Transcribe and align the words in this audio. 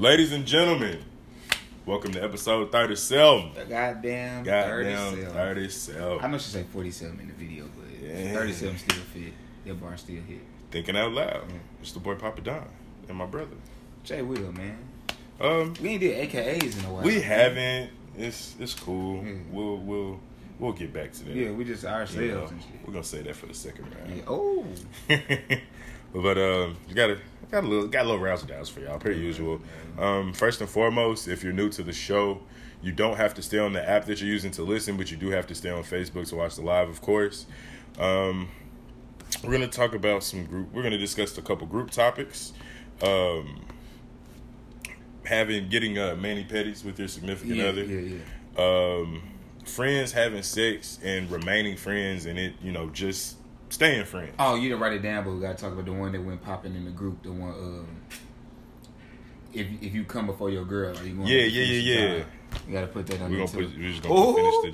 Ladies 0.00 0.32
and 0.32 0.46
gentlemen, 0.46 0.98
welcome 1.84 2.10
to 2.12 2.22
episode 2.24 2.72
37. 2.72 3.52
The 3.54 3.64
goddamn, 3.66 4.44
Goddamn 4.44 4.96
37. 5.14 5.34
37. 5.34 6.18
I 6.24 6.26
know 6.28 6.38
she 6.38 6.50
said 6.50 6.66
47 6.68 7.20
in 7.20 7.26
the 7.28 7.34
video, 7.34 7.66
but 7.76 8.02
Yeah. 8.02 8.32
37 8.32 8.78
still 8.78 8.96
fit. 9.12 9.32
That 9.66 9.78
bar 9.78 9.98
still 9.98 10.22
hit. 10.22 10.38
Thinking 10.70 10.96
out 10.96 11.12
loud. 11.12 11.44
It's 11.82 11.92
the 11.92 12.00
boy 12.00 12.14
Papa 12.14 12.40
Don 12.40 12.66
and 13.10 13.18
my 13.18 13.26
brother. 13.26 13.56
Jay 14.02 14.22
Will, 14.22 14.50
man. 14.52 14.78
Um, 15.38 15.74
We 15.82 15.90
ain't 15.90 16.00
did 16.00 16.30
AKAs 16.30 16.78
in 16.78 16.84
a 16.86 16.92
while. 16.94 17.02
we 17.02 17.20
haven't. 17.20 17.90
It's 18.16 18.54
it's 18.58 18.72
cool. 18.72 19.22
Yeah. 19.22 19.34
We'll 19.50 19.76
we'll 19.76 20.20
we'll 20.58 20.72
get 20.72 20.94
back 20.94 21.12
to 21.12 21.24
that. 21.24 21.36
Yeah, 21.36 21.50
we 21.50 21.64
just 21.64 21.84
ourselves 21.84 22.16
You 22.16 22.32
know, 22.32 22.46
and 22.46 22.62
shit. 22.62 22.70
we're 22.86 22.94
gonna 22.94 23.04
say 23.04 23.20
that 23.20 23.36
for 23.36 23.46
the 23.46 23.54
second 23.54 23.84
round. 23.94 24.16
Yeah. 24.16 24.22
Oh. 24.26 24.64
but 26.22 26.38
um, 26.38 26.76
you 26.88 26.94
got 26.94 27.10
a 27.10 27.18
got 27.50 27.64
a 27.64 27.66
little 27.66 27.88
got 27.88 28.06
a 28.06 28.08
little 28.08 28.46
dazzle 28.46 28.64
for 28.74 28.80
y'all, 28.80 28.98
per 28.98 29.10
usual. 29.10 29.60
Um, 29.98 30.32
first 30.32 30.60
and 30.60 30.68
foremost, 30.70 31.28
if 31.28 31.42
you're 31.42 31.52
new 31.52 31.68
to 31.70 31.82
the 31.82 31.92
show, 31.92 32.40
you 32.82 32.92
don't 32.92 33.16
have 33.16 33.34
to 33.34 33.42
stay 33.42 33.58
on 33.58 33.72
the 33.72 33.88
app 33.88 34.06
that 34.06 34.20
you're 34.20 34.30
using 34.30 34.50
to 34.52 34.62
listen, 34.62 34.96
but 34.96 35.10
you 35.10 35.16
do 35.16 35.30
have 35.30 35.46
to 35.48 35.54
stay 35.54 35.70
on 35.70 35.82
Facebook 35.82 36.28
to 36.28 36.36
watch 36.36 36.56
the 36.56 36.62
live, 36.62 36.88
of 36.88 37.00
course. 37.00 37.46
Um, 37.98 38.48
we're 39.44 39.52
gonna 39.52 39.68
talk 39.68 39.94
about 39.94 40.22
some 40.22 40.44
group. 40.44 40.72
We're 40.72 40.82
gonna 40.82 40.98
discuss 40.98 41.36
a 41.38 41.42
couple 41.42 41.66
group 41.66 41.90
topics. 41.90 42.52
Um, 43.02 43.64
having 45.24 45.68
getting 45.68 45.98
uh, 45.98 46.16
mani 46.16 46.44
pedis 46.44 46.84
with 46.84 46.98
your 46.98 47.08
significant 47.08 47.56
Yeah, 47.56 47.64
other 47.66 47.84
yeah, 47.84 48.16
yeah. 48.56 48.96
um, 48.98 49.22
friends 49.64 50.12
having 50.12 50.42
sex 50.42 50.98
and 51.02 51.30
remaining 51.30 51.76
friends, 51.76 52.26
and 52.26 52.38
it 52.38 52.54
you 52.62 52.72
know 52.72 52.88
just 52.90 53.36
staying 53.70 54.04
friends. 54.04 54.34
Oh, 54.38 54.54
you 54.56 54.68
didn't 54.68 54.80
write 54.80 54.92
it 54.92 55.02
down, 55.02 55.24
but 55.24 55.32
we 55.32 55.40
gotta 55.40 55.56
talk 55.56 55.72
about 55.72 55.86
the 55.86 55.92
one 55.92 56.12
that 56.12 56.22
went 56.22 56.42
popping 56.42 56.74
in 56.74 56.84
the 56.84 56.90
group. 56.90 57.22
The 57.22 57.32
one, 57.32 57.50
um, 57.50 57.86
if 59.52 59.66
if 59.80 59.94
you 59.94 60.04
come 60.04 60.26
before 60.26 60.50
your 60.50 60.64
girl, 60.64 60.96
are 60.96 61.04
you 61.04 61.14
going? 61.14 61.26
Yeah, 61.26 61.42
to 61.42 61.48
yeah, 61.48 61.64
yeah, 61.64 62.00
yeah. 62.00 62.24
You 62.66 62.72
gotta 62.74 62.86
put 62.88 63.06
that 63.06 63.20
on 63.22 63.30
We're 63.30 63.38
gonna 63.46 63.50
put. 63.50 63.76
We're 63.76 63.88
just 63.88 64.02
gonna 64.02 64.14
Ooh. 64.14 64.34
finish 64.34 64.54
the 64.64 64.70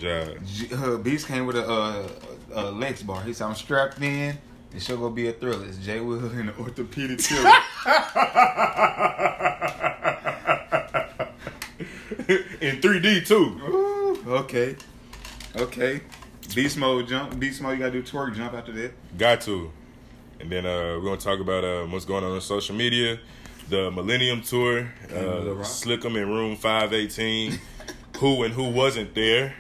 job. 0.73 0.83
Uh, 0.83 0.97
Beast 0.99 1.27
came 1.29 1.47
with 1.47 1.57
a, 1.57 1.67
uh, 1.67 2.09
a 2.53 2.71
Lex 2.71 3.03
bar. 3.03 3.23
He 3.23 3.33
said, 3.33 3.47
"I'm 3.47 3.55
strapped 3.55 4.01
in. 4.01 4.39
The 4.71 4.81
show 4.81 4.97
gonna 4.97 5.15
be 5.15 5.29
a 5.29 5.33
thriller." 5.33 5.67
It's 5.67 5.79
Jay 5.79 6.01
Will 6.01 6.25
and 6.31 6.49
the 6.49 6.57
orthopedic 6.59 7.19
killer. 7.23 7.53
In 12.61 12.81
3D 12.81 13.27
too. 13.27 13.61
Ooh, 13.63 14.19
okay, 14.27 14.77
okay. 15.55 16.01
Beast 16.57 16.79
mode 16.79 17.07
jump. 17.07 17.39
Beast 17.39 17.61
mode. 17.61 17.75
You 17.75 17.85
gotta 17.85 17.93
do 17.93 18.03
twerk 18.03 18.35
jump 18.35 18.55
after 18.55 18.73
that. 18.73 19.19
Got 19.19 19.43
to. 19.43 19.71
And 20.41 20.51
then 20.51 20.65
uh, 20.65 20.97
we're 20.99 21.03
gonna 21.05 21.19
talk 21.19 21.39
about 21.39 21.65
uh, 21.65 21.85
what's 21.85 22.07
going 22.07 22.25
on 22.25 22.33
on 22.33 22.41
social 22.41 22.75
media, 22.75 23.19
the 23.69 23.91
Millennium 23.91 24.41
Tour, 24.41 24.91
uh. 25.11 25.63
Slick'em 25.63 26.17
in 26.17 26.31
Room 26.31 26.57
518, 26.57 27.59
who 28.19 28.43
and 28.43 28.55
who 28.55 28.71
wasn't 28.71 29.15
there, 29.15 29.55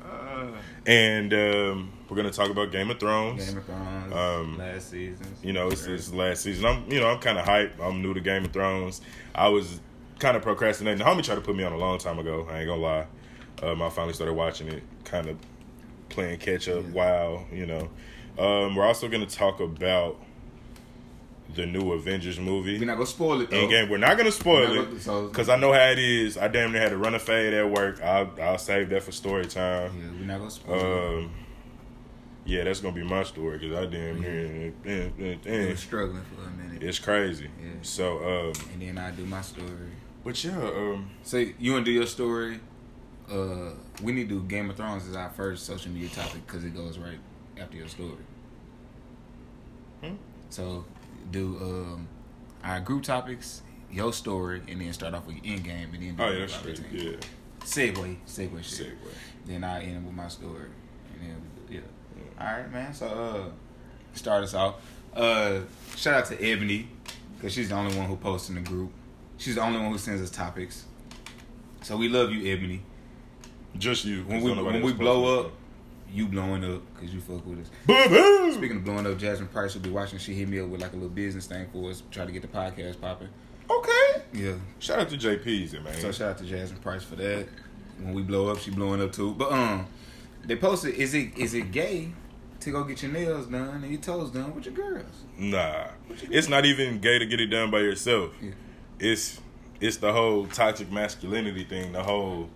Uh, 0.00 0.46
and 0.86 1.34
um, 1.34 1.92
we're 2.08 2.16
gonna 2.18 2.30
talk 2.30 2.50
about 2.50 2.70
Game 2.70 2.92
of 2.92 3.00
Thrones. 3.00 3.44
Game 3.44 3.58
of 3.58 3.64
Thrones. 3.66 4.14
Um, 4.14 4.58
last 4.58 4.90
season. 4.90 5.26
You 5.42 5.54
know, 5.54 5.68
it's, 5.68 5.86
it's 5.86 6.12
last 6.12 6.42
season. 6.42 6.66
I'm, 6.66 6.88
you 6.88 7.00
know, 7.00 7.08
I'm 7.08 7.18
kind 7.18 7.36
of 7.36 7.44
hyped. 7.44 7.80
I'm 7.80 8.00
new 8.00 8.14
to 8.14 8.20
Game 8.20 8.44
of 8.44 8.52
Thrones. 8.52 9.00
I 9.34 9.48
was 9.48 9.80
kind 10.20 10.36
of 10.36 10.42
procrastinating. 10.44 10.98
The 10.98 11.04
homie 11.04 11.24
tried 11.24 11.34
to 11.34 11.40
put 11.40 11.56
me 11.56 11.64
on 11.64 11.72
a 11.72 11.78
long 11.78 11.98
time 11.98 12.20
ago. 12.20 12.46
I 12.48 12.60
ain't 12.60 12.68
gonna 12.68 12.80
lie. 12.80 13.06
Um, 13.60 13.82
I 13.82 13.90
finally 13.90 14.14
started 14.14 14.34
watching 14.34 14.68
it, 14.68 14.84
kind 15.04 15.28
of 15.28 15.36
playing 16.14 16.38
catch 16.38 16.68
up. 16.68 16.84
Yeah. 16.84 16.90
Wow, 16.92 17.44
you 17.52 17.66
know. 17.66 17.88
Um, 18.38 18.74
we're 18.74 18.86
also 18.86 19.08
gonna 19.08 19.26
talk 19.26 19.60
about 19.60 20.20
the 21.54 21.66
new 21.66 21.92
Avengers 21.92 22.40
movie. 22.40 22.78
We're 22.78 22.86
not 22.86 22.94
gonna 22.94 23.06
spoil 23.06 23.40
it 23.42 23.50
though. 23.50 23.56
Endgame. 23.68 23.88
We're 23.90 23.98
not 23.98 24.16
gonna 24.16 24.32
spoil 24.32 24.74
not 24.74 24.84
it 24.88 24.94
because 24.94 25.48
I 25.48 25.56
know 25.56 25.72
how 25.72 25.90
it 25.90 25.98
is. 25.98 26.36
I 26.38 26.48
damn 26.48 26.72
near 26.72 26.80
had 26.80 26.90
to 26.90 26.96
run 26.96 27.14
a 27.14 27.18
fade 27.18 27.54
at 27.54 27.70
work. 27.70 28.00
I'll, 28.02 28.30
I'll 28.40 28.58
save 28.58 28.88
that 28.90 29.02
for 29.02 29.12
story 29.12 29.44
time. 29.46 29.92
Yeah, 29.96 30.10
we're 30.18 30.26
not 30.26 30.38
gonna 30.38 30.50
spoil 30.50 30.74
it. 30.80 31.18
Um, 31.24 31.30
yeah, 32.46 32.64
that's 32.64 32.80
gonna 32.80 32.94
be 32.94 33.04
my 33.04 33.22
story 33.22 33.58
because 33.58 33.76
I 33.76 33.86
damn 33.86 34.20
near. 34.20 34.72
eh, 34.84 35.36
eh. 35.46 35.70
was 35.70 35.80
struggling 35.80 36.22
for 36.24 36.42
a 36.42 36.50
minute, 36.50 36.82
It's 36.82 36.98
crazy. 36.98 37.48
Yeah. 37.62 37.70
So, 37.82 38.18
um, 38.18 38.52
and 38.72 38.82
then 38.82 38.98
I 38.98 39.10
do 39.12 39.24
my 39.24 39.40
story. 39.40 39.68
but 40.24 40.42
yeah, 40.42 40.58
um, 40.58 41.10
So 41.22 41.38
you 41.58 41.72
want 41.72 41.84
to 41.84 41.90
do 41.90 41.94
your 41.94 42.06
story? 42.06 42.58
Uh, 43.30 43.70
we 44.02 44.12
need 44.12 44.28
to 44.28 44.40
do 44.40 44.42
Game 44.42 44.68
of 44.70 44.76
Thrones 44.76 45.08
as 45.08 45.16
our 45.16 45.30
first 45.30 45.64
social 45.64 45.90
media 45.90 46.08
topic 46.10 46.46
because 46.46 46.64
it 46.64 46.74
goes 46.74 46.98
right 46.98 47.18
after 47.58 47.76
your 47.76 47.88
story. 47.88 48.10
Hmm? 50.02 50.14
So 50.50 50.84
do 51.30 51.56
um, 51.60 52.08
our 52.62 52.80
group 52.80 53.02
topics, 53.02 53.62
your 53.90 54.12
story, 54.12 54.62
and 54.68 54.80
then 54.80 54.92
start 54.92 55.14
off 55.14 55.26
with 55.26 55.36
your 55.42 55.54
end 55.54 55.64
game, 55.64 55.90
and 55.94 56.02
then 56.02 56.16
do 56.16 56.22
oh 56.22 56.30
yeah, 56.30 56.38
that's 56.40 56.52
topic 56.52 56.76
straight. 56.76 56.92
Yeah, 56.92 57.16
Segue, 57.60 58.16
segue, 58.26 58.62
shit. 58.62 58.88
segue. 58.88 58.94
Then 59.46 59.64
I 59.64 59.82
end 59.84 60.04
with 60.04 60.14
my 60.14 60.28
story, 60.28 60.68
and 61.14 61.22
then 61.22 61.42
yeah. 61.70 61.80
All 62.38 62.46
right, 62.58 62.70
man. 62.70 62.92
So 62.92 63.06
uh, 63.06 63.50
start 64.16 64.44
us 64.44 64.54
off. 64.54 64.76
Uh, 65.14 65.60
shout 65.96 66.14
out 66.14 66.26
to 66.26 66.42
Ebony 66.44 66.88
because 67.36 67.52
she's 67.52 67.70
the 67.70 67.74
only 67.74 67.96
one 67.96 68.06
who 68.06 68.16
posts 68.16 68.48
in 68.48 68.56
the 68.56 68.60
group. 68.60 68.90
She's 69.38 69.54
the 69.54 69.62
only 69.62 69.80
one 69.80 69.90
who 69.90 69.98
sends 69.98 70.20
us 70.20 70.30
topics. 70.30 70.84
So 71.82 71.96
we 71.96 72.08
love 72.08 72.32
you, 72.32 72.52
Ebony. 72.52 72.82
Just 73.78 74.04
you. 74.04 74.22
When 74.24 74.42
we 74.42 74.52
when 74.52 74.82
we 74.82 74.92
blow 74.92 75.40
up, 75.40 75.52
you 76.12 76.26
blowing 76.26 76.64
up 76.64 76.82
because 76.94 77.12
you 77.12 77.20
fuck 77.20 77.44
with 77.44 77.60
us. 77.60 77.70
Boom. 77.86 78.52
Speaking 78.52 78.76
of 78.78 78.84
blowing 78.84 79.06
up, 79.06 79.18
Jasmine 79.18 79.48
Price 79.48 79.74
will 79.74 79.82
be 79.82 79.90
watching. 79.90 80.18
She 80.18 80.34
hit 80.34 80.48
me 80.48 80.60
up 80.60 80.68
with 80.68 80.80
like 80.80 80.92
a 80.92 80.96
little 80.96 81.08
business 81.08 81.46
thing 81.46 81.66
for 81.72 81.90
us, 81.90 82.02
try 82.10 82.24
to 82.24 82.32
get 82.32 82.42
the 82.42 82.48
podcast 82.48 83.00
popping. 83.00 83.28
Okay. 83.68 84.22
Yeah. 84.32 84.54
Shout 84.78 85.00
out 85.00 85.08
to 85.10 85.16
JP's, 85.16 85.72
man. 85.72 85.94
So 85.94 86.12
shout 86.12 86.30
out 86.30 86.38
to 86.38 86.44
Jasmine 86.44 86.80
Price 86.80 87.02
for 87.02 87.16
that. 87.16 87.46
When 88.00 88.14
we 88.14 88.22
blow 88.22 88.48
up, 88.48 88.58
she 88.58 88.70
blowing 88.70 89.02
up 89.02 89.12
too. 89.12 89.32
But 89.34 89.52
um, 89.52 89.86
they 90.44 90.56
posted, 90.56 90.94
is 90.94 91.14
it 91.14 91.36
is 91.36 91.54
it 91.54 91.72
gay 91.72 92.12
to 92.60 92.70
go 92.70 92.84
get 92.84 93.02
your 93.02 93.12
nails 93.12 93.46
done 93.46 93.82
and 93.82 93.90
your 93.90 94.00
toes 94.00 94.30
done 94.30 94.54
with 94.54 94.66
your 94.66 94.74
girls? 94.74 95.24
nah, 95.36 95.88
it's 96.30 96.48
not 96.48 96.64
even 96.64 97.00
gay 97.00 97.18
to 97.18 97.26
get 97.26 97.40
it 97.40 97.46
done 97.46 97.70
by 97.70 97.80
yourself. 97.80 98.32
Yeah. 98.40 98.50
It's 99.00 99.40
it's 99.80 99.96
the 99.96 100.12
whole 100.12 100.46
toxic 100.46 100.90
masculinity 100.92 101.64
thing. 101.64 101.92
The 101.92 102.02
whole 102.02 102.48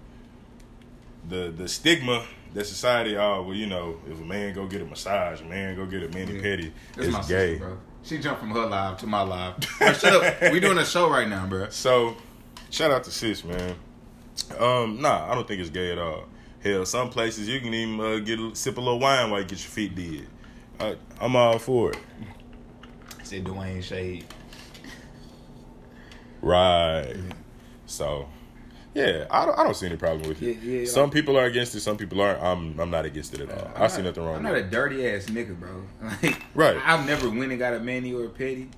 the 1.29 1.53
the 1.57 1.69
stigma 1.69 2.25
that 2.55 2.67
society. 2.67 3.17
Oh 3.17 3.43
well, 3.43 3.55
you 3.57 3.67
know, 3.67 3.97
if 4.11 4.19
a 4.21 4.25
man 4.25 4.55
go 4.55 4.67
get 4.67 4.83
a 4.83 4.85
massage, 4.85 5.41
a 5.41 5.45
man 5.45 5.77
go 5.77 5.87
get 5.87 6.03
a 6.03 6.09
mani 6.09 6.35
Yeah. 6.37 6.43
pedi, 6.43 6.73
That's 6.97 7.09
my 7.09 7.19
it's 7.19 7.29
sister, 7.29 7.47
gay. 7.47 7.57
bro. 7.59 7.79
She 8.03 8.19
jumped 8.19 8.41
from 8.41 8.51
her 8.51 8.67
live 8.67 8.97
to 8.99 9.07
my 9.07 9.23
live. 9.23 9.55
Bro, 9.79 9.93
shut 9.95 10.25
up. 10.43 10.43
We 10.53 10.61
doing 10.61 10.79
a 10.79 10.85
show 10.85 11.11
right 11.11 11.29
now, 11.29 11.47
bro. 11.47 11.69
So, 11.71 12.17
shout 12.71 12.91
out 12.91 13.05
to 13.05 13.11
sis, 13.11 13.45
man. 13.45 13.75
Um, 14.59 15.01
nah, 15.03 15.31
I 15.31 15.35
don't 15.35 15.47
think 15.47 15.61
it's 15.61 15.69
gay 15.71 15.93
at 15.93 15.99
all. 15.99 16.25
Hell, 16.63 16.87
some 16.87 17.11
places 17.11 17.49
you 17.49 17.61
can 17.61 17.75
even 17.75 18.01
uh, 18.01 18.19
get 18.25 18.39
a, 18.41 18.55
sip 18.55 18.79
a 18.79 18.81
little 18.81 18.99
wine 18.99 19.31
while 19.31 19.41
you 19.41 19.47
get 19.47 19.59
your 19.59 19.69
feet 19.71 19.95
did. 19.95 20.27
I, 20.81 20.97
I'm 21.21 21.37
all 21.37 21.59
for 21.59 21.91
it. 21.93 21.99
Said 23.25 23.45
Dwayne 23.45 23.83
Shade. 23.83 24.25
Right. 26.41 27.15
So, 27.87 28.29
yeah, 28.99 29.27
I 29.31 29.45
don't, 29.47 29.59
I 29.59 29.65
don't 29.65 29.75
see 29.75 29.87
any 29.87 29.97
problem 29.97 30.29
with 30.29 30.43
it. 30.43 30.59
Yeah, 30.63 30.73
yeah, 30.81 30.87
some 30.87 31.05
like- 31.05 31.13
people 31.13 31.37
are 31.39 31.45
against 31.45 31.75
it. 31.75 31.81
Some 31.81 31.97
people 31.97 32.21
aren't. 32.21 32.43
I'm 32.43 32.79
I'm 32.81 32.91
not 32.91 33.05
against 33.05 33.35
it 33.35 33.41
at 33.41 33.51
all. 33.51 33.71
I 33.77 33.85
I'm 33.85 33.91
see 33.91 33.99
not- 34.03 34.09
nothing 34.17 34.25
wrong 34.25 34.33
with 34.35 34.45
it. 34.45 34.49
I'm 34.49 34.53
not 34.55 34.59
it. 34.63 34.67
a 34.67 34.71
dirty 34.71 35.09
ass 35.09 35.27
nigga, 35.27 35.59
bro. 35.59 35.83
Like, 36.23 36.43
Right. 36.55 36.77
I've 36.85 37.07
never 37.07 37.29
went 37.31 37.51
and 37.51 37.59
got 37.59 37.75
a 37.75 37.81
mani 37.81 38.13
or 38.13 38.25
a 38.27 38.29
petty. 38.29 38.69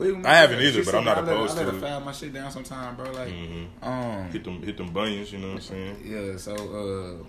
I 0.00 0.34
haven't 0.36 0.60
either, 0.62 0.82
but 0.84 0.94
I'm 0.94 1.04
not 1.04 1.18
I 1.18 1.20
let- 1.22 1.34
opposed 1.34 1.54
I 1.54 1.56
let 1.58 1.64
to 1.66 1.70
her 1.72 1.76
it. 1.78 1.80
file 1.80 2.00
my 2.00 2.12
shit 2.12 2.32
down 2.32 2.50
sometime, 2.50 2.96
bro. 2.96 3.10
Like, 3.10 3.28
Mhm. 3.28 3.66
um, 3.82 4.30
Hit 4.30 4.44
them 4.44 4.62
hit 4.62 4.76
them 4.76 4.90
bunions. 4.92 5.32
You 5.32 5.38
know 5.40 5.48
what 5.48 5.54
I'm 5.56 5.60
saying? 5.60 5.96
Yeah, 6.04 6.36
so 6.36 6.54
uh 6.54 7.24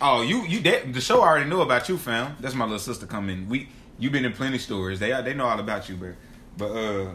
oh, 0.00 0.22
you 0.22 0.42
you 0.46 0.60
that, 0.60 0.92
the 0.92 1.00
show 1.00 1.20
already 1.22 1.48
knew 1.50 1.60
about 1.60 1.88
you, 1.88 1.98
fam. 1.98 2.36
That's 2.40 2.54
my 2.54 2.64
little 2.64 2.78
sister 2.78 3.06
coming. 3.06 3.48
We 3.48 3.68
you 3.98 4.10
been 4.10 4.24
in 4.24 4.32
plenty 4.32 4.58
stories. 4.58 5.00
They 5.00 5.10
they 5.22 5.34
know 5.34 5.46
all 5.46 5.58
about 5.60 5.88
you, 5.88 5.96
bro. 5.96 6.12
But 6.56 6.70
uh 6.70 7.10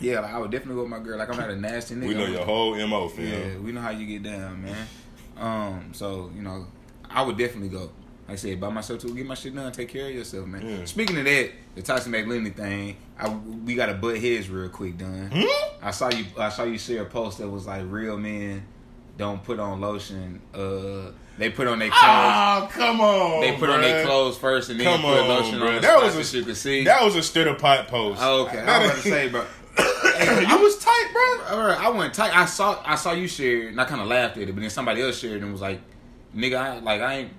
yeah, 0.00 0.20
like, 0.20 0.32
I 0.32 0.38
would 0.38 0.50
definitely 0.50 0.76
go 0.76 0.82
with 0.82 0.90
my 0.90 0.98
girl. 0.98 1.18
Like 1.18 1.28
I'm 1.30 1.36
not 1.36 1.50
a 1.50 1.56
nasty 1.56 1.94
nigga. 1.94 2.08
We 2.08 2.14
know 2.14 2.26
your 2.26 2.44
whole 2.44 2.74
mo, 2.86 3.08
fam. 3.08 3.24
Yeah, 3.26 3.58
we 3.58 3.72
know 3.72 3.80
how 3.80 3.90
you 3.90 4.06
get 4.06 4.22
down, 4.22 4.62
man. 4.62 4.86
Um, 5.38 5.90
so 5.92 6.30
you 6.34 6.42
know, 6.42 6.66
I 7.10 7.22
would 7.22 7.36
definitely 7.38 7.68
go. 7.68 7.90
Like 8.28 8.34
I 8.34 8.36
said, 8.36 8.60
by 8.60 8.70
myself 8.70 9.00
too. 9.00 9.14
Get 9.14 9.26
my 9.26 9.34
shit 9.34 9.54
done. 9.54 9.70
Take 9.72 9.88
care 9.88 10.06
of 10.08 10.14
yourself, 10.14 10.46
man. 10.46 10.66
Yeah. 10.66 10.84
Speaking 10.84 11.18
of 11.18 11.24
that, 11.24 11.50
the 11.74 11.82
toxic 11.82 12.10
masculinity 12.10 12.50
thing, 12.50 12.96
I 13.18 13.28
we 13.28 13.74
got 13.74 13.86
to 13.86 13.94
butt 13.94 14.18
heads 14.18 14.48
real 14.48 14.68
quick, 14.68 14.96
done. 14.96 15.30
Hmm? 15.32 15.86
I 15.86 15.90
saw 15.90 16.08
you. 16.10 16.24
I 16.38 16.48
saw 16.48 16.62
you 16.64 16.78
share 16.78 17.02
a 17.02 17.06
post 17.06 17.38
that 17.38 17.48
was 17.48 17.66
like, 17.66 17.82
"Real 17.86 18.16
men 18.16 18.64
don't 19.18 19.42
put 19.42 19.58
on 19.58 19.80
lotion. 19.80 20.40
Uh, 20.54 21.10
they 21.36 21.50
put 21.50 21.66
on 21.66 21.78
their 21.80 21.88
clothes. 21.90 22.02
Oh, 22.04 22.68
come 22.72 23.00
on. 23.00 23.40
they 23.40 23.56
put 23.56 23.68
on 23.70 23.80
their 23.80 24.04
clothes 24.06 24.36
first, 24.38 24.70
and 24.70 24.78
then 24.78 24.86
Come 24.86 25.00
put 25.02 25.18
on, 25.18 25.28
lotion 25.28 25.60
on 25.60 25.74
the 25.74 25.80
That 25.80 26.02
was 26.02 26.34
a- 26.34 26.38
you 26.38 26.44
could 26.44 26.56
see." 26.56 26.84
That 26.84 27.02
was 27.04 27.16
a 27.16 27.22
stir 27.22 27.44
the 27.44 27.54
pot 27.54 27.88
post. 27.88 28.20
Oh, 28.22 28.46
okay, 28.46 28.60
I 28.60 28.78
was 28.78 28.90
about 28.90 29.02
to 29.02 29.08
say, 29.10 29.28
bro. 29.28 29.44
you 30.48 30.58
was 30.58 30.78
tight, 30.78 31.08
bro. 31.12 31.70
I 31.78 31.88
went 31.90 32.14
tight. 32.14 32.34
I 32.36 32.44
saw 32.46 32.80
I 32.84 32.94
saw 32.96 33.12
you 33.12 33.28
share 33.28 33.68
and 33.68 33.80
I 33.80 33.84
kind 33.84 34.00
of 34.00 34.06
laughed 34.06 34.36
at 34.36 34.44
it, 34.48 34.52
but 34.52 34.60
then 34.60 34.70
somebody 34.70 35.02
else 35.02 35.18
shared 35.18 35.42
and 35.42 35.52
was 35.52 35.60
like, 35.60 35.80
"Nigga, 36.34 36.56
I, 36.58 36.78
like 36.80 37.00
I 37.00 37.14
ain't." 37.14 37.32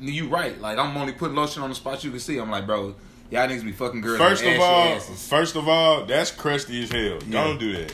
You 0.00 0.28
right. 0.28 0.60
Like 0.60 0.78
I'm 0.78 0.96
only 0.96 1.12
putting 1.12 1.36
lotion 1.36 1.62
on 1.62 1.70
the 1.70 1.74
spots 1.74 2.04
you 2.04 2.10
can 2.10 2.20
see. 2.20 2.38
I'm 2.38 2.50
like, 2.50 2.66
bro, 2.66 2.94
y'all 3.30 3.48
niggas 3.48 3.64
be 3.64 3.72
fucking 3.72 4.00
girls. 4.00 4.18
First 4.18 4.44
of 4.44 4.60
all, 4.60 4.98
first 5.00 5.56
of 5.56 5.68
all, 5.68 6.04
that's 6.04 6.30
crusty 6.30 6.82
as 6.84 6.90
hell. 6.92 7.00
Yeah. 7.00 7.18
Don't 7.30 7.58
do 7.58 7.72
that. 7.72 7.92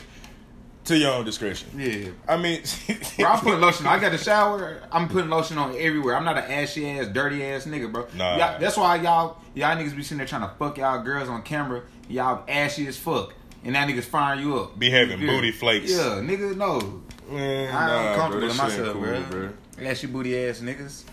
to 0.85 0.95
your 0.97 1.13
own 1.13 1.25
discretion. 1.25 1.67
Yeah. 1.75 2.09
I 2.27 2.37
mean, 2.37 2.61
Bro, 3.17 3.27
I'm 3.27 3.39
putting 3.39 3.59
lotion. 3.59 3.87
I 3.87 3.97
got 3.99 4.11
the 4.11 4.19
shower. 4.19 4.83
I'm 4.91 5.07
putting 5.09 5.31
lotion 5.31 5.57
on 5.57 5.71
everywhere. 5.79 6.15
I'm 6.15 6.25
not 6.25 6.37
an 6.37 6.43
ashy 6.43 6.87
ass, 6.87 7.07
dirty 7.07 7.43
ass 7.43 7.65
nigga, 7.65 7.91
bro. 7.91 8.05
Nah. 8.15 8.37
Y'all, 8.37 8.59
that's 8.59 8.77
why 8.77 8.97
y'all 8.97 9.41
y'all 9.55 9.75
niggas 9.75 9.95
be 9.95 10.03
sitting 10.03 10.17
there 10.19 10.27
trying 10.27 10.43
to 10.47 10.51
fuck 10.59 10.77
y'all 10.77 11.01
girls 11.01 11.27
on 11.27 11.41
camera. 11.41 11.81
Y'all 12.07 12.43
ashy 12.47 12.85
as 12.85 12.97
fuck, 12.97 13.33
and 13.65 13.75
that 13.75 13.87
niggas 13.89 14.03
firing 14.03 14.39
you 14.41 14.57
up. 14.57 14.79
Be 14.79 14.89
having 14.89 15.19
You 15.19 15.27
feel 15.27 15.35
booty 15.37 15.51
flakes. 15.51 15.91
Yeah, 15.91 16.21
nigga, 16.23 16.55
no. 16.55 17.01
Man, 17.29 17.75
I'm 17.75 17.87
nah, 17.87 18.15
comfortable 18.15 18.47
bro, 18.47 18.49
shit 18.49 18.57
myself, 18.57 19.05
ain't 19.07 19.29
bro. 19.31 19.49
Ashy 19.81 20.07
booty 20.07 20.37
ass 20.47 20.59
niggas. 20.61 21.03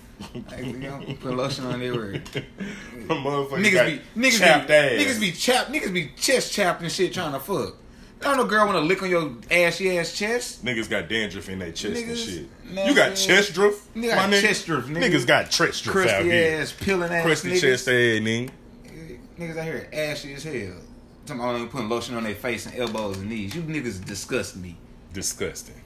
Like, 0.50 0.64
you 0.66 0.74
know, 0.74 1.00
put 1.20 1.34
lotion 1.34 1.64
on 1.66 1.82
everywhere. 1.82 2.12
Niggas 3.08 3.86
be 4.14 4.20
niggas 4.20 4.38
chapped 4.38 4.68
be 4.68 4.74
ass. 4.74 4.92
niggas 4.92 5.20
be 5.20 5.32
chapped 5.32 5.72
niggas 5.72 5.92
be 5.92 6.10
chest 6.16 6.52
chapped 6.52 6.82
and 6.82 6.92
shit 6.92 7.12
trying 7.12 7.32
to 7.32 7.40
fuck. 7.40 7.74
I 8.24 8.36
know 8.36 8.44
girl 8.44 8.66
wanna 8.66 8.80
lick 8.80 9.02
on 9.02 9.10
your 9.10 9.32
ashy 9.50 9.98
ass 9.98 10.12
chest. 10.16 10.64
Niggas 10.64 10.88
got 10.88 11.08
dandruff 11.08 11.48
in 11.48 11.58
their 11.58 11.72
chest 11.72 11.84
and 12.00 12.10
Niggas- 12.10 12.24
shit. 12.24 12.46
nasty 12.72 12.90
You 12.90 12.94
got 12.96 13.12
ass- 13.12 13.26
chest 13.26 13.54
drift? 13.54 13.94
Nigga 13.96 14.08
got 14.14 14.30
my 14.30 14.36
nigga? 14.36 14.40
chest 14.42 14.66
drift, 14.66 14.88
nigga. 14.88 15.02
Niggas 15.10 15.26
got 15.26 15.50
chest 15.50 15.84
drift 15.84 15.96
out 16.10 16.14
Crusty 16.22 16.30
here. 16.30 16.60
ass, 16.60 16.72
peeling 16.78 17.12
ass 17.12 17.24
Crusty 17.26 17.50
niggas. 17.50 17.60
chest 17.60 17.88
ass, 17.88 17.94
nigga. 17.94 18.50
Niggas 19.40 19.56
out 19.56 19.64
here 19.64 19.88
ashy 19.92 20.34
as 20.34 20.44
hell. 20.44 20.74
Talking 21.26 21.40
about 21.42 21.70
putting 21.70 21.88
lotion 21.88 22.16
on 22.16 22.24
their 22.24 22.34
face 22.34 22.66
and 22.66 22.76
elbows 22.76 23.18
and 23.18 23.28
knees. 23.28 23.54
You 23.54 23.62
niggas 23.62 24.04
disgust 24.04 24.56
me. 24.56 24.76
Disgusting. 25.12 25.80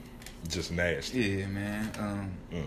Just 0.47 0.71
nasty. 0.71 1.19
Yeah, 1.19 1.45
man. 1.47 1.91
Um, 1.99 2.31
Mm. 2.53 2.63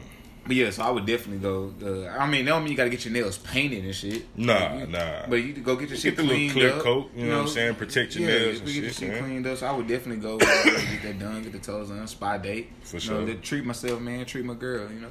But 0.46 0.56
yeah, 0.56 0.70
so 0.70 0.82
I 0.82 0.90
would 0.90 1.04
definitely 1.04 1.38
go. 1.38 1.72
Uh, 1.82 2.08
I 2.18 2.26
mean, 2.28 2.46
that 2.46 2.52
don't 2.52 2.62
mean 2.64 2.70
you 2.72 2.76
got 2.76 2.84
to 2.84 2.90
get 2.90 3.04
your 3.04 3.12
nails 3.12 3.36
painted 3.38 3.84
and 3.84 3.94
shit. 3.94 4.24
Nah, 4.38 4.54
Like, 4.54 4.80
you- 4.80 4.86
nah. 4.86 5.26
But 5.28 5.36
you 5.36 5.52
go 5.52 5.76
get 5.76 5.90
your 5.90 5.98
shit 5.98 6.16
Get 6.16 6.16
the 6.16 6.22
little 6.22 6.36
cleaned 6.36 6.52
clear 6.52 6.72
up. 6.72 6.82
coat, 6.82 7.10
you 7.14 7.26
know 7.26 7.36
what 7.36 7.42
I'm 7.42 7.48
saying? 7.48 7.74
Protect 7.74 8.16
your 8.16 8.28
yeah, 8.30 8.38
nails 8.46 8.62
we 8.62 8.72
get 8.72 8.82
your 8.84 8.92
shit, 8.92 9.08
man. 9.10 9.24
cleaned 9.24 9.46
up. 9.46 9.58
So 9.58 9.66
I 9.66 9.72
would 9.72 9.86
definitely 9.86 10.22
go 10.22 10.36
uh, 10.36 10.38
get 10.64 11.02
that 11.02 11.18
done, 11.18 11.42
get 11.42 11.52
the 11.52 11.58
toes 11.58 11.90
done, 11.90 12.06
spa 12.08 12.38
date. 12.38 12.70
For 12.82 12.96
You 12.96 13.00
sure. 13.00 13.20
know, 13.20 13.34
treat 13.34 13.64
myself, 13.66 14.00
man. 14.00 14.24
Treat 14.24 14.44
my 14.46 14.54
girl. 14.54 14.90
You 14.90 15.00
know. 15.00 15.08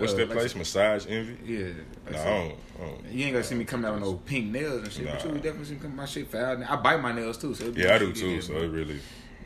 What's 0.00 0.12
Uh, 0.14 0.16
that 0.16 0.28
like- 0.30 0.38
place? 0.38 0.54
Massage 0.56 1.06
Envy? 1.08 1.36
Yeah. 1.44 1.66
like 2.06 2.14
Nah, 2.14 2.20
I 2.20 2.24
don't, 2.24 2.54
I 2.80 2.86
don't. 2.86 3.12
You 3.12 3.24
ain't 3.24 3.32
gonna 3.34 3.44
see 3.44 3.54
me 3.54 3.64
coming 3.64 3.86
out 3.86 3.94
with 3.94 4.02
no 4.02 4.14
pink 4.14 4.50
nails 4.50 4.82
and 4.82 4.92
shit, 4.92 5.06
but 5.06 5.24
you 5.24 5.32
definitely 5.34 5.64
see 5.66 5.74
me 5.74 5.80
come 5.80 5.96
my 5.96 6.06
shit 6.06 6.28
foul. 6.30 6.62
I 6.68 6.76
bite 6.76 7.00
my 7.00 7.12
nails 7.12 7.38
too, 7.38 7.54
so 7.54 7.72
Yeah, 7.76 7.94
I 7.94 7.98
do 7.98 8.12
too, 8.12 8.30
there, 8.32 8.42
so 8.42 8.56
it 8.56 8.68
really, 8.68 8.94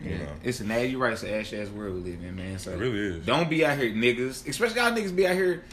you 0.01 0.11
Yeah, 0.11 0.19
know. 0.19 0.29
it's 0.43 0.61
a 0.61 0.65
nasty, 0.65 0.91
you 0.91 0.99
right? 0.99 1.13
It's 1.13 1.23
an 1.25 1.35
ass 1.35 1.53
ass 1.53 1.69
world 1.69 1.95
we 1.97 2.13
live 2.13 2.23
in, 2.23 2.37
man. 2.37 2.59
So 2.59 2.73
It 2.73 2.79
really 2.79 2.99
is. 3.19 3.27
Don't 3.27 3.51
be 3.51 3.65
out 3.67 3.77
here, 3.79 3.91
niggas. 3.91 4.47
Especially 4.49 4.81
y'all 4.81 4.93
niggas 4.93 5.15
be 5.15 5.27
out 5.27 5.35
here 5.35 5.65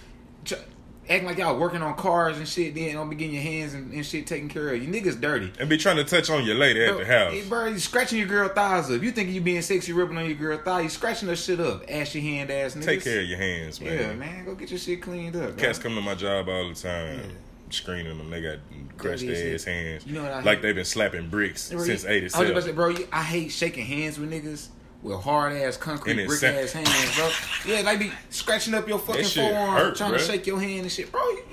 acting 1.12 1.28
like 1.28 1.38
y'all 1.38 1.58
working 1.60 1.82
on 1.82 1.96
cars 1.96 2.38
and 2.38 2.48
shit. 2.48 2.74
Then 2.74 2.94
don't 2.96 3.10
be 3.10 3.16
getting 3.16 3.34
your 3.36 3.44
hands 3.44 3.74
and, 3.74 3.92
and 3.94 4.06
shit 4.06 4.26
taken 4.26 4.48
care 4.50 4.74
of. 4.74 4.82
You 4.82 4.88
niggas 4.88 5.20
dirty. 5.20 5.52
And 5.60 5.70
be 5.70 5.78
trying 5.78 5.98
to 5.98 6.04
touch 6.04 6.30
on 6.30 6.46
your 6.46 6.56
lady 6.56 6.84
at 6.84 6.98
the 6.98 7.06
house. 7.06 7.34
Hey, 7.34 7.44
bro, 7.48 7.68
you 7.68 7.80
scratching 7.80 8.18
your 8.20 8.28
girl 8.28 8.48
thighs 8.50 8.90
up. 8.90 9.02
You 9.04 9.12
think 9.12 9.30
you 9.30 9.42
being 9.42 9.62
sexy, 9.62 9.94
ripping 9.94 10.18
on 10.18 10.26
your 10.26 10.36
girl 10.36 10.58
thigh? 10.58 10.82
You 10.82 10.90
scratching 10.90 11.28
her 11.30 11.36
shit 11.36 11.60
up. 11.60 11.84
Ashy 11.90 12.22
hand 12.22 12.50
ass 12.50 12.76
niggas. 12.76 12.86
Take 12.86 13.04
care 13.04 13.20
of 13.22 13.26
your 13.28 13.38
hands, 13.38 13.82
man. 13.82 13.94
Yeah, 14.00 14.14
man. 14.14 14.46
Go 14.46 14.56
get 14.56 14.70
your 14.70 14.80
shit 14.80 15.02
cleaned 15.02 15.36
up. 15.36 15.56
bro. 15.56 15.64
Cats 15.64 15.80
come 15.80 15.96
to 15.96 16.02
my 16.02 16.16
job 16.16 16.48
all 16.48 16.70
the 16.70 16.76
time, 16.76 17.18
Yeah. 17.20 17.26
screening 17.70 18.18
them. 18.18 18.30
They 18.30 18.42
got 18.42 18.58
crushed 18.98 19.26
their 19.26 19.56
ass 19.56 19.64
hands, 19.64 20.06
You 20.06 20.14
know 20.14 20.24
what 20.24 20.32
I 20.32 20.36
like 20.42 20.46
hate? 20.58 20.62
they've 20.62 20.76
been 20.76 20.86
slapping 20.86 21.30
bricks 21.30 21.70
Bro, 21.72 21.84
since 21.84 22.04
you- 22.04 22.10
I 22.10 22.14
was 22.24 22.36
'87. 22.36 22.52
about 22.52 22.60
to 22.60 22.66
say, 22.68 22.72
bro, 22.74 22.96
I 23.12 23.24
hate 23.24 23.52
shaking 23.52 23.86
hands 23.86 24.20
with 24.20 24.32
niggas 24.32 24.68
with 25.02 25.20
hard 25.22 25.54
ass 25.54 25.78
concrete 25.78 26.26
brick 26.28 26.44
ass 26.44 26.72
hands, 26.74 27.16
bro. 27.16 27.30
Yeah, 27.66 27.82
they 27.84 27.98
be 27.98 28.12
scratching 28.30 28.74
up 28.74 28.88
your 28.88 29.00
fucking 29.00 29.26
forearm, 29.26 29.74
hurt, 29.76 29.96
trying 29.96 30.12
bro. 30.12 30.20
to 30.20 30.26
shake 30.26 30.46
your 30.48 30.60
hand 30.60 30.82
and 30.82 30.92
shit, 30.92 31.12
bro. 31.12 31.22
You, 31.22 31.44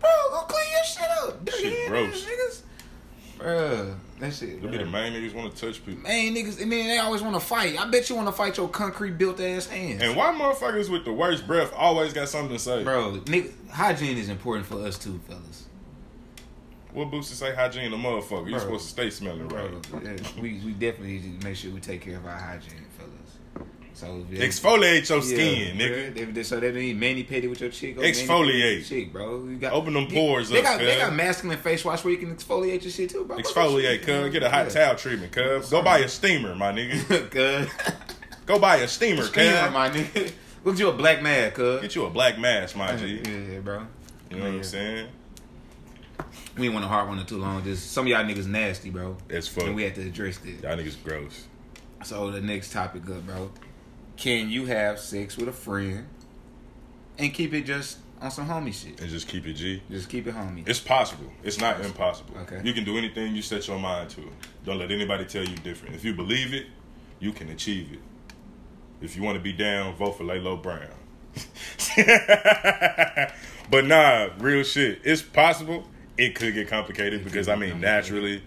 bro, 0.00 0.08
go 0.30 0.40
clean 0.48 0.70
your 0.72 0.84
shit 0.84 1.08
up, 1.28 1.44
dirty 1.44 1.58
Shit 1.70 1.88
gross. 1.88 2.24
niggas. 2.26 2.62
Bro, 3.38 3.94
that 4.20 4.32
shit. 4.32 4.62
They 4.62 4.68
be 4.68 4.78
the 4.78 4.86
main 4.86 5.12
niggas 5.12 5.34
want 5.34 5.54
to 5.54 5.66
touch 5.66 5.84
people. 5.84 6.02
Man, 6.04 6.34
niggas, 6.34 6.60
and 6.62 6.72
then 6.72 6.86
they 6.88 6.98
always 6.98 7.20
want 7.20 7.34
to 7.34 7.40
fight. 7.40 7.78
I 7.78 7.86
bet 7.90 8.08
you 8.08 8.16
want 8.16 8.28
to 8.28 8.32
fight 8.32 8.56
your 8.56 8.68
concrete 8.68 9.18
built 9.18 9.38
ass 9.40 9.66
hands. 9.66 10.00
And 10.02 10.16
why 10.16 10.32
motherfuckers 10.32 10.90
with 10.90 11.04
the 11.04 11.12
worst 11.12 11.46
breath 11.46 11.70
always 11.76 12.14
got 12.14 12.28
something 12.30 12.56
to 12.56 12.58
say? 12.58 12.82
Bro, 12.82 13.20
nigga, 13.26 13.52
hygiene 13.70 14.16
is 14.16 14.30
important 14.30 14.66
for 14.66 14.76
us 14.86 14.98
too, 14.98 15.20
fellas. 15.28 15.66
What 16.96 17.10
boots 17.10 17.28
to 17.28 17.34
say 17.36 17.54
hygiene 17.54 17.92
a 17.92 17.96
motherfucker? 17.96 18.46
You 18.46 18.52
Bro. 18.52 18.58
supposed 18.60 18.84
to 18.84 18.90
stay 18.90 19.10
smelling 19.10 19.46
right. 19.48 19.70
we 20.40 20.62
we 20.64 20.72
definitely 20.72 21.18
need 21.18 21.40
to 21.40 21.46
make 21.46 21.54
sure 21.54 21.70
we 21.70 21.78
take 21.80 22.00
care 22.00 22.16
of 22.16 22.24
our 22.24 22.38
hygiene, 22.38 22.86
fellas. 22.96 23.66
So 23.92 24.24
if 24.32 24.40
Exfoliate 24.40 25.06
your 25.10 25.18
Yeah, 25.18 25.24
skin, 25.24 25.76
bro. 25.76 25.86
nigga. 25.86 26.14
They, 26.14 26.24
they, 26.24 26.42
so 26.42 26.58
they 26.58 26.72
need 26.72 26.98
mani 26.98 27.22
pedi 27.24 27.50
with 27.50 27.60
your 27.60 27.68
mani 27.96 28.12
Exfoliate. 28.12 28.74
your 28.76 28.82
chick, 28.82 29.12
bro. 29.12 29.44
You 29.44 29.56
got, 29.58 29.74
Open 29.74 29.92
them 29.92 30.06
pores 30.06 30.48
they 30.48 30.58
up, 30.60 30.64
Got, 30.64 30.78
they 30.78 30.96
got 30.96 31.12
masculine 31.12 31.58
face 31.58 31.84
wash 31.84 32.02
where 32.02 32.14
you 32.14 32.18
can 32.18 32.34
exfoliate 32.34 32.82
your 32.82 32.90
shit 32.90 33.10
too, 33.10 33.26
bro. 33.26 33.36
Exfoliate, 33.36 34.02
cuz. 34.02 34.32
Get 34.32 34.42
a 34.42 34.48
hot 34.48 34.66
Yeah. 34.68 34.86
towel 34.86 34.96
treatment, 34.96 35.32
cuz. 35.32 35.68
Go 35.68 35.82
buy 35.82 35.98
a 35.98 36.08
steamer, 36.08 36.54
my 36.54 36.72
nigga. 36.72 37.30
Cuz. 37.30 37.68
Go 38.46 38.58
buy 38.58 38.76
a 38.76 38.88
steamer, 38.88 39.24
Steamer, 39.24 39.64
cuz. 39.64 39.72
my 39.74 39.90
nigga. 39.90 40.32
Look 40.64 40.78
you 40.78 40.88
a 40.88 40.94
black 40.94 41.22
man, 41.22 41.50
cuz. 41.50 41.82
Get 41.82 41.94
you 41.94 42.06
a 42.06 42.10
black 42.10 42.38
mask, 42.38 42.74
my 42.74 42.96
G. 42.96 43.20
Yeah, 43.22 43.60
bro. 43.60 43.86
You 44.30 44.38
know 44.38 44.44
what 44.44 44.54
I'm 44.54 44.64
saying? 44.64 45.08
We 46.56 46.66
ain't 46.66 46.74
want 46.74 46.86
a 46.86 46.88
hard 46.88 47.08
one 47.08 47.24
too 47.26 47.38
long. 47.38 47.62
Just 47.64 47.92
some 47.92 48.06
of 48.06 48.08
y'all 48.08 48.24
niggas 48.24 48.46
nasty, 48.46 48.90
bro. 48.90 49.16
As 49.28 49.46
fuck. 49.46 49.64
And 49.64 49.76
we 49.76 49.82
had 49.82 49.94
to 49.96 50.02
address 50.02 50.38
this. 50.38 50.62
Y'all 50.62 50.76
niggas 50.76 51.02
gross. 51.02 51.44
So 52.04 52.30
the 52.30 52.40
next 52.40 52.72
topic 52.72 53.08
up, 53.10 53.26
bro. 53.26 53.50
Can 54.16 54.48
you 54.48 54.64
have 54.66 54.98
sex 54.98 55.36
with 55.36 55.48
a 55.48 55.52
friend 55.52 56.06
and 57.18 57.34
keep 57.34 57.52
it 57.52 57.62
just 57.62 57.98
on 58.22 58.30
some 58.30 58.48
homie 58.48 58.72
shit? 58.72 58.98
And 59.00 59.10
just 59.10 59.28
keep 59.28 59.46
it 59.46 59.52
G. 59.54 59.82
Just 59.90 60.08
keep 60.08 60.26
it 60.26 60.34
homie. 60.34 60.66
It's 60.66 60.80
possible. 60.80 61.30
It's 61.42 61.60
not 61.60 61.84
impossible. 61.84 62.38
Okay. 62.38 62.62
You 62.64 62.72
can 62.72 62.84
do 62.84 62.96
anything 62.96 63.36
you 63.36 63.42
set 63.42 63.68
your 63.68 63.78
mind 63.78 64.08
to. 64.10 64.22
Don't 64.64 64.78
let 64.78 64.90
anybody 64.90 65.26
tell 65.26 65.44
you 65.44 65.56
different. 65.56 65.94
If 65.94 66.04
you 66.04 66.14
believe 66.14 66.54
it, 66.54 66.66
you 67.20 67.32
can 67.32 67.50
achieve 67.50 67.92
it. 67.92 68.00
If 69.02 69.14
you 69.14 69.22
want 69.22 69.36
to 69.36 69.42
be 69.42 69.52
down, 69.52 69.94
vote 69.96 70.12
for 70.12 70.24
Lalo 70.24 70.56
Brown. 70.56 70.88
but 73.70 73.84
nah, 73.84 74.30
real 74.38 74.62
shit. 74.62 75.00
It's 75.04 75.20
possible. 75.20 75.86
It 76.18 76.34
could 76.34 76.54
get 76.54 76.68
complicated 76.68 77.24
because 77.24 77.48
I 77.48 77.56
mean, 77.56 77.80
naturally, 77.80 78.42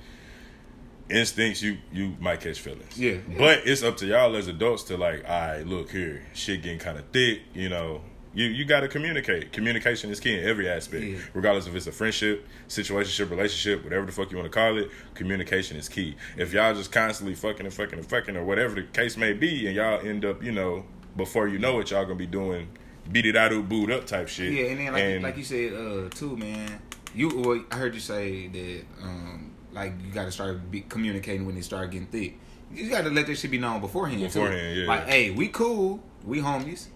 instincts 1.10 1.62
you 1.62 1.78
you 1.92 2.16
might 2.20 2.42
catch 2.42 2.60
feelings. 2.60 2.98
Yeah. 2.98 3.18
But 3.38 3.62
it's 3.66 3.84
up 3.84 3.98
to 3.98 4.06
y'all 4.06 4.36
as 4.36 4.48
adults 4.48 4.84
to 4.86 4.98
like, 4.98 5.24
all 5.28 5.40
right, 5.48 5.66
look 5.68 5.92
here, 5.92 6.24
shit 6.34 6.62
getting 6.62 6.80
kind 6.80 6.98
of 6.98 7.06
thick. 7.12 7.42
You 7.54 7.70
know, 7.70 8.02
you 8.34 8.46
you 8.46 8.66
got 8.66 8.82
to 8.82 8.88
communicate. 8.88 9.52
Communication 9.52 10.10
is 10.12 10.20
key 10.20 10.38
in 10.38 10.44
every 10.48 10.70
aspect, 10.70 11.04
Yeah. 11.04 11.18
regardless 11.34 11.68
if 11.68 11.76
it's 11.76 11.88
a 11.88 11.92
friendship, 11.92 12.48
situationship, 12.68 13.30
relationship, 13.30 13.84
whatever 13.84 14.06
the 14.06 14.12
fuck 14.12 14.32
you 14.32 14.38
want 14.38 14.52
to 14.52 14.56
call 14.58 14.78
it. 14.78 14.90
Communication 15.16 15.78
is 15.78 15.90
key. 15.90 16.16
If 16.38 16.54
y'all 16.54 16.74
just 16.74 16.92
constantly 16.92 17.36
fucking 17.36 17.66
and 17.66 17.74
fucking 17.74 17.98
and 18.00 18.08
fucking 18.08 18.36
or 18.38 18.44
whatever 18.46 18.76
the 18.76 18.84
case 18.84 19.18
may 19.18 19.34
be, 19.34 19.68
and 19.68 19.76
y'all 19.76 20.00
end 20.06 20.26
up, 20.26 20.44
you 20.44 20.52
know, 20.52 20.86
before 21.18 21.48
you 21.48 21.58
know 21.60 21.80
it, 21.80 21.92
y'all 21.92 22.04
gonna 22.04 22.16
be 22.16 22.28
doing 22.28 22.68
beat 23.12 23.26
it 23.26 23.36
out, 23.36 23.52
boot 23.68 23.90
up 23.90 24.06
type 24.06 24.28
shit. 24.28 24.54
Yeah, 24.54 24.66
and 24.66 24.80
then 24.80 24.94
like 24.94 25.04
And- 25.04 25.24
like 25.24 25.38
you 25.38 25.44
said 25.44 25.74
uh 25.74 26.10
too, 26.10 26.38
man. 26.38 26.80
You 27.16 27.30
well, 27.36 27.64
I 27.72 27.76
heard 27.76 27.94
you 27.94 28.00
say 28.00 28.48
that 28.48 28.84
um 29.02 29.52
like 29.72 29.94
you 30.06 30.12
got 30.12 30.26
to 30.26 30.32
start 30.32 30.70
be 30.72 30.82
communicating 30.82 31.46
when 31.46 31.58
it 31.58 31.64
start 31.64 31.92
getting 31.92 32.08
thick. 32.08 32.38
You 32.74 32.90
got 32.90 33.04
to 33.04 33.10
let 33.10 33.26
that 33.28 33.36
shit 33.36 33.50
be 33.52 33.58
known 33.58 33.82
beforehand. 33.82 34.20
too. 34.20 34.26
Beforehand, 34.28 34.78
yeah. 34.78 34.88
Like, 34.88 35.08
hey, 35.08 35.32
we 35.32 35.48
cool, 35.48 36.04
we 36.24 36.40
homies, 36.40 36.88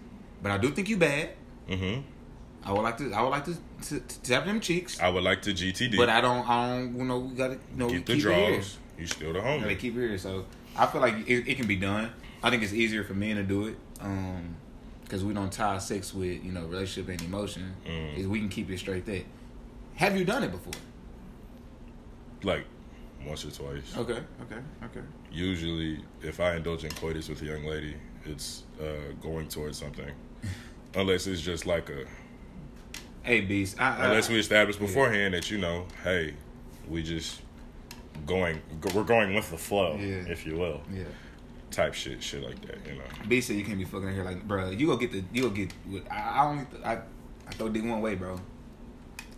but 0.42 0.52
I 0.52 0.58
do 0.58 0.70
think 0.70 0.88
you 0.88 0.96
bad. 0.96 1.30
Mhm. 1.68 2.04
I 2.64 2.72
would 2.72 2.82
like 2.82 2.96
to, 2.98 3.12
I 3.12 3.20
would 3.22 3.28
like 3.28 3.44
to, 3.46 3.54
to, 3.88 4.00
to 4.00 4.22
tap 4.22 4.46
them 4.46 4.58
cheeks, 4.60 4.98
I 5.00 5.08
would 5.10 5.22
like 5.22 5.42
to 5.42 5.50
GTD. 5.52 5.96
but 5.96 6.08
I 6.08 6.20
don't, 6.20 6.48
I 6.48 6.68
don't, 6.68 6.96
you 6.96 7.04
know, 7.04 7.18
we 7.18 7.34
got 7.34 7.48
to, 7.48 7.54
you 7.54 7.60
know, 7.76 7.86
we 7.86 7.92
get 7.94 8.06
the 8.06 8.12
keep 8.14 8.22
draws. 8.22 8.78
You 8.98 9.06
still 9.06 9.32
the 9.32 9.42
know, 9.42 9.60
they 9.60 9.74
keep 9.74 9.96
it 9.96 10.00
here. 10.00 10.16
So 10.18 10.46
I 10.76 10.86
feel 10.86 11.00
like 11.00 11.28
it, 11.28 11.48
it 11.48 11.56
can 11.56 11.66
be 11.66 11.76
done. 11.76 12.10
I 12.42 12.50
think 12.50 12.62
it's 12.62 12.72
easier 12.72 13.02
for 13.04 13.14
men 13.14 13.36
to 13.36 13.42
do 13.42 13.66
it. 13.66 13.76
Um, 14.00 14.56
because 15.02 15.22
we 15.22 15.34
don't 15.34 15.52
tie 15.52 15.78
sex 15.78 16.14
with 16.14 16.42
you 16.42 16.50
know 16.52 16.64
relationship 16.64 17.10
and 17.10 17.20
emotion. 17.22 17.74
Mm. 17.86 18.16
Is 18.16 18.26
we 18.26 18.38
can 18.38 18.48
keep 18.48 18.70
it 18.70 18.78
straight 18.78 19.04
there. 19.04 19.22
Have 19.96 20.16
you 20.16 20.24
done 20.24 20.42
it 20.42 20.50
before? 20.50 20.72
Like 22.42 22.64
once 23.26 23.44
or 23.44 23.50
twice. 23.50 23.96
Okay, 23.96 24.12
okay, 24.42 24.60
okay. 24.84 25.00
Usually, 25.32 26.04
if 26.22 26.40
I 26.40 26.56
indulge 26.56 26.84
in 26.84 26.90
coitus 26.92 27.28
with 27.28 27.40
a 27.42 27.44
young 27.46 27.64
lady, 27.64 27.96
it's 28.24 28.64
uh, 28.80 28.84
going 29.22 29.48
towards 29.48 29.78
something. 29.78 30.10
Unless 30.94 31.26
it's 31.26 31.40
just 31.40 31.66
like 31.66 31.88
a, 31.90 32.04
Hey, 33.22 33.40
beast. 33.40 33.80
I, 33.80 33.96
I, 33.96 34.04
unless 34.08 34.28
we 34.28 34.38
establish 34.38 34.76
beforehand 34.76 35.32
that 35.32 35.50
you 35.50 35.56
know, 35.56 35.86
hey, 36.04 36.34
we 36.86 37.02
just 37.02 37.40
going, 38.26 38.60
we're 38.94 39.02
going 39.02 39.34
with 39.34 39.50
the 39.50 39.56
flow, 39.56 39.96
Yeah. 39.96 40.30
if 40.30 40.44
you 40.46 40.56
will, 40.58 40.82
yeah. 40.92 41.04
type 41.70 41.94
shit, 41.94 42.22
shit 42.22 42.42
like 42.44 42.60
that, 42.66 42.86
you 42.86 42.98
know. 42.98 43.04
B 43.26 43.40
said 43.40 43.56
you 43.56 43.64
can't 43.64 43.78
be 43.78 43.86
fucking 43.86 44.08
in 44.08 44.14
here 44.14 44.24
like, 44.24 44.46
bro. 44.46 44.68
You 44.70 44.86
go 44.88 44.98
get 44.98 45.10
the, 45.10 45.24
you 45.32 45.42
go 45.44 45.48
get. 45.48 45.72
I, 46.10 46.16
I 46.20 46.44
only, 46.46 46.66
I, 46.84 46.92
I 46.96 47.50
throw 47.52 47.70
dick 47.70 47.82
one 47.82 48.02
way, 48.02 48.14
bro. 48.14 48.38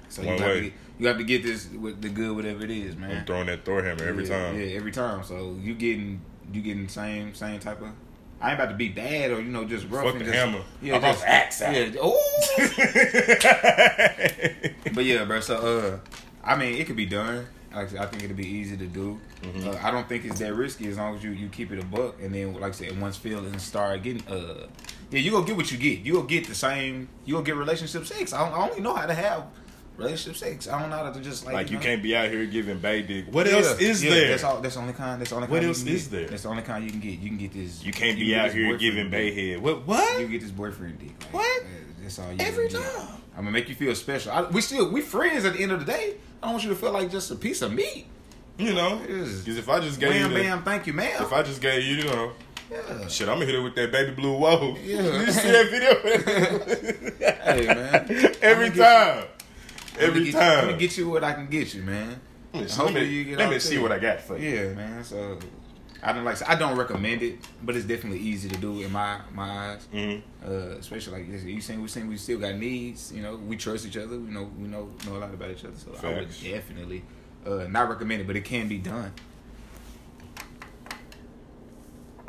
So 0.08 0.22
One 0.22 0.34
you 0.34 0.40
have 0.40 0.48
way. 0.48 0.54
To 0.54 0.60
get, 0.62 0.72
you 0.98 1.06
have 1.08 1.18
to 1.18 1.24
get 1.24 1.42
this 1.42 1.68
with 1.70 2.00
the 2.00 2.08
good, 2.08 2.34
whatever 2.34 2.64
it 2.64 2.70
is, 2.70 2.96
man. 2.96 3.18
I'm 3.18 3.24
throwing 3.24 3.46
that 3.46 3.64
Thor 3.64 3.82
hammer 3.82 4.04
every 4.04 4.26
yeah, 4.26 4.46
time. 4.46 4.58
Yeah, 4.60 4.66
every 4.76 4.92
time. 4.92 5.24
So 5.24 5.56
you 5.60 5.74
getting, 5.74 6.20
you 6.52 6.62
getting 6.62 6.86
the 6.86 6.92
same, 6.92 7.34
same 7.34 7.60
type 7.60 7.80
of. 7.82 7.88
I 8.40 8.50
ain't 8.50 8.60
about 8.60 8.70
to 8.70 8.76
be 8.76 8.90
bad 8.90 9.30
or 9.30 9.40
you 9.40 9.48
know 9.48 9.64
just 9.64 9.88
rough 9.88 10.04
Fuck 10.04 10.16
and 10.16 10.20
the 10.20 10.26
just, 10.26 10.36
hammer. 10.36 10.62
Yeah, 10.82 10.96
I'm 10.96 11.00
just 11.02 11.24
axe 11.24 11.62
out. 11.62 11.74
Yeah. 11.74 11.90
Oh. 12.02 12.20
but 14.94 15.04
yeah, 15.04 15.24
bro. 15.24 15.40
So 15.40 15.56
uh, 15.56 15.98
I 16.44 16.54
mean, 16.56 16.74
it 16.74 16.86
could 16.86 16.96
be 16.96 17.06
done. 17.06 17.46
Like 17.74 17.88
I, 17.88 17.90
said, 17.90 18.00
I 18.00 18.06
think 18.06 18.24
it'll 18.24 18.36
be 18.36 18.46
easy 18.46 18.76
to 18.76 18.86
do. 18.86 19.20
Mm-hmm. 19.42 19.68
Uh, 19.68 19.78
I 19.82 19.90
don't 19.90 20.08
think 20.08 20.24
it's 20.24 20.38
that 20.38 20.54
risky 20.54 20.88
as 20.88 20.96
long 20.96 21.16
as 21.16 21.22
you, 21.22 21.30
you 21.32 21.48
keep 21.48 21.72
it 21.72 21.78
a 21.78 21.84
buck. 21.84 22.16
And 22.22 22.34
then, 22.34 22.54
like 22.54 22.62
I 22.62 22.70
said, 22.70 22.98
once 22.98 23.16
feelings 23.16 23.62
start 23.62 24.02
getting, 24.02 24.26
uh, 24.28 24.66
yeah, 25.10 25.18
you 25.18 25.30
gonna 25.30 25.46
get 25.46 25.56
what 25.56 25.70
you 25.70 25.76
get. 25.76 26.00
You 26.00 26.14
gonna 26.14 26.26
get 26.26 26.46
the 26.46 26.54
same. 26.54 27.08
You 27.24 27.34
gonna 27.34 27.44
get 27.44 27.56
relationship 27.56 28.06
sex. 28.06 28.32
I, 28.32 28.48
don't, 28.48 28.58
I 28.58 28.68
only 28.68 28.80
know 28.80 28.94
how 28.94 29.06
to 29.06 29.14
have 29.14 29.44
relationship 29.96 30.36
sex. 30.36 30.68
I 30.68 30.80
don't 30.80 30.90
know 30.90 30.96
how 30.96 31.10
to 31.10 31.20
just 31.20 31.44
like. 31.44 31.54
Like 31.54 31.70
you 31.70 31.76
know, 31.76 31.82
can't 31.82 32.02
be 32.02 32.16
out 32.16 32.30
here 32.30 32.44
giving 32.46 32.78
bay 32.78 33.02
dick. 33.02 33.26
What 33.30 33.46
Yeah, 33.46 33.52
else 33.54 33.78
is 33.80 34.04
yeah, 34.04 34.10
there? 34.10 34.28
That's 34.28 34.44
all. 34.44 34.60
That's 34.60 34.74
the 34.74 34.80
only 34.80 34.92
kind. 34.92 35.20
That's 35.20 35.30
the 35.30 35.36
only. 35.36 35.48
What 35.48 35.56
kind 35.58 35.68
else 35.68 35.78
you 35.80 35.86
can 35.86 35.94
is 35.94 36.06
get. 36.08 36.16
there? 36.18 36.28
That's 36.28 36.42
the 36.42 36.48
only 36.48 36.62
kind 36.62 36.84
you 36.84 36.90
can 36.90 37.00
get. 37.00 37.18
You 37.18 37.28
can 37.28 37.38
get 37.38 37.52
this. 37.52 37.82
You 37.84 37.92
can't 37.92 38.16
can 38.16 38.26
be 38.26 38.34
out 38.36 38.52
here 38.52 38.76
giving 38.76 39.10
bay 39.10 39.32
head. 39.32 39.62
What? 39.62 39.86
What? 39.86 40.20
You 40.20 40.28
get 40.28 40.40
this 40.42 40.50
boyfriend 40.50 40.98
dick. 40.98 41.12
Like, 41.24 41.32
What? 41.34 41.62
That's 42.02 42.18
all 42.18 42.30
you 42.32 42.38
Every 42.40 42.68
time. 42.68 42.82
I'm 43.36 43.42
gonna 43.42 43.50
make 43.50 43.68
you 43.68 43.74
feel 43.74 43.94
special. 43.94 44.32
I, 44.32 44.42
we 44.42 44.60
still 44.60 44.90
we 44.90 45.00
friends 45.00 45.44
at 45.44 45.54
the 45.54 45.62
end 45.62 45.72
of 45.72 45.80
the 45.84 45.86
day. 45.92 46.14
I 46.42 46.46
don't 46.46 46.52
want 46.52 46.64
you 46.64 46.70
to 46.70 46.76
feel 46.76 46.92
like 46.92 47.10
just 47.10 47.30
a 47.30 47.34
piece 47.36 47.62
of 47.62 47.72
meat. 47.72 48.06
You 48.58 48.72
know, 48.72 48.98
because 49.06 49.46
if 49.58 49.68
I 49.68 49.80
just 49.80 50.00
gave 50.00 50.10
Bam, 50.12 50.30
you, 50.30 50.36
the, 50.38 50.42
bam, 50.44 50.62
thank 50.62 50.86
you, 50.86 50.94
ma'am. 50.94 51.22
if 51.22 51.30
I 51.30 51.42
just 51.42 51.60
gave 51.60 51.82
you, 51.84 51.96
you 51.96 52.04
know, 52.04 52.32
yeah. 52.70 53.06
shit, 53.06 53.28
I'm 53.28 53.34
gonna 53.34 53.44
hit 53.44 53.54
it 53.56 53.60
with 53.60 53.74
that 53.74 53.92
baby 53.92 54.12
blue 54.12 54.38
whoa. 54.38 54.74
Yeah. 54.82 55.02
you 55.26 55.30
see 55.30 55.50
that 55.50 55.70
video? 55.70 57.26
Hey, 57.46 57.66
man. 57.66 58.34
Every 58.42 58.70
time, 58.70 59.22
me 59.22 59.26
every 59.98 60.30
time. 60.32 60.66
Let 60.66 60.72
me 60.74 60.78
get 60.78 60.96
you 60.96 61.08
what 61.08 61.24
I 61.24 61.32
can 61.32 61.46
get 61.46 61.74
you, 61.74 61.82
man. 61.82 62.20
Let 62.52 62.62
me, 62.62 62.68
let 62.84 62.94
me- 62.94 63.04
you 63.04 63.36
let 63.36 63.50
me 63.50 63.58
see 63.58 63.78
what 63.78 63.92
I 63.92 63.98
got 63.98 64.20
for 64.20 64.38
you. 64.38 64.48
Yeah, 64.48 64.72
man. 64.74 65.04
So 65.04 65.38
I 66.02 66.12
don't 66.12 66.24
like. 66.24 66.48
I 66.48 66.54
don't 66.54 66.76
recommend 66.76 67.22
it, 67.22 67.38
but 67.62 67.76
it's 67.76 67.84
definitely 67.86 68.20
easy 68.20 68.48
to 68.48 68.56
do 68.58 68.80
in 68.82 68.92
my 68.92 69.20
my 69.34 69.72
eyes. 69.72 69.86
Mhm. 69.92 70.22
Uh, 70.46 70.50
especially 70.78 71.20
like 71.22 71.44
you 71.44 71.60
saying, 71.60 71.82
we 71.82 71.88
saying 71.88 72.08
we 72.08 72.16
still 72.16 72.38
got 72.38 72.54
needs. 72.54 73.12
You 73.12 73.22
know, 73.22 73.36
we 73.36 73.56
trust 73.56 73.86
each 73.86 73.96
other. 73.96 74.18
We 74.18 74.30
know 74.30 74.50
we 74.58 74.68
know 74.68 74.90
know 75.06 75.16
a 75.16 75.18
lot 75.18 75.34
about 75.34 75.50
each 75.50 75.64
other. 75.64 75.76
So 75.76 75.92
I 76.06 76.14
would 76.14 76.28
definitely 76.42 77.02
uh, 77.46 77.66
not 77.68 77.88
recommend 77.88 78.20
it, 78.22 78.26
but 78.26 78.36
it 78.36 78.44
can 78.44 78.68
be 78.68 78.78
done. 78.78 79.12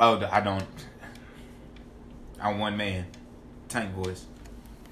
Oh, 0.00 0.24
I 0.30 0.40
don't. 0.40 0.64
I'm 2.40 2.58
one 2.58 2.76
man, 2.76 3.06
tank 3.68 3.92
voice. 3.94 4.26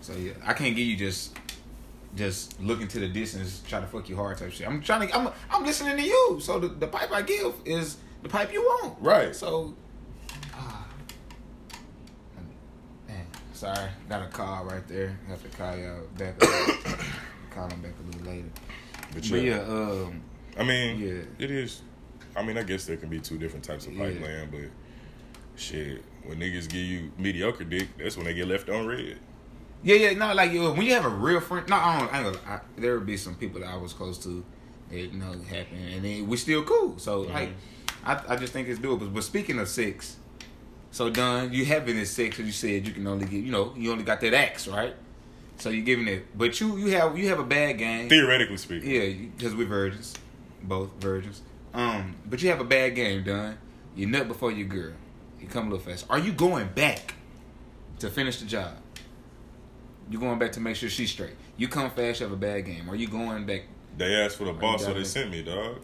So 0.01 0.15
yeah, 0.15 0.33
I 0.45 0.53
can't 0.53 0.75
give 0.75 0.87
you 0.87 0.97
just 0.97 1.37
just 2.17 2.61
looking 2.61 2.89
to 2.89 2.99
the 3.01 3.09
distance, 3.09 3.63
try 3.69 3.81
to 3.81 3.87
fuck 3.87 4.09
you 4.09 4.17
hard 4.17 4.39
type 4.39 4.53
shit. 4.53 4.67
I'm 4.67 4.81
trying 4.83 5.09
to. 5.09 5.17
I'm 5.17 5.29
I'm 5.51 5.65
listening 5.65 5.97
to 5.97 6.03
you. 6.03 6.39
So 6.41 6.59
the, 6.59 6.69
the 6.69 6.87
pipe 6.87 7.13
I 7.13 7.23
give 7.23 7.55
is 7.65 7.99
the 8.23 8.29
pipe 8.29 8.53
you 8.53 8.63
want. 8.63 8.97
Right. 9.01 9.35
So. 9.37 9.75
ah. 10.55 10.87
Man, 13.09 13.27
sorry, 13.53 13.89
got 14.09 14.23
a 14.23 14.27
call 14.29 14.65
right 14.65 14.87
there. 14.89 15.19
Have 15.29 15.43
to 15.43 15.57
call 15.57 15.77
y'all 15.77 16.01
back. 16.17 16.39
call 17.51 17.69
him 17.69 17.81
back 17.83 17.93
a 18.03 18.07
little 18.17 18.33
later. 18.33 18.49
But 19.13 19.15
But 19.15 19.25
yeah, 19.25 19.41
yeah, 19.41 19.61
um, 19.63 20.23
I 20.59 20.65
mean, 20.65 20.99
Yeah. 21.01 21.45
it 21.45 21.51
is. 21.51 21.83
I 22.35 22.43
mean, 22.43 22.59
I 22.59 22.63
guess 22.65 22.85
there 22.87 22.97
can 22.97 23.09
be 23.09 23.19
two 23.21 23.39
different 23.39 23.65
types 23.65 23.87
of 23.87 23.95
Yeah. 23.95 24.05
pipeline, 24.11 24.51
but 24.51 24.71
shit, 25.61 26.03
when 26.25 26.39
niggas 26.39 26.69
give 26.69 26.83
you 26.83 27.11
mediocre 27.19 27.65
dick, 27.65 27.89
that's 27.99 28.17
when 28.17 28.27
they 28.27 28.35
get 28.35 28.49
left 28.49 28.69
on 28.69 28.87
red. 28.87 29.19
Yeah, 29.87 29.95
yeah, 29.95 30.19
no, 30.19 30.35
like 30.35 30.51
when 30.51 30.83
you 30.83 30.95
have 30.95 31.05
a 31.05 31.09
real 31.09 31.39
friend, 31.39 31.69
no, 31.69 31.77
I 31.77 32.01
don't, 32.01 32.13
I 32.13 32.23
gonna, 32.25 32.39
I, 32.45 32.61
there 32.77 32.99
would 32.99 33.07
be 33.07 33.17
some 33.17 33.37
people 33.37 33.61
that 33.61 33.69
I 33.69 33.77
was 33.77 33.93
close 33.93 34.19
to 34.25 34.45
that 34.91 34.99
you 34.99 35.13
know 35.13 35.31
happened, 35.49 35.95
and 35.95 36.05
then 36.05 36.27
we 36.27 36.37
still 36.39 36.65
cool. 36.65 36.99
So 36.99 37.21
like, 37.21 37.51
I, 38.05 38.21
I 38.31 38.35
just 38.35 38.53
think 38.53 38.67
it's 38.67 38.81
doable. 38.81 39.15
But 39.15 39.23
speaking 39.23 39.61
of 39.61 39.69
sex, 39.69 40.17
so 40.91 41.09
done, 41.09 41.53
you 41.53 41.65
having 41.67 41.95
this 41.95 42.11
sex, 42.11 42.37
and 42.39 42.49
you 42.49 42.53
said 42.53 42.85
you 42.85 42.95
can 42.95 43.07
only 43.07 43.27
get, 43.27 43.45
you 43.45 43.53
know, 43.53 43.75
you 43.77 43.93
only 43.93 44.03
got 44.03 44.21
that 44.23 44.35
axe, 44.35 44.67
right? 44.67 44.97
So 45.59 45.71
you 45.71 45.83
giving 45.83 46.09
it, 46.09 46.37
but 46.37 46.61
you 46.61 46.77
you 46.79 46.89
have 46.89 47.17
you 47.17 47.29
have 47.29 47.39
a 47.39 47.45
bad 47.45 47.79
game, 47.79 48.09
Theoretically 48.09 48.57
speaking, 48.57 48.91
yeah, 48.91 49.29
because 49.37 49.55
we're 49.55 49.69
virgins, 49.69 50.15
both 50.65 50.91
virgins. 50.99 51.43
Um, 51.75 52.17
but 52.29 52.43
you 52.43 52.51
have 52.51 52.59
a 52.59 52.65
bad 52.65 52.97
game 52.97 53.23
done. 53.23 53.57
You 53.95 54.07
nut 54.07 54.27
before 54.27 54.51
your 54.51 54.67
girl. 54.67 54.95
You 55.41 55.47
come 55.47 55.69
a 55.69 55.71
little 55.71 55.87
fast. 55.87 56.07
Are 56.11 56.19
you 56.19 56.33
going 56.33 56.71
back 56.75 57.15
to 58.01 58.11
finish 58.11 58.41
the 58.41 58.47
job? 58.47 58.79
You 60.09 60.19
going 60.21 60.39
back 60.39 60.53
to 60.53 60.61
make 60.61 60.77
sure 60.77 60.89
she's 60.89 61.11
straight. 61.11 61.35
You 61.57 61.69
come 61.69 61.91
fast, 61.91 62.21
you 62.21 62.27
have 62.27 62.33
a 62.33 62.37
bad 62.37 62.65
game. 62.65 62.89
Are 62.89 62.97
you 62.97 63.09
going 63.09 63.47
back? 63.47 63.63
they 63.97 64.15
asked 64.15 64.37
for 64.37 64.45
the 64.45 64.53
boss, 64.53 64.85
so 64.85 64.93
they 64.93 65.01
it. 65.01 65.07
sent 65.07 65.31
me, 65.31 65.43
dog. 65.43 65.79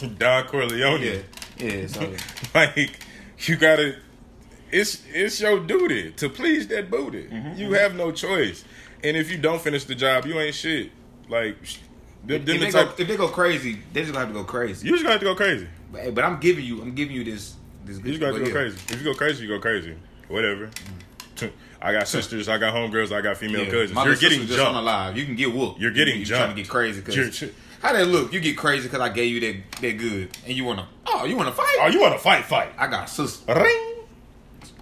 Don 0.18 0.46
Corleone. 0.46 1.02
Yeah, 1.02 1.18
yeah. 1.58 1.86
So 1.86 2.14
like 2.54 2.98
you 3.40 3.56
gotta 3.56 3.96
it's 4.70 5.02
it's 5.12 5.40
your 5.40 5.60
duty 5.60 6.12
to 6.12 6.28
please 6.28 6.68
that 6.68 6.90
booty 6.90 7.24
Mm-hmm, 7.24 7.60
you 7.60 7.72
have 7.72 7.94
no 7.96 8.12
choice 8.12 8.64
and 9.02 9.16
if 9.16 9.30
you 9.30 9.38
don't 9.38 9.60
finish 9.60 9.84
the 9.84 9.94
job 9.94 10.26
you 10.26 10.38
ain't 10.38 10.54
shit 10.54 10.92
like 11.28 11.56
sh- 11.64 11.78
them, 12.24 12.36
if, 12.36 12.46
them 12.46 12.58
the 12.60 12.64
they 12.66 12.70
go, 12.70 12.92
if 12.98 13.08
they 13.08 13.16
go 13.16 13.28
crazy, 13.28 13.80
they 13.92 14.02
just 14.02 14.12
gonna 14.12 14.26
have 14.26 14.34
to 14.34 14.40
go 14.40 14.44
crazy. 14.44 14.86
you 14.86 14.92
just 14.92 15.02
gonna 15.02 15.12
have 15.12 15.20
to 15.20 15.26
go 15.26 15.34
crazy 15.34 15.66
But, 15.90 16.02
hey, 16.02 16.10
but 16.10 16.24
I'm 16.24 16.38
giving 16.38 16.64
you, 16.64 16.82
I'm 16.82 16.94
giving 16.94 17.16
you 17.16 17.24
this. 17.24 17.56
This. 17.84 17.98
you 17.98 18.04
just 18.04 18.20
gotta 18.20 18.34
but 18.34 18.40
go 18.40 18.46
yeah. 18.46 18.52
crazy 18.52 18.78
if 18.94 18.98
you 18.98 19.04
go 19.04 19.14
crazy 19.14 19.42
you 19.42 19.48
go 19.48 19.58
crazy 19.58 19.96
whatever 20.28 20.70
I 21.82 21.92
got 21.92 22.08
sisters 22.08 22.48
I 22.48 22.58
got 22.58 22.74
homegirls 22.74 23.10
I 23.10 23.20
got 23.22 23.36
female 23.38 23.64
Yeah, 23.64 23.70
cousins 23.70 23.92
my 23.94 24.04
you're 24.04 24.14
getting 24.16 24.40
sister's 24.40 24.56
just 24.56 24.58
jumped 24.72 24.84
live. 24.84 25.16
You 25.16 25.24
can 25.24 25.34
get 25.36 25.52
whooped. 25.54 25.80
You're 25.80 25.90
getting 25.92 26.16
you're 26.18 26.26
trying 26.26 26.50
to 26.50 26.54
get 26.54 26.68
crazy 26.68 27.00
because 27.00 27.50
how 27.82 27.94
that 27.94 28.06
look? 28.08 28.32
You 28.32 28.40
get 28.40 28.56
crazy 28.58 28.88
because 28.88 29.00
I 29.00 29.08
gave 29.08 29.32
you 29.32 29.40
that 29.40 29.80
that 29.80 29.92
good, 29.96 30.36
and 30.46 30.54
you 30.54 30.64
wanna 30.64 30.86
oh 31.06 31.24
you 31.24 31.36
wanna 31.36 31.52
fight? 31.52 31.76
oh 31.80 31.86
you 31.88 32.00
want 32.00 32.12
to 32.12 32.18
fight 32.18 32.44
fight 32.44 32.72
I 32.76 32.86
got 32.88 33.08
a 33.08 33.10
sister. 33.10 33.54
ring 33.54 33.86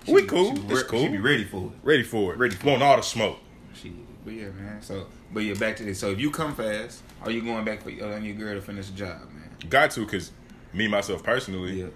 we 0.08 0.22
cool 0.24 0.56
She, 0.56 0.62
it's 0.68 0.82
cool 0.84 1.02
She 1.02 1.08
be 1.08 1.18
ready 1.18 1.44
for 1.44 1.66
it. 1.66 1.72
ready 1.82 2.02
for 2.02 2.32
it 2.32 2.38
Ready 2.38 2.56
for 2.56 2.66
want 2.68 2.82
all 2.82 2.96
the 2.96 3.02
smoke 3.02 3.38
She, 3.74 3.92
but 4.24 4.32
yeah, 4.34 4.48
man. 4.48 4.80
So, 4.82 5.06
but 5.32 5.40
yeah, 5.44 5.54
back 5.54 5.76
to 5.76 5.84
this. 5.84 5.98
So, 6.00 6.10
if 6.10 6.18
you 6.18 6.30
come 6.30 6.54
fast, 6.54 7.02
are 7.22 7.30
you 7.30 7.42
going 7.42 7.64
back 7.64 7.82
for 7.82 7.90
your 7.90 8.12
uh, 8.14 8.18
your 8.18 8.34
girl 8.34 8.54
to 8.54 8.60
finish 8.62 8.86
the 8.88 8.96
job, 8.96 9.20
man? 9.32 9.50
got 9.68 9.90
to 9.92 10.00
because 10.00 10.32
me 10.72 10.88
myself 10.88 11.22
personally 11.22 11.80
Yeah, 11.82 11.86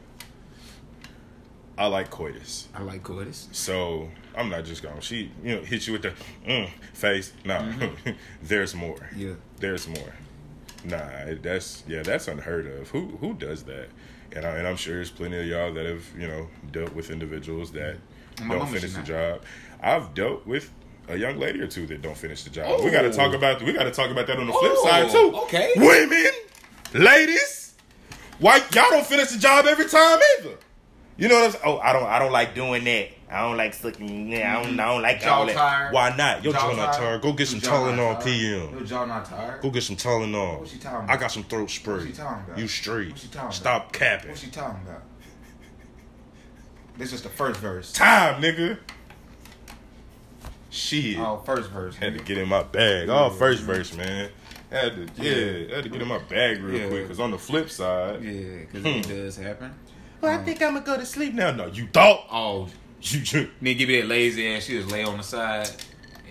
I 1.76 1.86
like 1.86 2.10
coitus 2.10 2.68
I 2.74 2.82
like 2.82 3.02
coitus. 3.02 3.48
So 3.52 4.08
I'm 4.36 4.48
not 4.48 4.64
just 4.64 4.82
gonna 4.82 5.00
she 5.00 5.30
you 5.44 5.56
know 5.56 5.62
hit 5.62 5.86
you 5.86 5.92
with 5.94 6.02
the 6.02 6.12
mm, 6.46 6.68
face. 6.94 7.32
No, 7.44 7.72
there's 8.42 8.74
more. 8.74 8.96
Mm-hmm. 8.96 9.20
Yeah. 9.20 9.32
There's 9.58 9.86
more. 9.88 10.14
Nah, 10.84 11.34
that's 11.42 11.84
yeah, 11.86 12.02
that's 12.02 12.28
unheard 12.28 12.66
of. 12.66 12.88
Who 12.90 13.16
who 13.20 13.34
does 13.34 13.62
that? 13.64 13.88
And, 14.34 14.46
I, 14.46 14.56
and 14.56 14.66
I'm 14.66 14.76
sure 14.76 14.94
there's 14.94 15.10
plenty 15.10 15.38
of 15.38 15.46
y'all 15.46 15.72
that 15.74 15.84
have 15.86 16.04
you 16.18 16.26
know 16.26 16.48
dealt 16.70 16.94
with 16.94 17.10
individuals 17.10 17.72
that 17.72 17.98
My 18.42 18.54
don't 18.54 18.66
finish 18.68 18.92
the 18.92 18.98
not. 18.98 19.06
job. 19.06 19.42
I've 19.80 20.14
dealt 20.14 20.46
with 20.46 20.72
a 21.08 21.16
young 21.16 21.38
lady 21.38 21.60
or 21.60 21.66
two 21.66 21.86
that 21.88 22.00
don't 22.02 22.16
finish 22.16 22.42
the 22.44 22.50
job. 22.50 22.82
We 22.82 22.90
got 22.90 23.02
to 23.02 23.08
Oh. 23.08 23.12
talk 23.12 23.34
about 23.34 23.62
we 23.62 23.72
got 23.72 23.84
to 23.84 23.90
talk 23.90 24.10
about 24.10 24.26
that 24.28 24.38
on 24.38 24.46
the 24.46 24.52
flip 24.52 24.72
Oh, 24.74 24.88
side 24.88 25.10
too. 25.10 25.36
okay. 25.42 25.72
women, 25.76 26.32
ladies, 26.94 27.74
why 28.38 28.56
y'all 28.72 28.90
don't 28.90 29.06
finish 29.06 29.28
the 29.30 29.38
job 29.38 29.66
every 29.66 29.86
time 29.88 30.18
either? 30.38 30.56
You 31.16 31.28
know 31.28 31.36
what 31.36 31.44
I'm 31.44 31.50
saying? 31.52 31.62
Oh, 31.66 31.78
I 31.78 31.92
don't 31.92 32.04
I 32.04 32.18
don't 32.18 32.32
like 32.32 32.54
doing 32.54 32.84
that. 32.84 33.08
I 33.32 33.40
don't 33.40 33.56
like 33.56 33.72
sucking. 33.74 34.28
Yeah, 34.30 34.58
I 34.58 34.62
don't, 34.62 34.78
I 34.78 34.84
don't 34.92 35.02
like 35.02 35.20
Jaw 35.22 35.38
all 35.38 35.46
that. 35.46 35.54
tired. 35.56 35.92
Why 35.94 36.14
not? 36.16 36.44
Your 36.44 36.52
Jaw 36.52 36.70
jaw 36.70 36.76
not 36.76 36.92
tired. 36.94 37.22
Go 37.22 37.32
get 37.32 37.48
some 37.48 37.60
Tylenol. 37.60 38.22
PM. 38.22 38.70
Your 38.76 38.84
jaw 38.84 39.04
not 39.06 39.24
tired. 39.24 39.62
Go 39.62 39.70
get 39.70 39.82
some 39.82 39.96
Tylenol. 39.96 40.60
What 40.60 40.68
she 40.68 40.78
talking 40.78 41.04
about? 41.04 41.10
I 41.10 41.16
got 41.20 41.32
some 41.32 41.44
throat 41.44 41.70
spray. 41.70 41.94
What 41.94 42.06
she 42.06 42.12
talking 42.12 42.44
about? 42.44 42.58
You 42.58 42.68
straight. 42.68 43.08
What 43.10 43.18
she 43.18 43.28
talking 43.28 43.52
Stop 43.52 43.82
about? 43.84 43.92
capping. 43.94 44.28
What's 44.30 44.42
she 44.42 44.50
talking 44.50 44.80
about? 44.86 45.02
This 46.98 47.12
is 47.14 47.22
the 47.22 47.30
first 47.30 47.58
verse. 47.58 47.92
Time, 47.92 48.42
nigga. 48.42 48.78
Shit. 50.70 51.18
Oh, 51.18 51.42
first 51.44 51.70
verse. 51.70 51.96
Had 51.96 52.16
to 52.18 52.24
get 52.24 52.38
in 52.38 52.48
my 52.48 52.62
bag. 52.62 53.08
Oh, 53.08 53.30
first 53.30 53.62
verse, 53.62 53.94
man. 53.94 54.30
Had 54.70 55.16
to, 55.16 55.22
yeah, 55.22 55.74
had 55.74 55.84
to 55.84 55.90
get 55.90 56.00
in 56.00 56.08
my 56.08 56.18
bag 56.18 56.62
real 56.62 56.80
Yeah. 56.80 56.88
quick. 56.88 57.08
Cause 57.08 57.20
on 57.20 57.30
the 57.30 57.38
flip 57.38 57.68
side, 57.68 58.22
Yeah, 58.22 58.60
because 58.60 58.80
Hmm. 58.82 58.86
it 58.88 59.08
does 59.08 59.36
happen. 59.36 59.74
well, 60.22 60.38
I 60.38 60.42
think 60.42 60.62
I'm 60.62 60.72
gonna 60.74 60.84
go 60.84 60.96
to 60.96 61.04
sleep 61.04 61.34
now. 61.34 61.50
No, 61.50 61.66
you 61.66 61.86
thought 61.92 62.26
Oh, 62.30 62.68
then 63.02 63.76
give 63.76 63.88
me 63.88 64.00
that 64.00 64.06
lazy 64.08 64.46
ass. 64.54 64.64
She 64.64 64.78
just 64.78 64.90
lay 64.90 65.02
on 65.04 65.16
the 65.18 65.22
side. 65.22 65.68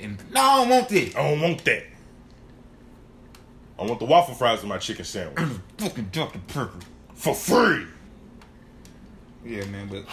And 0.01 0.17
no, 0.31 0.41
I 0.41 0.55
don't 0.59 0.69
want 0.69 0.89
this. 0.89 1.15
I 1.15 1.29
don't 1.29 1.41
want 1.41 1.63
that. 1.65 1.83
I 3.79 3.83
want 3.83 3.99
the 3.99 4.05
waffle 4.05 4.35
fries 4.35 4.61
in 4.63 4.69
my 4.69 4.77
chicken 4.77 5.05
sandwich 5.05 5.39
Fucking 5.79 6.09
Dr. 6.11 6.39
Purple. 6.47 6.79
for 7.15 7.33
free. 7.33 7.85
Yeah, 9.43 9.65
man, 9.65 9.87
but 9.87 10.05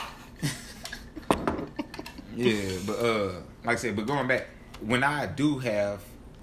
yeah, 2.35 2.79
but 2.87 2.99
uh, 2.99 3.33
like 3.65 3.77
I 3.77 3.81
said, 3.81 3.97
but 3.97 4.07
going 4.07 4.27
back, 4.27 4.47
when 4.81 5.03
I 5.05 5.27
do 5.27 5.59
have, 5.59 6.03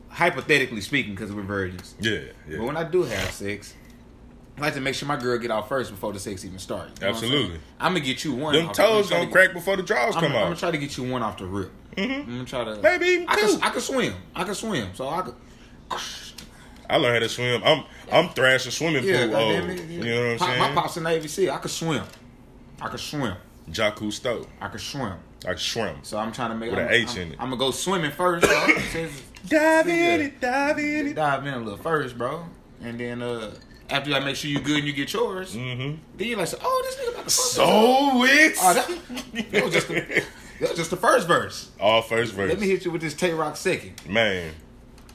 hypothetically 0.10 0.82
speaking, 0.82 1.16
because 1.16 1.32
we're 1.34 1.42
virgins, 1.42 1.96
Yeah, 2.00 2.20
yeah. 2.48 2.58
but 2.58 2.62
when 2.66 2.78
I 2.78 2.84
do 2.84 3.04
have 3.04 3.32
sex, 3.32 3.74
I 4.58 4.62
like 4.62 4.74
to 4.76 4.82
make 4.82 4.96
sure 4.96 5.08
my 5.08 5.18
girl 5.18 5.38
get 5.38 5.52
out 5.52 5.68
first 5.68 5.92
before 5.92 6.14
the 6.14 6.20
sex 6.20 6.46
even 6.46 6.60
starts. 6.60 7.00
You 7.02 7.08
know 7.08 7.12
what 7.14 7.18
I'm 7.18 7.24
Absolutely. 7.26 7.60
I'm 7.80 7.94
gonna 7.94 8.06
get 8.06 8.24
you 8.24 8.34
one. 8.34 8.54
Them 8.56 8.70
off- 8.70 8.76
toes 8.76 9.10
gonna 9.10 9.26
to- 9.26 9.32
crack 9.32 9.54
before 9.54 9.76
the 9.76 9.84
drawers 9.84 10.16
I'm, 10.16 10.22
come 10.24 10.32
out. 10.32 10.38
I'm 10.38 10.44
gonna 10.46 10.56
try 10.56 10.72
to 10.72 10.78
get 10.78 10.98
you 10.98 11.04
one 11.04 11.22
off 11.24 11.38
the 11.38 11.46
rip. 11.46 11.72
Mhm. 11.98 12.20
I'm 12.20 12.26
gonna 12.26 12.46
try 12.46 12.64
to. 12.64 12.76
Maybe 12.82 13.06
even 13.06 13.26
I 13.30 13.36
two. 13.36 13.48
can, 13.48 13.64
I 13.64 13.70
can 13.70 13.82
swim. 13.82 14.14
I 14.36 14.44
can 14.46 14.56
swim. 14.56 14.90
So 14.94 15.10
I 15.10 15.22
could. 15.22 15.36
I 16.90 16.98
learned 16.98 17.16
how 17.16 17.20
to 17.20 17.30
swim. 17.30 17.62
I'm 17.66 17.84
I'm 18.12 18.30
thrashing 18.30 18.72
swimming 18.72 19.04
Yeah, 19.04 19.28
pool. 19.28 19.36
old. 19.36 19.70
it. 19.70 19.90
You 19.90 20.00
know 20.04 20.22
what 20.22 20.32
I'm 20.34 20.40
saying? 20.48 20.60
My 20.76 20.82
pops 20.82 20.98
in 20.98 21.04
Navy 21.04 21.28
SEAL. 21.28 21.54
I 21.54 21.58
could 21.58 21.72
swim. 21.72 22.04
I 22.82 22.88
could 22.90 23.00
swim. 23.00 23.36
Jacques 23.72 23.98
Cousteau. 24.00 24.48
I 24.62 24.68
could 24.68 24.82
swim. 24.82 25.14
Like 25.46 25.58
shrimp. 25.60 26.06
So 26.06 26.18
I'm 26.18 26.32
trying 26.32 26.50
to 26.52 26.56
make 26.56 26.72
With 26.72 26.80
I'm, 26.80 26.88
an 26.88 26.94
H 26.94 27.10
I'm, 27.16 27.22
in 27.22 27.28
it. 27.34 27.38
I'm 27.40 27.46
gonna 27.50 27.58
go 27.58 27.72
swimming 27.72 28.12
first. 28.12 28.46
Bro. 28.48 28.68
Dive 29.48 29.88
in 29.88 30.22
it, 30.22 30.42
dive 30.42 30.80
in 30.80 31.08
it. 31.08 31.16
dive 31.16 31.46
in 31.46 31.54
a 31.54 31.60
little 31.60 31.78
first, 31.78 32.18
bro. 32.18 32.46
and 32.82 33.00
then 33.00 33.22
uh, 33.22 33.52
after 33.90 34.10
that, 34.12 34.24
make 34.24 34.36
sure 34.36 34.50
you 34.50 34.60
good 34.60 34.80
and 34.80 34.88
you 34.88 34.94
get 34.94 35.14
yours. 35.14 35.56
Mm-hmm. 35.56 35.98
Then 36.18 36.28
you're 36.28 36.38
like, 36.38 36.50
oh, 36.62 36.82
this 36.86 36.96
nigga 36.96 37.14
about 37.14 37.28
to 37.28 37.36
fuck. 37.36 37.46
So 37.46 38.24
it's 38.26 38.60
Oh, 38.64 38.74
that, 38.74 39.52
that 39.52 39.64
was 39.64 39.74
just 39.74 39.88
the, 39.88 40.24
that 40.60 40.70
was 40.70 40.78
just 40.78 40.90
the 40.90 40.98
first 40.98 41.28
verse. 41.28 41.72
all 41.80 42.02
first 42.02 42.34
verse. 42.34 42.50
Let 42.50 42.60
me 42.60 42.68
hit 42.68 42.86
you 42.86 42.92
with 42.92 43.02
this 43.02 43.14
Tay 43.14 43.34
Roc 43.34 43.56
second. 43.58 43.94
Man, 44.10 44.54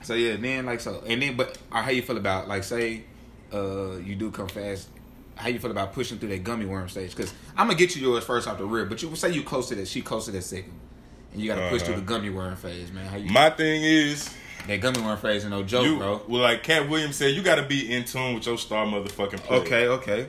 So 0.03 0.15
yeah, 0.15 0.37
then 0.37 0.67
like 0.67 0.81
so, 0.81 1.03
and 1.07 1.21
then 1.21 1.37
but 1.37 1.59
uh, 1.73 1.83
how 1.83 1.91
you 1.91 2.03
feel 2.03 2.17
about 2.17 2.47
like 2.49 2.65
say, 2.65 3.05
uh, 3.53 3.97
you 3.97 4.15
do 4.17 4.31
come 4.31 4.49
fast. 4.49 4.89
How 5.37 5.49
you 5.49 5.59
feel 5.59 5.71
about 5.71 5.95
pushing 5.95 6.19
through 6.19 6.29
that 6.31 6.45
gummy 6.45 6.67
worm 6.67 6.89
stage? 6.91 7.17
Because 7.17 7.33
I'm 7.57 7.67
gonna 7.67 7.79
get 7.79 7.97
you 7.97 8.03
yours 8.11 8.25
first 8.25 8.47
off 8.47 8.59
the 8.59 8.67
rear, 8.67 8.85
but 8.85 9.03
you 9.03 9.15
say 9.17 9.31
you 9.33 9.43
close 9.43 9.69
to 9.71 9.75
that, 9.77 9.89
she 9.89 10.03
close 10.03 10.27
to 10.27 10.33
that 10.33 10.43
second, 10.43 10.73
and 11.33 11.41
you 11.41 11.49
gotta 11.49 11.69
push 11.71 11.83
through 11.83 11.95
Uh-huh. 11.95 12.01
the 12.03 12.07
gummy 12.07 12.29
worm 12.31 12.57
phase, 12.57 12.93
man. 12.93 13.07
How 13.07 13.17
you 13.17 13.31
my 13.33 13.49
thing 13.51 13.83
is, 13.83 14.33
that 14.67 14.81
gummy 14.81 15.01
worm 15.01 15.19
phase? 15.19 15.43
ain't 15.45 15.51
no 15.53 15.63
joke, 15.63 15.85
you 15.87 15.97
bro. 15.99 16.23
well, 16.29 16.43
like 16.43 16.63
Katt 16.63 16.89
Williams 16.89 17.17
said, 17.17 17.35
you 17.35 17.43
got 17.43 17.57
to 17.57 17.63
be 17.67 17.93
in 17.93 18.05
tune 18.05 18.35
with 18.35 18.47
your 18.47 18.59
star 18.59 18.87
motherfucking 18.87 19.39
player. 19.41 19.61
Okay, 19.61 19.87
okay. 19.89 20.27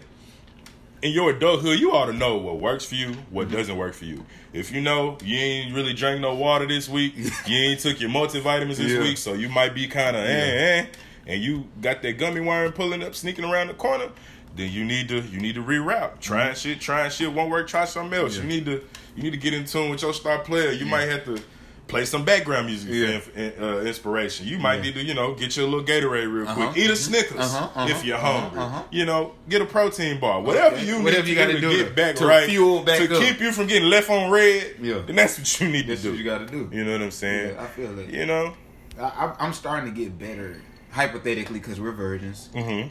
in 1.02 1.12
your 1.14 1.32
adulthood, 1.32 1.80
you 1.80 1.92
ought 1.94 2.06
to 2.08 2.14
know 2.14 2.38
what 2.38 2.60
works 2.60 2.86
for 2.86 2.96
you, 2.96 3.14
what 3.30 3.48
Mm-hmm. 3.48 3.58
doesn't 3.58 3.78
work 3.78 3.94
for 3.94 4.06
you. 4.06 4.26
If 4.54 4.72
you 4.72 4.82
know 4.82 5.18
you 5.24 5.38
ain't 5.38 5.74
really 5.76 5.94
drank 5.94 6.22
no 6.22 6.36
water 6.36 6.68
this 6.68 6.88
week, 6.90 7.14
you 7.48 7.58
ain't 7.58 7.80
took 7.80 8.00
your 8.00 8.10
multivitamins 8.10 8.78
this 8.78 8.92
Yeah. 8.92 9.00
week, 9.00 9.18
so 9.18 9.34
you 9.34 9.50
might 9.50 9.74
be 9.74 9.88
kind 9.88 10.16
of 10.16 10.24
eh, 10.24 10.28
eh, 10.30 10.86
and 11.28 11.42
you 11.42 11.68
got 11.82 12.02
that 12.02 12.14
gummy 12.14 12.42
worm 12.42 12.72
pulling 12.72 13.04
up, 13.04 13.16
sneaking 13.16 13.46
around 13.46 13.68
the 13.68 13.74
corner, 13.74 14.10
then 14.56 14.72
you 14.72 14.84
need 14.84 15.08
to 15.10 15.22
you 15.22 15.40
need 15.40 15.56
to 15.56 15.64
reroute. 15.64 16.20
Trying 16.20 16.56
shit, 16.56 16.82
trying 16.82 17.10
shit 17.10 17.32
won't 17.32 17.50
work. 17.50 17.68
Try 17.68 17.86
something 17.86 18.20
else. 18.20 18.38
Mm-hmm. 18.38 18.50
Yeah. 18.50 18.56
You 18.56 18.60
need 18.62 18.66
to 18.66 18.84
you 19.16 19.24
need 19.24 19.32
to 19.32 19.38
get 19.38 19.54
in 19.54 19.66
tune 19.66 19.90
with 19.92 20.02
your 20.02 20.14
star 20.14 20.40
player. 20.40 20.72
You 20.72 20.86
might 20.86 21.06
have 21.10 21.24
to. 21.26 21.42
Play 21.88 22.06
some 22.06 22.24
background 22.24 22.68
music 22.68 22.90
Yeah. 22.90 23.20
for 23.20 23.32
inf- 23.38 23.60
uh, 23.62 23.80
inspiration. 23.82 24.48
You 24.48 24.60
might 24.60 24.76
Yeah. 24.78 24.82
need 24.84 24.94
to, 24.96 25.04
you 25.04 25.14
know, 25.14 25.36
get 25.36 25.58
you 25.58 25.64
a 25.64 25.68
little 25.68 25.84
Gatorade 25.84 26.32
real 26.34 26.48
Uh-huh. 26.48 26.72
quick. 26.72 26.78
Eat 26.86 26.90
a 26.90 26.96
Snickers 26.96 27.38
Uh-huh, 27.40 27.66
uh-huh, 27.76 27.88
if 27.90 28.06
you're 28.06 28.16
uh-huh, 28.16 28.40
hungry. 28.40 28.60
uh-huh. 28.62 28.84
You 28.92 29.06
know, 29.06 29.34
get 29.50 29.62
a 29.62 29.66
protein 29.66 30.20
bar. 30.22 30.42
Whatever 30.42 30.76
Okay. 30.78 30.86
you 30.86 31.02
Whatever 31.02 31.24
need 31.28 31.30
you 31.30 31.36
to 31.36 31.48
do 31.48 31.54
to 31.54 31.60
do 31.62 31.78
get 31.78 31.88
to- 31.90 31.94
back 31.94 32.16
to 32.16 32.26
right, 32.26 32.48
fuel 32.50 32.84
back 32.84 33.00
to 33.00 33.14
up. 33.18 33.22
keep 33.22 33.42
you 33.42 33.52
from 33.52 33.68
getting 33.68 33.90
left 33.90 34.10
on 34.10 34.32
red. 34.32 34.76
Yeah. 34.82 35.00
then 35.06 35.18
that's 35.18 35.38
what 35.38 35.60
you 35.60 35.68
need 35.68 35.88
That's 35.88 36.02
to 36.04 36.10
what 36.10 36.14
do. 36.14 36.18
you 36.20 36.24
gotta 36.30 36.46
do. 36.46 36.70
You 36.72 36.86
know 36.86 36.94
what 36.94 37.02
I'm 37.02 37.12
saying? 37.12 37.56
Yeah, 37.56 37.64
I 37.64 37.68
feel 37.68 38.00
it. 38.00 38.10
You 38.10 38.26
know. 38.26 38.54
I, 39.00 39.34
I'm 39.40 39.52
starting 39.52 39.94
to 39.94 40.00
get 40.00 40.18
better, 40.18 40.62
hypothetically, 40.92 41.60
because 41.60 41.80
we're 41.82 41.92
virgins. 41.92 42.50
Mm-hmm. 42.56 42.90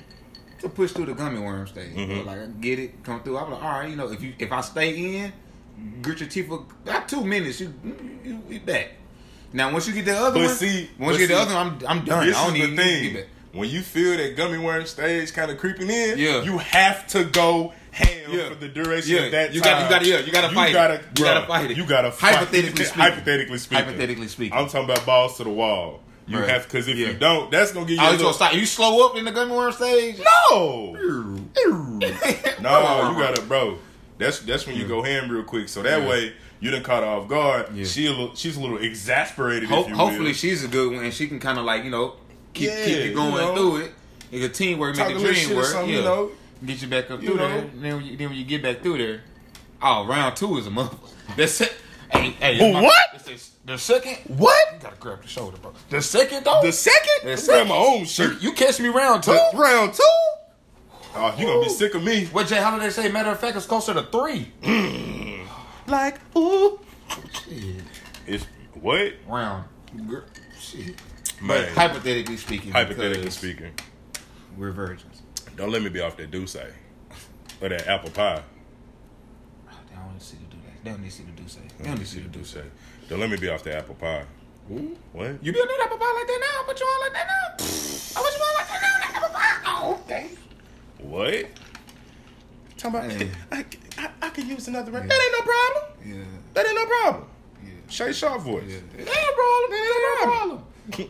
to 0.61 0.69
push 0.69 0.91
through 0.93 1.07
the 1.07 1.15
gummy 1.15 1.39
worm 1.41 1.67
stage. 1.67 1.95
Mhm. 1.97 2.27
Like 2.27 2.39
I 2.39 2.47
get 2.61 2.79
it, 2.79 3.03
come 3.03 3.23
through. 3.23 3.39
I'm 3.39 3.51
like, 3.51 3.63
all 3.63 3.81
right, 3.81 3.89
you 3.89 3.97
know, 3.97 4.13
if 4.13 4.21
you 4.23 4.35
if 4.39 4.53
I 4.53 4.61
stay 4.61 4.91
in, 5.23 5.33
grit 6.03 6.21
your 6.21 6.29
teeth 6.29 6.49
for 6.49 6.65
about 6.85 7.09
two 7.09 7.25
minutes, 7.25 7.61
you 7.61 7.73
you, 8.25 8.43
you 8.49 8.61
back. 8.61 8.91
Now 9.53 9.73
once 9.73 9.87
you 9.89 9.93
get 9.95 10.05
the 10.05 10.17
other 10.17 10.39
But 10.41 10.47
one, 10.47 10.55
see- 10.55 10.91
once 10.99 11.19
you 11.19 11.27
get 11.27 11.35
the 11.35 11.41
other 11.41 11.55
one, 11.55 11.67
I'm 11.87 11.99
I'm 12.01 12.05
done. 12.05 12.27
This 12.27 12.37
I 12.37 12.47
don't 12.47 12.57
is 12.57 12.69
need 12.69 12.77
the 12.79 12.83
thing. 12.83 13.25
When 13.53 13.69
you 13.69 13.81
feel 13.83 14.17
that 14.17 14.37
gummy 14.37 14.59
worm 14.59 14.87
stage 14.87 15.33
kind 15.33 15.51
of 15.51 15.59
creeping 15.59 15.91
in, 15.91 16.19
Yeah. 16.19 16.43
you 16.43 16.59
have 16.59 17.09
to 17.09 17.25
go 17.25 17.73
ham 17.91 18.31
Yeah. 18.31 18.49
for 18.51 18.55
the 18.55 18.69
duration 18.69 19.17
Yeah, 19.17 19.23
of 19.23 19.33
that 19.33 19.53
you 19.53 19.61
time. 19.61 19.89
gotta- 19.91 20.07
you 20.07 20.13
gotta- 20.13 20.23
yeah, 20.23 20.27
you 20.27 20.33
gotta 20.33 20.55
fight 20.55 20.71
it. 20.71 20.73
Gotta, 20.73 20.95
You 20.95 21.01
bruh, 21.15 21.25
gotta 21.35 21.47
fight 21.49 21.71
it. 21.73 21.77
You 21.77 21.85
gotta 21.85 22.13
fight 22.13 22.35
Hypothetically 22.37 22.85
speaking. 22.85 23.03
Hypothetically 23.03 23.59
speaking. 23.59 23.85
Hypothetically 23.85 24.29
speaking. 24.29 24.57
I'm 24.57 24.67
talking 24.69 24.85
about 24.85 25.05
balls 25.05 25.37
to 25.39 25.45
the 25.45 25.51
wall. 25.51 26.01
You 26.29 26.39
Right. 26.39 26.49
have 26.49 26.63
because 26.63 26.87
if 26.87 26.97
Yeah. 26.97 27.09
you 27.09 27.15
don't, 27.15 27.51
that's 27.51 27.73
gonna 27.73 27.87
get 27.87 27.95
you. 27.95 28.01
Oh, 28.03 28.13
you 28.13 28.17
little, 28.19 28.33
stop? 28.33 28.55
You 28.55 28.65
slow 28.67 29.05
up 29.05 29.17
in 29.17 29.25
the 29.25 29.33
gummy 29.33 29.51
worm 29.51 29.73
stage? 29.73 30.21
No. 30.53 30.97
No, 32.61 33.11
you 33.13 33.19
gotta, 33.19 33.43
bro. 33.43 33.79
That's 34.21 34.39
that's 34.41 34.67
when 34.67 34.77
you 34.77 34.87
go 34.87 35.03
ham 35.03 35.29
real 35.31 35.43
quick. 35.43 35.69
So 35.69 35.83
that 35.83 36.03
Yeah. 36.03 36.09
way 36.09 36.33
you 36.61 36.71
done 36.71 36.83
caught 36.85 37.03
her 37.03 37.09
off 37.09 37.27
guard. 37.29 37.75
Yeah. 37.75 37.85
She 37.85 38.07
a 38.07 38.11
little, 38.11 38.35
she's 38.37 38.57
a 38.57 38.61
little 38.61 38.79
exasperated. 38.79 39.69
Ho- 39.69 39.81
if 39.83 39.89
you 39.89 39.95
hopefully 39.97 40.27
will. 40.27 40.33
she's 40.35 40.63
a 40.63 40.69
good 40.69 40.93
one 40.93 41.05
and 41.05 41.13
she 41.13 41.27
can 41.27 41.41
kind 41.41 41.59
of 41.59 41.65
like 41.65 41.83
you 41.85 41.91
know 41.91 42.15
keep 42.55 42.69
Yeah, 42.69 42.85
keep 42.85 43.05
you 43.07 43.15
going 43.15 43.33
you 43.33 43.39
know. 43.39 43.55
through 43.57 43.77
it. 43.79 43.93
It's 44.31 44.45
a 44.45 44.49
teamwork, 44.49 44.97
make 44.97 45.11
a 45.11 45.15
the 45.19 45.21
dream 45.33 45.57
work. 45.57 45.73
yeah. 45.75 45.83
you 45.85 46.03
know. 46.03 46.31
Get 46.65 46.83
you 46.83 46.89
back 46.89 47.11
up 47.11 47.21
You 47.23 47.29
through 47.29 47.37
know. 47.39 47.49
there. 47.49 47.71
Then 47.75 47.97
when, 47.97 48.05
you, 48.05 48.17
then 48.17 48.29
when 48.29 48.39
you 48.39 48.45
get 48.45 48.63
back 48.63 48.83
through 48.83 48.99
there, 48.99 49.23
oh, 49.83 50.07
round 50.07 50.37
two 50.37 50.57
is 50.59 50.67
a 50.67 50.71
month. 50.71 50.95
That's 51.37 51.61
it. 51.63 51.73
Hey, 52.13 52.31
hey, 52.39 52.73
my- 52.73 52.83
what? 52.83 52.95
it's 53.15 53.51
the- 53.65 53.79
second? 53.79 54.17
What? 54.37 54.57
You 54.75 54.79
gotta 54.83 54.97
grab 54.97 55.23
the 55.23 55.29
shoulder, 55.29 55.57
bro. 55.57 55.73
The 55.89 56.03
second 56.03 56.45
though. 56.45 56.61
The 56.63 56.73
second? 56.73 57.21
The 57.25 57.37
second. 57.37 57.67
grab 57.69 57.69
my 57.69 57.77
own 57.77 58.01
you, 58.01 58.05
shirt. 58.07 58.43
you 58.43 58.53
catch 58.53 58.79
me 58.81 58.89
round 58.89 59.23
two. 59.23 59.39
Round 59.55 59.95
two. 59.95 60.03
Oh, 61.15 61.35
you 61.37 61.47
gonna 61.47 61.63
be 61.63 61.69
sick 61.69 61.95
of 61.95 62.03
me? 62.03 62.27
What 62.27 62.47
Jay 62.47 62.61
Holiday 62.61 62.91
say? 62.91 63.11
Matter 63.11 63.31
of 63.31 63.41
fact, 63.41 63.57
it's 63.57 63.67
closer 63.67 63.93
to 63.95 64.03
three. 64.05 64.53
Mm. 64.63 65.47
Like 65.87 66.19
ooh. 66.37 66.79
It's 68.27 68.45
what? 68.75 69.15
Round. 69.27 69.65
Gr- 70.07 70.19
Shit. 70.59 70.87
Man. 71.41 71.49
But 71.49 71.69
hypothetically 71.71 72.37
speaking, 72.37 72.71
Hypothetically 72.73 73.31
speaking, 73.31 73.73
we're 74.57 74.71
virgins. 74.73 75.23
don't 75.57 75.71
let 75.73 75.83
me 75.83 75.89
be 75.89 76.01
off 76.01 76.17
that 76.19 76.31
Douce 76.31 76.57
or 77.61 77.69
that 77.69 77.89
apple 77.89 78.11
pie. 78.11 78.43
They 79.89 79.97
don't 79.97 80.13
need 80.13 80.21
to 80.21 80.25
see 80.27 80.37
the 80.37 80.45
do 80.55 80.57
that. 80.65 80.85
They 80.85 80.91
don't 80.91 81.01
need 81.03 81.11
to 81.11 81.17
see 81.17 81.23
the 81.25 81.33
do 81.33 81.49
say. 81.49 81.61
They 81.79 81.85
don't 81.87 81.95
need 81.99 82.05
to 82.05 82.11
see 82.11 82.21
the 82.21 82.29
do 82.29 82.45
say. 82.45 82.63
Don't 83.09 83.19
let 83.21 83.31
me 83.31 83.37
be 83.37 83.49
off 83.49 83.63
the 83.65 83.77
apple 83.77 83.95
pie. 83.97 84.25
What? 84.69 85.43
You 85.43 85.53
be 85.53 85.59
on 85.61 85.67
that 85.67 85.81
apple 85.87 85.99
pie 85.99 86.13
like 86.15 86.27
that 86.29 86.41
now? 86.41 86.67
Put 86.67 86.79
you 86.79 86.87
on 86.87 87.01
like 87.01 87.13
that 87.15 87.27
now? 87.27 87.55
I 87.59 88.23
put 88.23 88.37
you 88.37 88.43
on 88.45 88.55
like 88.55 88.69
that 88.69 88.83
now? 88.83 88.99
That 89.01 89.13
apple 89.17 89.29
pie? 89.31 89.57
Oh, 89.67 90.01
okay. 90.05 90.31
What? 91.11 91.47
Talking 92.77 93.01
about, 93.01 93.11
Hey. 93.11 93.31
I, 93.51 93.65
I, 93.99 94.11
I 94.23 94.29
could 94.31 94.45
use 94.45 94.69
another. 94.69 94.93
Yeah. 94.93 95.01
That 95.01 95.21
ain't 95.21 95.33
no 95.33 95.53
problem. 95.53 95.85
Yeah. 96.07 96.25
That 96.55 96.67
ain't 96.67 96.75
no 96.77 96.87
problem. 96.87 97.25
Yeah. 97.65 97.71
Shay 97.89 98.13
Sharp 98.13 98.43
voice. 98.43 98.63
Yeah. 98.69 98.77
It 98.97 99.01
ain't 99.01 99.09
no 99.09 99.33
problem. 99.35 99.73
It 99.73 99.77
ain't 99.77 100.23
a 100.23 100.27
problem. 100.27 100.65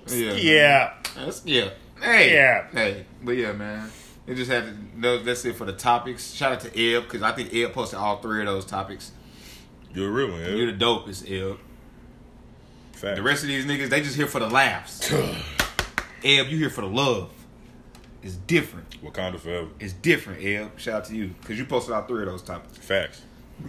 Yeah. 0.08 0.32
Yeah. 0.32 0.94
That's, 1.14 1.44
yeah. 1.44 1.70
Hey. 2.00 2.34
Yeah. 2.34 2.66
Hey. 2.72 3.04
But 3.22 3.32
yeah, 3.32 3.52
man. 3.52 3.90
It 4.26 4.36
just 4.36 4.50
had 4.50 4.64
to. 4.64 4.74
no, 4.98 5.22
That's 5.22 5.44
it 5.44 5.56
for 5.56 5.66
the 5.66 5.74
topics. 5.74 6.32
Shout 6.32 6.52
out 6.52 6.60
to 6.60 6.68
Eb 6.68 7.02
because 7.04 7.20
I 7.22 7.32
think 7.32 7.52
Eb 7.54 7.74
posted 7.74 7.98
all 7.98 8.22
three 8.22 8.40
of 8.40 8.46
those 8.46 8.64
topics. 8.64 9.12
You're 9.92 10.08
a 10.08 10.12
real 10.12 10.30
one. 10.30 10.40
You're 10.40 10.72
the 10.72 10.78
dopest, 10.84 11.30
Eb. 11.30 11.58
Fact. 12.92 13.16
The 13.16 13.22
rest 13.22 13.42
of 13.42 13.48
these 13.48 13.66
niggas, 13.66 13.90
they 13.90 14.00
just 14.00 14.16
here 14.16 14.26
for 14.26 14.40
the 14.40 14.48
laughs. 14.48 15.12
Eb, 16.24 16.46
you 16.48 16.56
here 16.56 16.70
for 16.70 16.80
the 16.82 16.86
love. 16.86 17.30
It's 18.22 18.34
different. 18.36 19.02
Wakanda 19.02 19.38
forever. 19.40 19.68
It's 19.80 19.92
different, 19.94 20.44
Eb. 20.44 20.78
Shout 20.78 20.94
out 20.94 21.04
to 21.06 21.14
you 21.16 21.28
because 21.40 21.58
you 21.58 21.64
posted 21.64 21.94
all 21.94 22.02
three 22.02 22.20
of 22.22 22.26
those 22.28 22.42
topics. 22.42 22.76
Facts. 22.78 23.22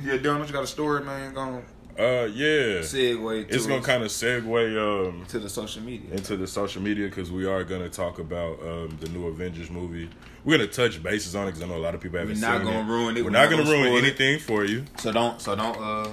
Yeah, 0.03 0.17
Donald, 0.17 0.47
you 0.47 0.53
got 0.53 0.63
a 0.63 0.67
story, 0.67 1.03
man. 1.03 1.33
Going 1.33 1.63
Uh, 1.97 2.25
yeah. 2.33 2.79
segue. 2.81 3.47
To 3.49 3.55
It's 3.55 3.65
gonna 3.65 3.81
kind 3.81 4.03
of 4.03 4.09
segue 4.09 5.09
um 5.09 5.25
to 5.27 5.39
the 5.39 5.49
social 5.49 5.81
media. 5.83 6.11
into 6.13 6.35
the 6.37 6.47
social 6.47 6.81
media 6.81 7.07
because 7.07 7.31
we 7.31 7.45
are 7.45 7.63
gonna 7.63 7.89
talk 7.89 8.19
about 8.19 8.59
um 8.61 8.97
the 8.99 9.09
new 9.09 9.27
Avengers 9.27 9.69
movie. 9.69 10.09
We're 10.43 10.57
gonna 10.57 10.69
touch 10.69 11.01
bases 11.03 11.35
on 11.35 11.43
it 11.47 11.51
because 11.51 11.63
I 11.63 11.67
know 11.67 11.77
a 11.77 11.83
lot 11.85 11.93
of 11.95 12.01
people 12.01 12.19
haven't 12.19 12.35
We're 12.35 12.41
not 12.41 12.57
seen 12.61 12.65
gonna 12.67 12.79
it. 12.79 12.91
ruin 12.93 13.17
it. 13.17 13.23
We're 13.23 13.29
not 13.31 13.49
gonna 13.49 13.63
ruin 13.63 13.93
anything 14.03 14.39
for 14.39 14.65
you. 14.65 14.85
So 14.97 15.11
don't. 15.11 15.39
So 15.41 15.55
don't. 15.55 15.77
Uh, 15.77 16.09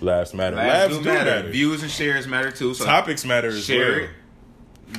Lives 0.00 0.32
matter. 0.32 0.56
laughs 0.56 0.70
Lives 0.92 0.96
do 0.98 1.02
do 1.02 1.08
matter. 1.10 1.24
matter. 1.30 1.50
Views 1.50 1.82
and 1.82 1.90
shares 1.90 2.26
matter 2.28 2.50
too. 2.52 2.72
So 2.74 2.84
Topics 2.84 3.24
matter 3.24 3.48
as 3.48 3.64
share 3.64 3.90
well. 3.92 3.98
it, 4.04 4.10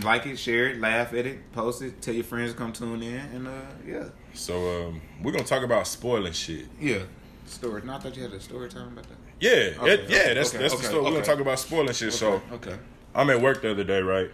like 0.04 0.26
it, 0.26 0.38
share 0.38 0.68
it, 0.70 0.80
laugh 0.80 1.14
at 1.14 1.26
it, 1.26 1.52
post 1.52 1.82
it, 1.82 2.02
tell 2.02 2.14
your 2.14 2.24
friends 2.24 2.52
to 2.52 2.58
come 2.58 2.72
tune 2.72 3.02
in, 3.04 3.16
and 3.20 3.48
uh, 3.48 3.52
yeah, 3.86 4.06
So 4.34 4.88
um, 4.88 5.02
we're 5.22 5.32
gonna 5.32 5.44
talk 5.44 5.64
about 5.64 5.88
spoiling 5.88 6.34
shit. 6.34 6.66
yeah. 6.80 7.00
Story. 7.46 7.82
No, 7.84 7.96
I 7.96 8.00
thought 8.00 8.16
you 8.16 8.22
had 8.22 8.32
a 8.34 8.40
story 8.40 8.70
time 8.70 8.90
about 8.90 9.06
that. 9.06 9.18
Yeah, 9.40 9.50
Okay, 9.82 9.94
it- 9.94 10.10
yeah, 10.10 10.18
okay, 10.20 10.34
that's 10.36 10.50
okay, 10.54 10.58
that's 10.62 10.76
the 10.78 10.84
story. 10.84 11.04
We're 11.04 11.12
gonna 11.12 11.24
talk 11.26 11.40
about 11.40 11.58
spoiling 11.58 11.94
shit. 11.94 12.14
So 12.14 12.42
okay. 12.52 12.78
I'm 13.16 13.30
at 13.32 13.42
work 13.42 13.64
the 13.64 13.72
other 13.72 13.84
day, 13.84 14.02
right? 14.02 14.30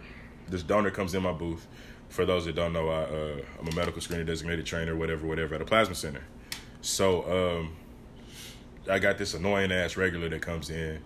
This 0.48 0.62
donor 0.62 0.90
comes 0.90 1.14
in 1.14 1.22
my 1.22 1.32
booth. 1.32 1.66
For 2.10 2.26
those 2.26 2.44
that 2.44 2.54
don't 2.54 2.72
know, 2.74 2.88
I, 2.88 3.02
uh, 3.04 3.40
I'm 3.60 3.68
a 3.68 3.74
medical 3.74 4.00
screening 4.02 4.26
designated 4.26 4.66
trainer, 4.66 4.94
whatever, 4.94 5.26
whatever, 5.26 5.54
at 5.54 5.62
a 5.62 5.64
plasma 5.64 5.94
center. 5.94 6.22
So 6.82 7.58
um, 7.62 7.76
I 8.90 8.98
got 8.98 9.16
this 9.18 9.32
annoying 9.34 9.72
ass 9.72 9.96
regular 9.96 10.28
that 10.28 10.42
comes 10.42 10.68
in. 10.70 11.00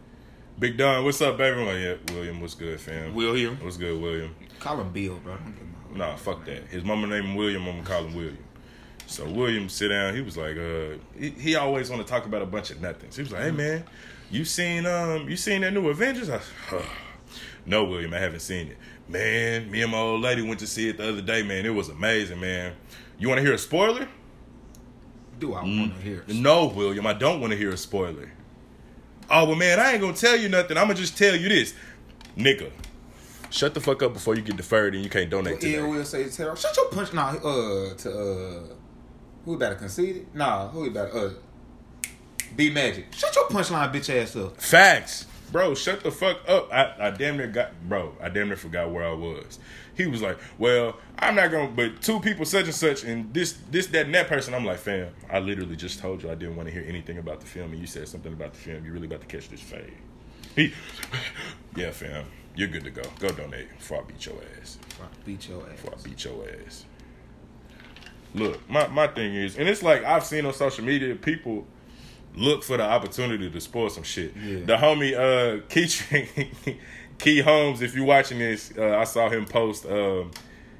Big 0.59 0.77
Don, 0.77 1.05
what's 1.05 1.21
up, 1.23 1.39
baby? 1.39 1.59
I'm 1.61 1.67
like, 1.67 1.79
yeah, 2.09 2.15
William, 2.15 2.41
what's 2.41 2.55
good, 2.55 2.79
fam? 2.81 3.15
William. 3.15 3.57
What's 3.63 3.77
good, 3.79 4.01
William? 4.01 4.35
Call 4.59 4.81
him 4.81 4.93
Bill, 4.93 5.17
bro. 5.17 5.37
Don't 5.37 5.45
give 5.53 5.63
him 5.63 5.75
Nah, 5.95 6.17
fuck 6.17 6.45
that. 6.45 6.67
His 6.67 6.85
mama 6.85 7.07
named 7.07 7.27
him 7.27 7.35
William. 7.35 7.67
I'm 7.67 7.77
gonna 7.77 7.85
call 7.89 8.05
him 8.05 8.15
William. 8.15 8.39
So 9.07 9.25
William 9.29 9.69
sit 9.69 9.89
down. 9.89 10.15
He 10.15 10.21
was 10.21 10.37
like, 10.37 10.57
uh, 10.57 10.99
he, 11.19 11.31
he 11.31 11.55
always 11.57 11.91
want 11.91 12.03
to 12.07 12.09
talk 12.09 12.27
about 12.27 12.43
a 12.43 12.47
bunch 12.47 12.71
of 12.71 12.81
nothings. 12.81 13.17
He 13.17 13.23
was 13.23 13.33
like, 13.33 13.43
hey 13.43 13.51
man, 13.51 13.85
you 14.31 14.45
seen 14.45 14.87
um, 14.87 15.29
you 15.29 15.37
seen 15.37 15.63
that 15.63 15.73
new 15.73 15.89
Avengers? 15.89 16.29
I, 16.31 16.41
no, 17.67 17.85
William, 17.85 18.13
I 18.15 18.19
haven't 18.19 18.41
seen 18.41 18.69
it. 18.69 18.77
Man, 19.09 19.69
me 19.71 19.83
and 19.83 19.91
my 19.91 19.99
old 19.99 20.21
lady 20.21 20.43
went 20.43 20.61
to 20.61 20.67
see 20.67 20.89
it 20.91 20.99
the 20.99 21.09
other 21.09 21.23
day. 21.23 21.43
Man, 21.43 21.65
it 21.67 21.71
was 21.75 21.89
amazing, 21.89 22.39
man. 22.39 22.75
You 23.19 23.29
want 23.29 23.39
to 23.39 23.43
hear 23.45 23.55
a 23.55 23.59
spoiler? 23.59 24.07
Do 25.41 25.55
I 25.55 25.63
Mm. 25.65 25.79
want 25.81 25.95
to 25.97 26.01
hear? 26.03 26.25
it? 26.29 26.35
No, 26.37 26.67
William, 26.67 27.07
I 27.07 27.15
don't 27.15 27.41
want 27.41 27.51
to 27.53 27.57
hear 27.57 27.71
a 27.71 27.77
spoiler. 27.77 28.31
Oh 29.31 29.45
well, 29.45 29.55
man, 29.55 29.79
I 29.79 29.93
ain't 29.93 30.01
gonna 30.01 30.13
tell 30.13 30.37
you 30.37 30.49
nothing. 30.49 30.77
I'm 30.77 30.85
gonna 30.85 30.95
just 30.95 31.17
tell 31.17 31.37
you 31.37 31.49
this, 31.49 31.75
nigga. 32.37 32.71
Shut 33.51 33.75
the 33.75 33.81
fuck 33.81 34.03
up 34.03 34.13
before 34.13 34.35
you 34.37 34.43
get 34.43 34.57
deferred 34.57 34.95
and 34.95 35.03
you 35.03 35.11
can't 35.11 35.31
donate. 35.31 35.63
Ill 35.63 35.91
will 35.91 36.05
say 36.05 36.25
to 36.25 36.31
Terrell, 36.31 36.55
shut 36.55 36.77
your 36.77 36.89
punch. 36.89 37.13
Nah, 37.13 37.31
uh, 37.31 37.95
to 37.95 38.11
uh, 38.11 38.75
who 39.45 39.59
better 39.59 39.75
concede 39.77 40.17
it? 40.17 40.35
Nah, 40.35 40.69
who 40.69 40.91
better 40.91 41.17
uh, 41.17 41.31
be 42.57 42.71
magic. 42.71 43.13
Shut 43.13 43.35
your 43.35 43.47
punchline, 43.49 43.93
bitch 43.93 44.15
ass 44.15 44.37
up. 44.37 44.61
Facts. 44.61 45.27
Bro, 45.53 45.75
shut 45.75 46.03
the 46.03 46.11
fuck 46.11 46.39
up. 46.49 46.73
I, 46.73 46.95
I 46.99 47.11
damn 47.11 47.37
near 47.37 47.47
got, 47.47 47.73
bro, 47.89 48.15
I 48.21 48.29
damn 48.29 48.49
near 48.49 48.57
forgot 48.57 48.91
where 48.91 49.05
I 49.05 49.13
was. 49.13 49.59
He 49.97 50.07
was 50.07 50.23
like, 50.23 50.39
well, 50.59 50.97
I'm 51.19 51.35
not 51.35 51.51
gonna, 51.51 51.69
but 51.69 52.01
two 52.01 52.21
people 52.21 52.45
such 52.45 52.65
and 52.65 52.75
such, 52.75 53.05
and 53.05 53.33
this, 53.35 53.57
this, 53.71 53.87
that, 53.89 54.07
and 54.07 54.15
that 54.15 54.29
person. 54.29 54.55
I'm 54.55 54.65
like, 54.65 54.79
fam, 54.79 55.13
I 55.31 55.39
literally 55.41 55.77
just 55.77 55.99
told 55.99 56.23
you 56.23 56.31
I 56.31 56.35
didn't 56.35 56.57
want 56.57 56.69
to 56.69 56.73
hear 56.73 56.85
anything 56.87 57.19
about 57.19 57.41
the 57.41 57.47
film, 57.47 57.73
and 57.73 57.81
you 57.81 57.87
said 57.87 58.09
something 58.09 58.33
about 58.33 58.53
the 58.53 58.59
film. 58.59 58.85
You 58.85 58.93
really 58.93 59.07
about 59.07 59.21
to 59.21 59.27
catch 59.27 59.49
this 59.49 59.61
fade. 59.61 59.93
He, 60.57 60.73
yeah, 61.77 61.91
fam, 61.91 62.25
you're 62.55 62.69
good 62.69 62.85
to 62.85 62.91
go. 62.91 63.03
Go 63.19 63.29
donate 63.29 63.69
before 63.77 63.99
I 63.99 64.05
beat 64.05 64.27
your 64.27 64.37
ass. 64.61 64.79
Before 64.89 65.07
I 65.07 65.09
Beat 65.25 65.49
your 65.49 65.63
ass. 65.63 65.71
Before 65.71 65.95
I 65.99 66.03
beat 66.03 66.25
your 66.25 66.47
ass. 66.67 66.85
Look, 68.35 68.71
my, 68.71 68.87
my 68.89 69.09
thing 69.09 69.35
is, 69.35 69.59
and 69.59 69.69
it's 69.69 69.83
like 69.83 70.05
I've 70.05 70.25
seen 70.25 70.47
on 70.47 70.55
social 70.55 70.85
media, 70.85 71.15
people 71.17 71.67
look 72.35 72.63
for 72.63 72.77
the 72.77 72.85
opportunity 72.85 73.51
to 73.51 73.61
spoil 73.61 73.91
some 73.91 74.03
shit. 74.05 74.35
Yeah. 74.37 74.61
The 74.65 74.77
homie 74.77 75.15
uh 75.17 75.63
Key 75.69 76.77
Key 77.19 77.41
Holmes, 77.41 77.83
if 77.83 77.95
you're 77.95 78.05
watching 78.07 78.39
this, 78.39 78.73
uh, 78.79 78.97
I 78.99 79.05
saw 79.05 79.29
him 79.29 79.45
post 79.47 79.87
um 79.87 80.31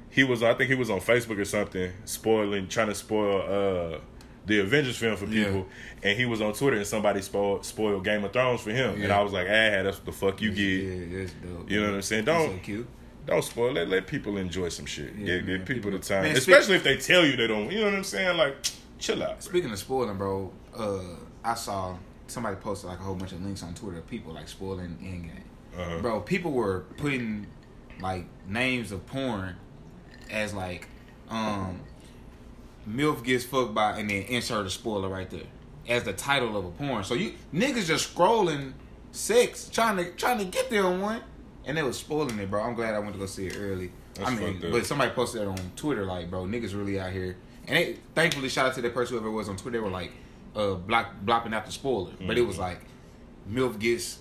he 0.09 0.23
was 0.23 0.43
I 0.43 0.53
think 0.53 0.69
he 0.69 0.75
was 0.75 0.89
on 0.89 0.99
Facebook 0.99 1.37
or 1.39 1.45
something, 1.45 1.91
spoiling 2.05 2.67
trying 2.67 2.87
to 2.87 2.95
spoil 2.95 3.41
uh 3.95 3.99
the 4.45 4.59
Avengers 4.59 4.97
film 4.97 5.15
for 5.17 5.25
Yeah. 5.25 5.45
people, 5.45 5.67
and 6.01 6.17
he 6.17 6.25
was 6.25 6.41
on 6.41 6.53
Twitter 6.53 6.77
and 6.77 6.87
somebody 6.87 7.21
spoiled 7.21 7.63
spoiled 7.65 8.03
Game 8.03 8.23
of 8.23 8.33
Thrones 8.33 8.61
for 8.61 8.71
him, 8.71 9.01
and 9.01 9.11
I 9.11 9.21
was 9.21 9.31
like, 9.33 9.45
ah, 9.47 9.83
that's 9.83 9.97
what 9.97 10.05
the 10.05 10.11
fuck 10.11 10.41
you 10.41 10.49
get. 10.51 10.61
Yeah, 10.63 11.19
that's 11.19 11.33
dope. 11.33 11.69
You 11.69 11.81
know 11.81 11.87
what 11.89 11.95
I'm 11.95 12.01
saying? 12.01 12.25
Don't 12.25 12.49
so 12.49 12.57
cute. 12.63 12.87
don't 13.27 13.43
spoil 13.43 13.77
it. 13.77 13.87
Let 13.87 14.07
people 14.07 14.37
enjoy 14.37 14.69
some 14.69 14.87
shit. 14.87 15.13
Yeah, 15.15 15.37
give, 15.37 15.45
give 15.45 15.65
people, 15.65 15.91
the 15.91 15.99
time, 15.99 16.23
Man, 16.23 16.35
speak- 16.35 16.55
especially 16.55 16.75
if 16.77 16.83
they 16.83 16.97
tell 16.97 17.23
you 17.23 17.35
they 17.37 17.45
don't. 17.47 17.71
You 17.71 17.79
know 17.81 17.85
what 17.85 17.93
I'm 17.93 18.03
saying? 18.03 18.35
Like, 18.35 18.55
chill 18.97 19.21
out. 19.21 19.29
bro. 19.29 19.39
Speaking 19.41 19.71
of 19.71 19.77
spoiling, 19.77 20.17
bro, 20.17 20.51
uh, 20.75 20.99
I 21.43 21.55
saw 21.55 21.97
somebody 22.27 22.55
posted 22.57 22.89
like 22.89 22.99
a 22.99 23.03
whole 23.03 23.15
bunch 23.15 23.31
of 23.31 23.43
links 23.43 23.63
on 23.63 23.73
Twitter 23.73 23.99
of 23.99 24.07
people 24.07 24.33
like 24.33 24.47
spoiling 24.47 24.97
Endgame. 25.01 25.79
Uh-huh. 25.79 26.01
Bro, 26.01 26.21
people 26.21 26.51
were 26.51 26.81
putting 26.97 27.47
like 27.99 28.25
names 28.47 28.91
of 28.91 29.05
porn 29.05 29.55
as 30.29 30.53
like 30.53 30.87
um 31.29 31.79
MILF 32.89 33.23
gets 33.23 33.45
fucked 33.45 33.73
by 33.73 33.99
and 33.99 34.09
then 34.09 34.23
insert 34.23 34.65
a 34.65 34.69
spoiler 34.69 35.07
right 35.07 35.29
there 35.29 35.41
as 35.87 36.03
the 36.03 36.13
title 36.13 36.57
of 36.57 36.65
a 36.65 36.71
porn. 36.71 37.03
So 37.03 37.13
you 37.13 37.33
niggas 37.53 37.85
just 37.85 38.15
scrolling 38.15 38.73
sex 39.11 39.69
trying 39.69 39.97
to 39.97 40.11
trying 40.11 40.39
to 40.39 40.45
get 40.45 40.69
there 40.69 40.85
on 40.85 41.01
one 41.01 41.21
and 41.65 41.77
they 41.77 41.83
was 41.83 41.97
spoiling 41.97 42.39
it, 42.39 42.49
bro. 42.49 42.63
I'm 42.63 42.75
glad 42.75 42.95
I 42.95 42.99
went 42.99 43.13
to 43.13 43.19
go 43.19 43.25
see 43.25 43.47
it 43.47 43.55
early. 43.57 43.91
That's 44.15 44.29
I 44.29 44.35
mean, 44.35 44.59
but 44.71 44.85
somebody 44.85 45.11
posted 45.11 45.41
that 45.41 45.47
on 45.47 45.71
Twitter, 45.75 46.05
like, 46.05 46.29
bro, 46.29 46.43
niggas 46.43 46.75
really 46.75 46.99
out 46.99 47.11
here. 47.11 47.37
And 47.67 47.77
they, 47.77 47.97
thankfully, 48.15 48.49
shout 48.49 48.67
out 48.67 48.75
to 48.75 48.81
that 48.81 48.93
person 48.93 49.15
whoever 49.15 49.29
it 49.29 49.31
was 49.31 49.47
on 49.47 49.57
Twitter. 49.57 49.77
They 49.77 49.83
were 49.83 49.89
like, 49.91 50.11
uh, 50.55 50.73
block, 50.75 51.13
blopping 51.21 51.53
out 51.53 51.65
the 51.65 51.71
spoiler, 51.71 52.11
but 52.25 52.37
it 52.37 52.41
was 52.41 52.57
Mm-hmm. 52.57 52.61
like, 52.63 52.81
MILF 53.49 53.79
gets 53.79 54.19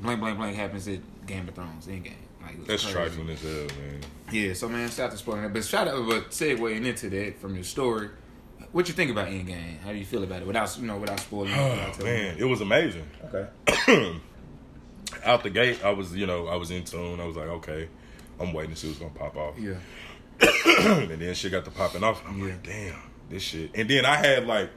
blank, 0.00 0.20
blank, 0.20 0.36
blank 0.38 0.56
happens 0.56 0.86
at 0.88 1.00
Game 1.26 1.48
of 1.48 1.54
Thrones 1.54 1.86
in 1.88 2.02
game. 2.02 2.14
Like, 2.42 2.66
That's 2.66 2.82
crazy. 2.82 2.96
trifling 2.98 3.30
as 3.30 3.40
hell, 3.42 3.52
man. 3.80 4.00
Yeah, 4.30 4.52
so 4.52 4.68
man, 4.68 4.90
shout 4.90 5.12
out 5.12 5.18
to 5.18 5.24
that. 5.30 5.52
But 5.52 5.64
shout 5.64 5.88
out, 5.88 6.06
but 6.08 6.30
segueing 6.30 6.84
into 6.84 7.08
that 7.10 7.38
from 7.40 7.54
your 7.54 7.64
story, 7.64 8.10
what 8.72 8.86
you 8.88 8.94
think 8.94 9.10
about 9.10 9.28
Endgame? 9.28 9.78
How 9.80 9.92
do 9.92 9.96
you 9.98 10.04
feel 10.04 10.24
about 10.24 10.42
it 10.42 10.46
without 10.46 10.76
you 10.78 10.86
know 10.86 10.98
without 10.98 11.20
spoiling? 11.20 11.52
Oh 11.54 11.92
man, 12.02 12.36
it 12.38 12.44
was 12.44 12.60
amazing. 12.60 13.06
Okay. 13.32 14.20
Out 15.24 15.42
the 15.42 15.50
gate, 15.50 15.82
I 15.84 15.90
was, 15.90 16.14
you 16.14 16.26
know, 16.26 16.48
I 16.48 16.56
was 16.56 16.70
in 16.70 16.84
tune. 16.84 17.20
I 17.20 17.24
was 17.26 17.36
like, 17.36 17.46
okay, 17.48 17.88
I'm 18.40 18.52
waiting 18.52 18.74
to 18.74 18.76
see 18.80 18.88
what's 18.88 18.98
gonna 18.98 19.12
pop 19.12 19.36
off. 19.36 19.54
Yeah. 19.58 19.74
and 20.40 21.20
then 21.20 21.34
shit 21.34 21.52
got 21.52 21.64
to 21.64 21.70
popping 21.70 22.02
off. 22.02 22.22
I'm 22.26 22.38
Yeah. 22.40 22.44
like, 22.46 22.62
damn, 22.64 22.96
this 23.30 23.42
shit. 23.42 23.70
And 23.74 23.88
then 23.88 24.04
I 24.04 24.16
had 24.16 24.46
like 24.46 24.70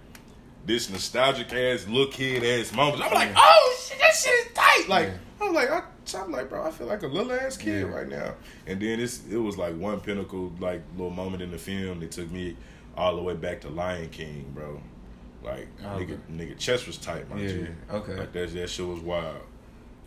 this 0.68 0.90
nostalgic 0.90 1.52
ass, 1.54 1.88
look 1.88 2.12
kid 2.12 2.44
ass 2.44 2.72
moments. 2.74 3.02
I'm 3.06 3.14
like, 3.14 3.30
Yeah. 3.30 3.36
oh 3.38 3.78
shit, 3.88 4.00
that 4.00 4.14
shit 4.14 4.34
is 4.34 4.54
tight. 4.54 4.86
Like, 4.88 5.08
Yeah. 5.08 5.46
I'm 5.48 5.54
like, 5.54 5.72
I, 5.72 5.82
I'm 6.18 6.32
like, 6.32 6.50
bro, 6.50 6.64
I 6.64 6.72
feel 6.72 6.88
like 6.88 7.04
a 7.04 7.08
little 7.08 7.32
ass 7.32 7.58
kid 7.58 7.88
Yeah. 7.88 7.96
right 7.96 8.08
now. 8.08 8.34
And 8.68 8.80
then 8.82 9.00
it's, 9.00 9.26
it 9.30 9.38
was 9.38 9.58
like 9.58 9.76
one 9.78 10.00
pinnacle, 10.02 10.52
like 10.60 10.84
little 10.96 11.10
moment 11.12 11.42
in 11.42 11.50
the 11.52 11.58
film 11.58 12.00
that 12.02 12.12
took 12.12 12.30
me 12.32 12.56
all 12.96 13.16
the 13.16 13.22
way 13.24 13.34
back 13.34 13.62
to 13.62 13.70
Lion 13.70 14.10
King, 14.10 14.52
bro. 14.54 14.82
Like, 15.44 15.68
oh, 15.86 15.96
Okay. 15.96 16.14
nigga, 16.14 16.20
nigga, 16.32 16.58
chest 16.58 16.86
was 16.88 16.98
tight, 16.98 17.30
my 17.30 17.40
Yeah, 17.40 17.48
G. 17.48 17.68
okay. 17.92 18.16
Like 18.16 18.34
that, 18.34 18.54
that 18.54 18.70
shit 18.70 18.86
was 18.88 19.00
wild. 19.00 19.42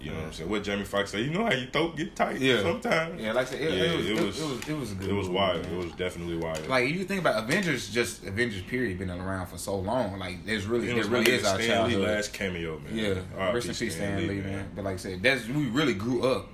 You 0.01 0.11
know 0.13 0.17
what 0.17 0.25
I'm 0.27 0.33
saying? 0.33 0.49
What 0.51 0.63
Jamie 0.65 0.85
Foxx 0.85 1.11
said, 1.11 1.21
You 1.21 1.31
know 1.31 1.45
how 1.45 1.53
your 1.53 1.67
throat 1.71 1.95
get 1.97 2.17
tight 2.17 2.41
Yeah. 2.41 2.63
sometimes. 2.63 3.21
Yeah, 3.21 3.33
like 3.33 3.47
I 3.47 3.51
said, 3.51 3.61
it, 3.61 3.73
Yeah, 3.75 3.83
it, 3.83 3.97
was, 3.99 4.07
it 4.09 4.13
was- 4.15 4.41
it 4.41 4.47
was 4.49 4.69
it 4.69 4.73
was 4.79 4.93
a 4.93 4.95
good. 4.95 5.11
It 5.11 5.13
was 5.13 5.29
wild. 5.29 5.63
man. 5.65 5.75
It 5.75 5.77
was 5.85 5.93
definitely 5.93 6.37
wild. 6.39 6.67
Like 6.69 6.89
if 6.89 6.97
you 6.97 7.05
think 7.05 7.21
about 7.21 7.45
Avengers, 7.45 7.91
just 7.91 8.25
Avengers 8.25 8.63
period 8.63 8.99
been 8.99 9.11
around 9.11 9.49
for 9.49 9.59
so 9.59 9.77
long. 9.77 10.19
Like 10.19 10.47
there's 10.47 10.67
really 10.67 10.91
It 10.91 10.95
there 10.95 11.05
really 11.05 11.31
is 11.33 11.45
our 11.45 11.61
Stan 11.61 11.69
Lee 11.89 11.91
childhood. 11.95 12.09
last 12.17 12.33
cameo, 12.33 12.79
man. 12.79 12.97
Yeah, 12.97 13.53
rest 13.53 13.69
in 13.69 13.75
peace, 13.75 13.95
Stan 13.95 14.27
Lee, 14.27 14.41
man. 14.41 14.71
But 14.75 14.85
like 14.85 14.95
I 14.95 14.99
said, 14.99 15.23
that's 15.23 15.47
we 15.47 15.67
really 15.67 15.95
grew 15.95 16.23
up 16.27 16.49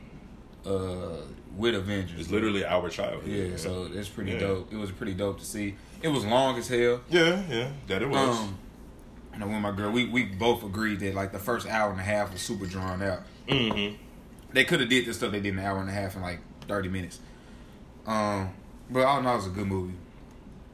uh, 0.66 1.18
with 1.56 1.74
Avengers. 1.74 2.18
It's 2.20 2.30
literally 2.30 2.64
our 2.64 2.88
childhood. 2.88 3.26
yeah, 3.30 3.44
man. 3.48 3.58
so 3.58 3.88
it's 3.92 4.08
pretty 4.08 4.32
Yeah. 4.32 4.38
dope. 4.40 4.72
It 4.72 4.76
was 4.76 4.90
pretty 4.90 5.14
dope 5.14 5.38
to 5.38 5.44
see. 5.44 5.76
It 6.02 6.08
was 6.08 6.24
long 6.24 6.58
as 6.58 6.68
hell. 6.68 7.00
yeah, 7.08 7.42
yeah, 7.48 7.68
that 7.86 8.02
it 8.02 8.08
was. 8.08 8.36
Um, 8.38 8.58
and 9.32 9.44
with 9.44 9.60
my 9.60 9.70
girl, 9.70 9.90
we 9.92 10.06
we 10.06 10.24
both 10.24 10.64
agreed 10.64 11.00
that 11.00 11.14
like 11.14 11.30
the 11.32 11.38
first 11.38 11.66
hour 11.68 11.90
and 11.92 12.00
a 12.00 12.04
half 12.04 12.32
was 12.32 12.40
super 12.42 12.66
drawn 12.66 13.02
out. 13.02 13.20
Mm-hmm. 13.48 13.96
They 14.52 14.64
could 14.64 14.80
have 14.80 14.88
did 14.88 15.04
this 15.06 15.18
stuff 15.18 15.32
they 15.32 15.40
did 15.40 15.52
in 15.52 15.58
an 15.58 15.64
hour 15.64 15.80
and 15.80 15.88
a 15.88 15.92
half 15.92 16.16
in 16.16 16.22
like 16.22 16.40
thirty 16.66 16.88
minutes. 16.88 17.20
Um, 18.06 18.50
but 18.90 19.04
all 19.04 19.18
in 19.18 19.26
all, 19.26 19.34
it 19.34 19.36
was 19.38 19.46
a 19.46 19.50
good 19.50 19.66
movie. 19.66 19.94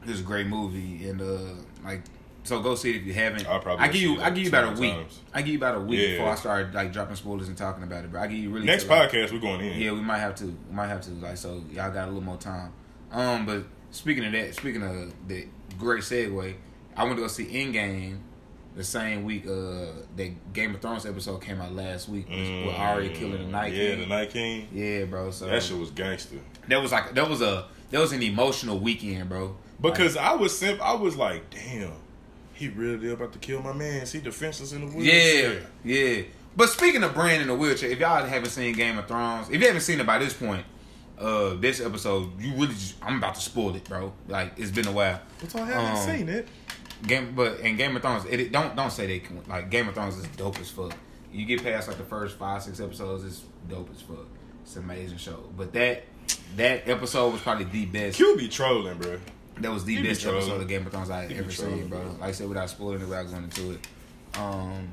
It 0.03 0.09
was 0.09 0.19
a 0.19 0.23
great 0.23 0.47
movie, 0.47 1.07
and 1.07 1.21
uh, 1.21 1.61
like 1.83 2.03
so 2.43 2.61
go 2.61 2.75
see 2.75 2.91
it 2.91 2.97
if 2.97 3.03
you 3.05 3.13
haven't. 3.13 3.47
I'll 3.47 3.59
probably 3.59 3.85
I 3.85 3.87
give 3.87 4.01
you 4.01 4.13
it 4.19 4.21
I 4.21 4.29
give 4.29 4.43
you 4.43 4.49
about 4.49 4.77
a 4.77 4.79
week. 4.79 4.93
times. 4.93 5.19
I 5.33 5.41
give 5.41 5.51
you 5.53 5.57
about 5.57 5.75
a 5.75 5.79
week 5.79 5.99
Yeah. 5.99 6.11
before 6.11 6.29
I 6.29 6.35
start 6.35 6.73
like 6.73 6.91
dropping 6.91 7.15
spoilers 7.15 7.47
and 7.47 7.57
talking 7.57 7.83
about 7.83 8.03
it. 8.03 8.11
But 8.11 8.21
I 8.21 8.27
give 8.27 8.37
you 8.37 8.49
really 8.49 8.65
Next 8.65 8.83
till, 8.83 8.95
like, 8.95 9.11
podcast, 9.11 9.31
we're 9.31 9.39
going 9.39 9.61
in. 9.61 9.79
Yeah, 9.79 9.91
we 9.93 10.01
might 10.01 10.19
have 10.19 10.35
to. 10.35 10.45
We 10.45 10.75
might 10.75 10.87
have 10.87 11.01
to. 11.01 11.11
Like 11.11 11.37
so, 11.37 11.63
y'all 11.71 11.91
got 11.91 12.05
a 12.05 12.07
little 12.07 12.21
more 12.21 12.37
time. 12.37 12.73
Um, 13.11 13.45
but 13.45 13.63
speaking 13.91 14.25
of 14.25 14.33
that, 14.33 14.55
speaking 14.55 14.83
of 14.83 15.13
the 15.27 15.47
great 15.79 16.03
segue, 16.03 16.55
I 16.97 17.03
went 17.03 17.15
to 17.15 17.21
go 17.21 17.27
see 17.27 17.45
Endgame 17.45 18.19
the 18.75 18.83
same 18.83 19.23
week. 19.23 19.45
Uh, 19.45 19.85
that 20.15 20.53
Game 20.53 20.75
of 20.75 20.81
Thrones 20.81 21.05
episode 21.05 21.37
came 21.41 21.61
out 21.61 21.73
last 21.73 22.09
week 22.09 22.27
with, 22.29 22.65
with 22.65 22.75
Arya 22.75 23.09
killing 23.09 23.43
the 23.43 23.47
Night 23.51 23.73
Mm, 23.73 23.77
Yeah, 23.77 23.89
King. 23.91 23.99
the 23.99 24.05
Night 24.07 24.29
King. 24.31 24.67
Yeah, 24.73 25.05
bro. 25.05 25.31
So 25.31 25.45
That 25.47 25.61
shit 25.63 25.77
was 25.77 25.91
gangster. 25.91 26.37
that 26.67 26.81
was 26.81 26.91
like 26.91 27.13
that 27.15 27.29
was 27.29 27.41
a 27.41 27.65
that 27.91 27.99
was 27.99 28.11
an 28.11 28.23
emotional 28.23 28.79
weekend, 28.79 29.29
bro. 29.29 29.55
Because 29.81 30.15
I 30.17 30.33
was 30.35 30.57
simp, 30.57 30.81
I 30.81 30.93
was 30.95 31.15
like, 31.17 31.49
damn, 31.49 31.91
he 32.53 32.69
really 32.69 33.11
about 33.11 33.33
to 33.33 33.39
kill 33.39 33.61
my 33.61 33.73
man. 33.73 34.05
See 34.05 34.21
defenseless 34.21 34.71
in 34.71 34.81
the 34.81 34.87
Like, 34.87 34.95
wheelchair. 34.95 35.61
yeah, 35.83 36.15
yeah. 36.17 36.23
But 36.55 36.69
speaking 36.69 37.03
of 37.03 37.13
Bran 37.13 37.41
in 37.41 37.47
the 37.47 37.55
wheelchair, 37.55 37.89
if 37.89 37.99
y'all 37.99 38.23
haven't 38.23 38.49
seen 38.51 38.73
Game 38.75 38.97
of 38.97 39.07
Thrones, 39.07 39.49
if 39.49 39.59
you 39.59 39.65
haven't 39.67 39.81
seen 39.81 39.99
it 39.99 40.05
by 40.05 40.19
this 40.19 40.33
point, 40.33 40.63
uh, 41.19 41.55
this 41.55 41.81
episode, 41.81 42.39
you 42.39 42.53
really 42.53 42.67
just 42.75 42.95
I'm 43.01 43.17
about 43.17 43.35
to 43.35 43.41
spoil 43.41 43.75
it, 43.75 43.83
bro. 43.83 44.13
Like 44.27 44.53
it's 44.57 44.71
been 44.71 44.87
a 44.87 44.91
while. 44.91 45.19
But 45.41 45.55
I 45.55 45.65
haven't 45.65 45.97
Um, 46.09 46.17
seen 46.17 46.29
it. 46.29 46.47
Game, 47.07 47.33
but 47.35 47.59
in 47.59 47.75
Game 47.75 47.95
of 47.95 48.01
Thrones, 48.01 48.25
it, 48.25 48.39
it- 48.39 48.51
don't 48.51 48.75
don't 48.75 48.91
say 48.91 49.07
they 49.07 49.19
can, 49.19 49.41
like 49.47 49.69
Game 49.69 49.87
of 49.89 49.93
Thrones 49.95 50.17
is 50.17 50.25
dope 50.37 50.59
as 50.59 50.69
fuck. 50.69 50.93
You 51.31 51.45
get 51.45 51.63
past 51.63 51.87
like 51.87 51.97
the 51.97 52.03
first 52.03 52.37
five 52.37 52.61
six 52.63 52.79
episodes, 52.79 53.23
it's 53.25 53.43
dope 53.69 53.89
as 53.93 54.01
fuck. 54.01 54.25
It's 54.63 54.75
an 54.75 54.83
amazing 54.83 55.17
show. 55.17 55.43
But 55.57 55.73
that 55.73 56.03
that 56.55 56.87
episode 56.87 57.33
was 57.33 57.41
probably 57.41 57.65
the 57.65 57.85
best. 57.85 58.17
Q 58.17 58.37
be 58.37 58.47
trolling, 58.47 58.97
bro. 58.99 59.19
That 59.59 59.71
was 59.71 59.83
the 59.85 59.95
He 59.95 60.01
be 60.01 60.07
best 60.09 60.21
trolling. 60.21 60.41
episode 60.41 60.61
of 60.61 60.67
Game 60.67 60.85
of 60.85 60.91
Thrones 60.91 61.09
I 61.09 61.25
ever 61.25 61.51
seen, 61.51 61.87
bro. 61.87 61.99
Like 62.19 62.29
I 62.29 62.31
said, 62.31 62.47
without 62.47 62.69
spoiling 62.69 63.01
it, 63.01 63.07
without 63.07 63.29
going 63.29 63.43
into 63.43 63.71
it, 63.71 63.87
um, 64.39 64.89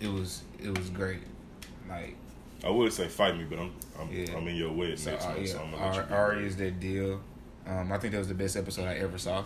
it 0.00 0.08
was 0.08 0.42
it 0.62 0.76
was 0.76 0.88
great. 0.90 1.20
Like 1.88 2.16
I 2.64 2.70
would 2.70 2.92
say 2.92 3.08
fight 3.08 3.36
me, 3.36 3.44
but 3.44 3.58
I'm 3.58 3.72
I'm, 4.00 4.10
Yeah. 4.12 4.36
I'm 4.36 4.46
in 4.48 4.56
your 4.56 4.72
way 4.72 4.86
uh, 4.94 4.96
yeah, 4.96 4.96
so 4.96 5.58
I'm 5.62 5.70
gonna 5.70 5.84
let 5.86 5.94
you 5.94 6.00
Ar- 6.00 6.06
be 6.06 6.14
Ari 6.14 6.46
is 6.46 6.56
that 6.56 6.80
deal. 6.80 7.20
Um, 7.66 7.92
I 7.92 7.98
think 7.98 8.12
that 8.12 8.18
was 8.18 8.28
the 8.28 8.34
best 8.34 8.56
episode 8.56 8.86
I 8.86 8.94
ever 8.94 9.18
saw. 9.18 9.42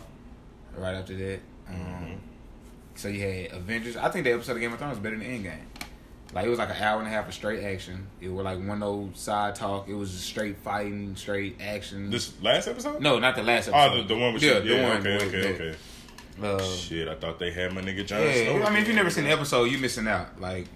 Right 0.78 0.94
after 0.94 1.14
that, 1.16 1.40
um, 1.68 1.74
Mm-hmm. 1.74 2.14
so 2.94 3.08
you 3.08 3.20
had 3.20 3.52
Avengers. 3.52 3.96
I 3.96 4.08
think 4.10 4.24
the 4.24 4.32
episode 4.32 4.52
of 4.52 4.60
Game 4.60 4.72
of 4.72 4.78
Thrones 4.78 4.96
was 4.96 5.02
better 5.02 5.18
than 5.18 5.26
Endgame. 5.26 5.58
Like 6.34 6.44
it 6.44 6.50
was 6.50 6.58
like 6.58 6.68
an 6.70 6.76
hour 6.76 6.98
and 6.98 7.06
a 7.08 7.10
half 7.10 7.26
of 7.26 7.32
straight 7.34 7.64
action. 7.64 8.06
It 8.20 8.28
was 8.28 8.44
like 8.44 8.58
one 8.58 8.78
no 8.80 9.10
side 9.14 9.54
talk. 9.54 9.88
It 9.88 9.94
was 9.94 10.10
just 10.12 10.26
straight 10.26 10.58
fighting, 10.58 11.16
straight 11.16 11.56
action. 11.60 12.10
This 12.10 12.32
last 12.42 12.68
episode? 12.68 13.00
no, 13.00 13.18
not 13.18 13.34
the 13.34 13.42
last 13.42 13.68
Oh, 13.68 13.72
episode. 13.74 14.08
the, 14.08 14.14
the 14.14 14.20
one 14.20 14.34
with 14.34 14.42
yeah, 14.42 14.58
you. 14.58 14.74
Yeah, 14.74 14.82
the 14.82 14.88
one 14.88 14.96
okay, 14.98 15.26
with 15.26 15.34
okay, 15.34 15.54
okay. 15.54 15.76
Uh, 16.40 16.62
Shit, 16.76 17.08
I 17.08 17.14
thought 17.14 17.38
they 17.38 17.50
had 17.50 17.72
my 17.72 17.80
nigga 17.80 18.06
Jon 18.06 18.20
yeah, 18.22 18.44
Snow. 18.44 18.62
I 18.62 18.70
mean, 18.70 18.82
if 18.82 18.88
you 18.88 18.94
never 18.94 19.10
seen 19.10 19.24
the 19.24 19.30
episode, 19.30 19.64
you 19.64 19.78
missing 19.78 20.06
out. 20.06 20.38
Like 20.40 20.66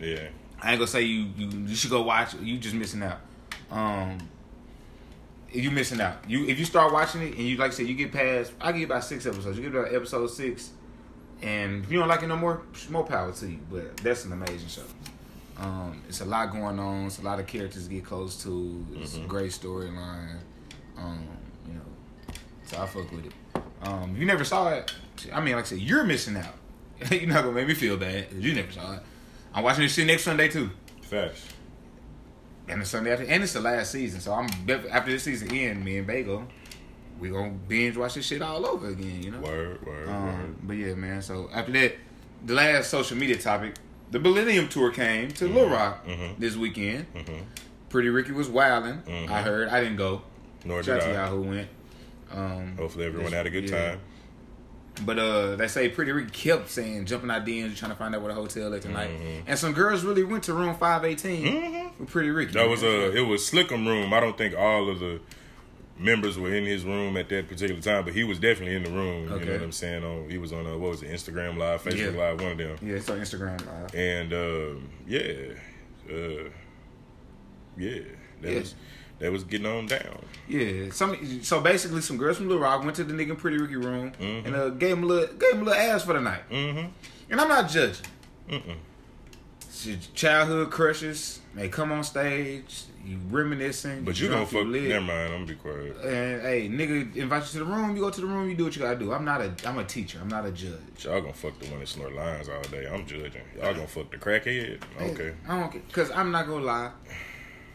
Yeah. 0.00 0.28
I 0.60 0.72
ain't 0.72 0.78
gonna 0.80 0.86
say 0.88 1.02
you 1.02 1.30
you, 1.36 1.48
you 1.68 1.74
should 1.76 1.90
go 1.90 2.02
watch 2.02 2.34
it. 2.34 2.40
You 2.40 2.58
just 2.58 2.74
missing 2.74 3.02
out. 3.04 3.20
Um, 3.70 4.18
you 5.52 5.70
missing 5.70 6.00
out. 6.00 6.28
You 6.28 6.46
if 6.46 6.58
you 6.58 6.64
start 6.64 6.92
watching 6.92 7.22
it 7.22 7.34
and 7.36 7.40
you 7.42 7.56
like 7.56 7.70
I 7.72 7.74
said 7.74 7.86
you 7.86 7.94
get 7.94 8.12
past, 8.12 8.52
I 8.60 8.72
give 8.72 8.80
you 8.82 8.86
about 8.86 9.04
six 9.04 9.26
episodes. 9.26 9.56
You 9.58 9.64
get 9.70 9.74
about 9.80 9.94
episode 9.94 10.26
six, 10.28 10.70
and 11.42 11.84
if 11.84 11.90
you 11.90 11.98
don't 11.98 12.08
like 12.08 12.22
it 12.22 12.26
no 12.28 12.36
more, 12.36 12.62
more 12.90 13.04
power 13.04 13.32
to 13.32 13.46
you. 13.48 13.58
But 13.70 13.96
that's 13.98 14.24
an 14.24 14.32
amazing 14.32 14.68
show. 14.68 14.82
Um, 15.58 16.02
it's 16.08 16.20
a 16.20 16.24
lot 16.26 16.52
going 16.52 16.78
on. 16.78 17.06
It's 17.06 17.18
a 17.18 17.22
lot 17.22 17.40
of 17.40 17.46
characters 17.46 17.88
to 17.88 17.94
get 17.94 18.04
close 18.04 18.42
to. 18.42 18.84
It's 18.96 19.16
a 19.16 19.20
great 19.20 19.52
storyline. 19.52 20.36
Um, 20.98 21.26
you 21.66 21.74
know, 21.74 21.80
so 22.66 22.82
I 22.82 22.86
fuck 22.86 23.10
with 23.12 23.26
it. 23.26 23.32
Um, 23.82 24.12
if 24.14 24.18
you 24.20 24.26
never 24.26 24.44
saw 24.44 24.68
it, 24.70 24.92
I 25.32 25.40
mean, 25.40 25.54
like 25.56 25.64
I 25.64 25.68
said, 25.68 25.78
you're 25.78 26.04
missing 26.04 26.36
out. 26.36 26.54
you're 27.10 27.26
not 27.26 27.42
gonna 27.44 27.52
make 27.54 27.68
me 27.68 27.74
feel 27.74 27.96
bad 27.96 28.30
'cause 28.30 28.38
you 28.40 28.54
never 28.54 28.72
saw 28.72 28.94
it. 28.96 29.02
I'm 29.54 29.62
watching 29.64 29.82
this 29.82 29.94
shit 29.94 30.06
next 30.06 30.24
Sunday 30.24 30.48
too. 30.48 30.70
Facts. 31.02 31.46
And 32.68 32.80
the 32.80 32.84
Sunday 32.84 33.12
after, 33.12 33.24
and 33.24 33.42
it's 33.42 33.52
the 33.52 33.60
last 33.60 33.92
season, 33.92 34.20
so 34.20 34.32
I'm 34.32 34.48
def- 34.66 34.86
after 34.90 35.10
this 35.12 35.22
season 35.22 35.52
end, 35.52 35.84
me 35.84 35.98
and 35.98 36.06
Bagel, 36.06 36.44
we 37.20 37.28
gonna 37.30 37.50
binge 37.68 37.96
watch 37.96 38.14
this 38.14 38.26
shit 38.26 38.42
all 38.42 38.66
over 38.66 38.88
again, 38.88 39.22
you 39.22 39.30
know. 39.30 39.38
Word, 39.40 39.86
word, 39.86 40.08
Um, 40.08 40.24
word. 40.26 40.54
but 40.64 40.72
yeah, 40.76 40.94
man. 40.94 41.22
So 41.22 41.48
after 41.52 41.72
that, 41.72 41.94
the 42.44 42.54
last 42.54 42.90
social 42.90 43.16
media 43.16 43.36
topic, 43.38 43.74
the 44.10 44.18
Millennium 44.18 44.68
Tour 44.68 44.90
came 44.90 45.28
to 45.32 45.46
Little 45.48 45.70
Rock 45.70 46.06
mhm. 46.06 46.38
this 46.38 46.56
weekend. 46.56 47.06
Mhm. 47.14 47.42
Pretty 47.88 48.08
Ricky 48.08 48.32
was 48.32 48.48
wilding. 48.48 49.00
Mhm. 49.06 49.30
I 49.30 49.42
heard. 49.42 49.68
I 49.68 49.80
didn't 49.80 49.96
go. 49.96 50.22
Nor 50.64 50.82
Shout 50.82 51.00
did 51.00 51.08
out 51.10 51.12
to 51.14 51.18
I. 51.20 51.26
y'all 51.28 51.36
who 51.36 51.42
went. 51.48 51.68
Um, 52.32 52.76
Hopefully 52.76 53.06
everyone 53.06 53.30
had 53.32 53.46
a 53.46 53.50
good 53.50 53.70
yeah. 53.70 53.90
time. 53.90 54.00
But 55.04 55.18
uh, 55.18 55.56
they 55.56 55.68
say 55.68 55.88
Pretty 55.90 56.10
Ricky 56.10 56.30
kept 56.30 56.70
saying 56.70 57.04
jumping 57.06 57.30
out 57.30 57.44
DMs 57.44 57.76
trying 57.76 57.92
to 57.92 57.96
find 57.96 58.14
out 58.14 58.22
where 58.22 58.32
the 58.34 58.40
hotel 58.40 58.72
is 58.72 58.82
tonight, 58.82 59.10
Mhm. 59.10 59.42
and 59.46 59.58
some 59.58 59.72
girls 59.72 60.02
really 60.04 60.24
went 60.24 60.42
to 60.44 60.54
room 60.54 60.74
five 60.74 61.04
eighteen 61.04 61.44
Mhm. 61.46 61.85
With 61.98 62.10
Pretty 62.10 62.30
Ricky. 62.30 62.52
That 62.52 62.68
was 62.68 62.82
a. 62.82 63.16
It 63.16 63.22
was 63.26 63.42
Slick'em 63.48 63.86
room. 63.86 64.12
I 64.12 64.20
don't 64.20 64.36
think 64.36 64.54
all 64.56 64.88
of 64.90 64.98
the 65.00 65.20
members 65.98 66.38
were 66.38 66.54
in 66.54 66.66
his 66.66 66.84
room 66.84 67.16
at 67.16 67.28
that 67.30 67.48
particular 67.48 67.80
time, 67.80 68.04
but 68.04 68.12
he 68.12 68.22
was 68.22 68.38
definitely 68.38 68.76
in 68.76 68.82
the 68.82 68.90
room. 68.90 69.32
Okay. 69.32 69.40
You 69.44 69.46
know 69.46 69.52
what 69.56 69.62
I'm 69.62 69.72
saying? 69.72 70.04
On 70.04 70.28
he 70.28 70.36
was 70.38 70.52
on 70.52 70.66
a, 70.66 70.76
what 70.76 70.90
was 70.90 71.02
it, 71.02 71.10
Instagram 71.10 71.56
Live, 71.56 71.82
Facebook 71.82 72.14
Yeah. 72.14 72.20
Live, 72.20 72.40
one 72.40 72.52
of 72.52 72.58
them. 72.58 72.76
yeah, 72.82 72.96
it's 72.96 73.08
on 73.08 73.18
Instagram 73.18 73.64
live. 73.66 73.94
And 73.94 74.32
um, 74.34 74.88
yeah, 75.06 75.20
uh, 76.10 76.50
yeah, 77.78 78.00
that 78.42 78.52
Yeah. 78.52 78.58
was 78.58 78.74
that 79.18 79.32
was 79.32 79.44
getting 79.44 79.66
on 79.66 79.86
down. 79.86 80.18
Yeah, 80.46 80.90
some 80.90 81.42
so 81.42 81.62
basically 81.62 82.02
some 82.02 82.18
girls 82.18 82.36
from 82.36 82.48
Little 82.48 82.62
Rock 82.62 82.84
went 82.84 82.96
to 82.96 83.04
the 83.04 83.14
nigga 83.14 83.36
Pretty 83.38 83.56
Ricky 83.56 83.76
room 83.76 84.12
Mhm. 84.20 84.44
and 84.46 84.54
uh, 84.54 84.68
gave 84.70 84.98
him 84.98 85.04
a 85.04 85.06
little 85.06 85.34
gave 85.36 85.52
him 85.54 85.62
a 85.62 85.64
little 85.64 85.80
ass 85.80 86.04
for 86.04 86.12
the 86.12 86.20
night. 86.20 86.42
Mm-hmm. 86.50 86.88
And 87.30 87.40
I'm 87.40 87.48
not 87.48 87.70
judging. 87.70 88.04
Mm-mm. 88.50 88.76
Your 89.84 89.96
childhood 90.14 90.70
crushes. 90.70 91.40
They 91.54 91.68
come 91.68 91.90
on 91.92 92.04
stage, 92.04 92.84
you 93.04 93.18
reminiscing. 93.30 94.04
But 94.04 94.18
you 94.20 94.28
gonna 94.28 94.40
you 94.40 94.46
fuck. 94.46 94.66
lit. 94.66 94.84
Never 94.84 95.00
mind. 95.04 95.32
I'm 95.32 95.44
gonna 95.44 95.46
be 95.46 95.54
quiet. 95.54 95.96
And 96.04 96.42
hey, 96.42 96.68
nigga, 96.68 97.16
invite 97.16 97.42
you 97.44 97.48
to 97.48 97.58
the 97.58 97.64
room. 97.64 97.94
You 97.96 98.02
go 98.02 98.10
to 98.10 98.20
the 98.20 98.26
room. 98.26 98.48
You 98.48 98.56
do 98.56 98.64
what 98.64 98.76
you 98.76 98.82
gotta 98.82 98.98
do. 98.98 99.12
I'm 99.12 99.24
not 99.24 99.40
a. 99.40 99.52
I'm 99.66 99.78
a 99.78 99.84
teacher. 99.84 100.18
I'm 100.20 100.28
not 100.28 100.46
a 100.46 100.50
judge. 100.52 101.04
Y'all 101.04 101.20
gonna 101.20 101.32
fuck 101.32 101.58
the 101.58 101.66
one 101.70 101.80
that 101.80 101.88
snort 101.88 102.14
lines 102.14 102.48
all 102.48 102.62
day. 102.62 102.86
I'm 102.86 103.06
judging. 103.06 103.42
Y'all 103.56 103.74
gonna 103.74 103.86
fuck 103.86 104.10
the 104.10 104.16
crackhead. 104.18 104.80
Okay. 105.00 105.32
I 105.48 105.60
don't 105.60 105.72
care. 105.72 105.82
Cause 105.92 106.10
I'm 106.10 106.30
not 106.30 106.46
gonna 106.46 106.64
lie. 106.64 106.90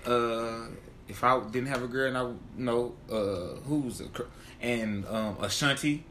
Uh, 0.06 0.68
if 1.08 1.24
I 1.24 1.40
didn't 1.52 1.68
have 1.68 1.84
a 1.84 1.88
girl 1.88 2.08
and 2.08 2.18
I 2.18 2.32
know 2.58 2.94
uh 3.12 3.60
who's 3.68 4.02
a 4.02 4.06
cr- 4.06 4.24
and 4.62 5.06
um 5.08 5.38
Ashanti 5.42 6.04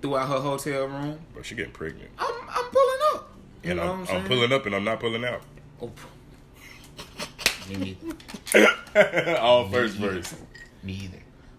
throughout 0.00 0.28
her 0.28 0.40
hotel 0.40 0.86
room, 0.86 1.18
But 1.34 1.44
she 1.46 1.54
getting 1.54 1.72
pregnant. 1.72 2.10
I'm 2.18 2.34
I'm 2.48 2.64
pulling 2.70 2.98
up. 3.14 3.30
You 3.62 3.70
And 3.70 3.80
know 3.80 3.92
I'm, 3.92 4.00
what 4.00 4.10
I'm, 4.10 4.16
I'm 4.16 4.24
pulling 4.26 4.52
up 4.52 4.66
and 4.66 4.74
I'm 4.74 4.84
not 4.84 5.00
pulling 5.00 5.24
out. 5.24 5.40
Oh. 5.80 5.90
Me 7.68 7.96
neither. 8.54 9.36
All 9.40 9.68
first 9.68 9.96
verse. 9.96 10.34
Me 10.82 10.92
either. 10.92 11.18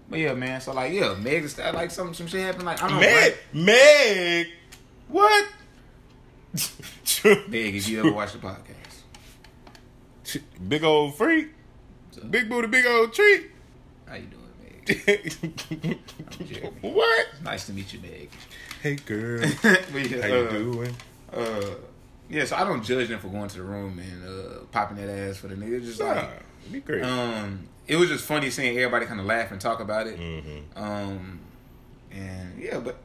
But 0.09 0.19
yeah, 0.19 0.33
man. 0.33 0.61
So 0.61 0.73
like, 0.73 0.93
yeah, 0.93 1.15
Meg 1.15 1.47
Thee 1.47 1.71
like 1.71 1.91
some 1.91 2.13
some 2.13 2.27
shit 2.27 2.41
happened. 2.41 2.65
Like 2.65 2.81
I 2.81 2.87
don't 2.87 2.95
know. 2.95 3.01
Meg, 3.01 3.35
Meg, 3.53 4.47
what? 5.09 5.47
Meg, 7.49 7.75
if 7.75 7.89
you 7.89 7.99
ever 7.99 8.11
watch 8.11 8.33
the 8.33 8.39
podcast, 8.39 10.39
big 10.67 10.83
old 10.83 11.15
freak, 11.15 11.49
big 12.29 12.49
booty, 12.49 12.67
big 12.67 12.85
old 12.85 13.13
treat. 13.13 13.47
how 14.07 14.15
you 14.15 14.27
doing, 14.27 14.97
Meg? 15.05 15.99
Jeremy. 16.47 16.71
what? 16.81 17.27
Nice 17.43 17.65
to 17.65 17.73
meet 17.73 17.91
you, 17.93 17.99
Meg. 17.99 18.29
Hey 18.81 18.95
girl, 18.95 19.41
but 19.61 20.09
yeah, 20.09 20.21
how 20.21 20.27
you 20.27 20.35
uh, 20.35 20.51
doing? 20.51 20.95
Uh, 21.33 21.61
yeah, 22.29 22.45
so 22.45 22.55
I 22.55 22.63
don't 22.63 22.83
judge 22.83 23.07
them 23.09 23.19
for 23.19 23.27
going 23.29 23.47
to 23.49 23.57
the 23.57 23.63
room 23.63 23.99
and 23.99 24.25
uh, 24.27 24.59
popping 24.71 24.97
that 24.97 25.09
ass 25.09 25.37
for 25.37 25.47
the 25.47 25.55
nigga. 25.55 25.77
It's 25.77 25.85
just 25.87 25.99
like, 26.01 26.29
be 26.71 26.79
great. 26.81 27.03
um, 27.03 27.67
it 27.87 27.95
was 27.95 28.09
just 28.09 28.25
funny 28.25 28.49
seeing 28.49 28.77
everybody 28.77 29.05
kind 29.05 29.19
of 29.19 29.25
laugh 29.25 29.51
and 29.51 29.61
talk 29.61 29.79
about 29.79 30.07
it. 30.07 30.19
mm-hmm. 30.19 30.81
Um, 30.83 31.39
and 32.11 32.59
yeah, 32.61 32.79
but 32.79 32.97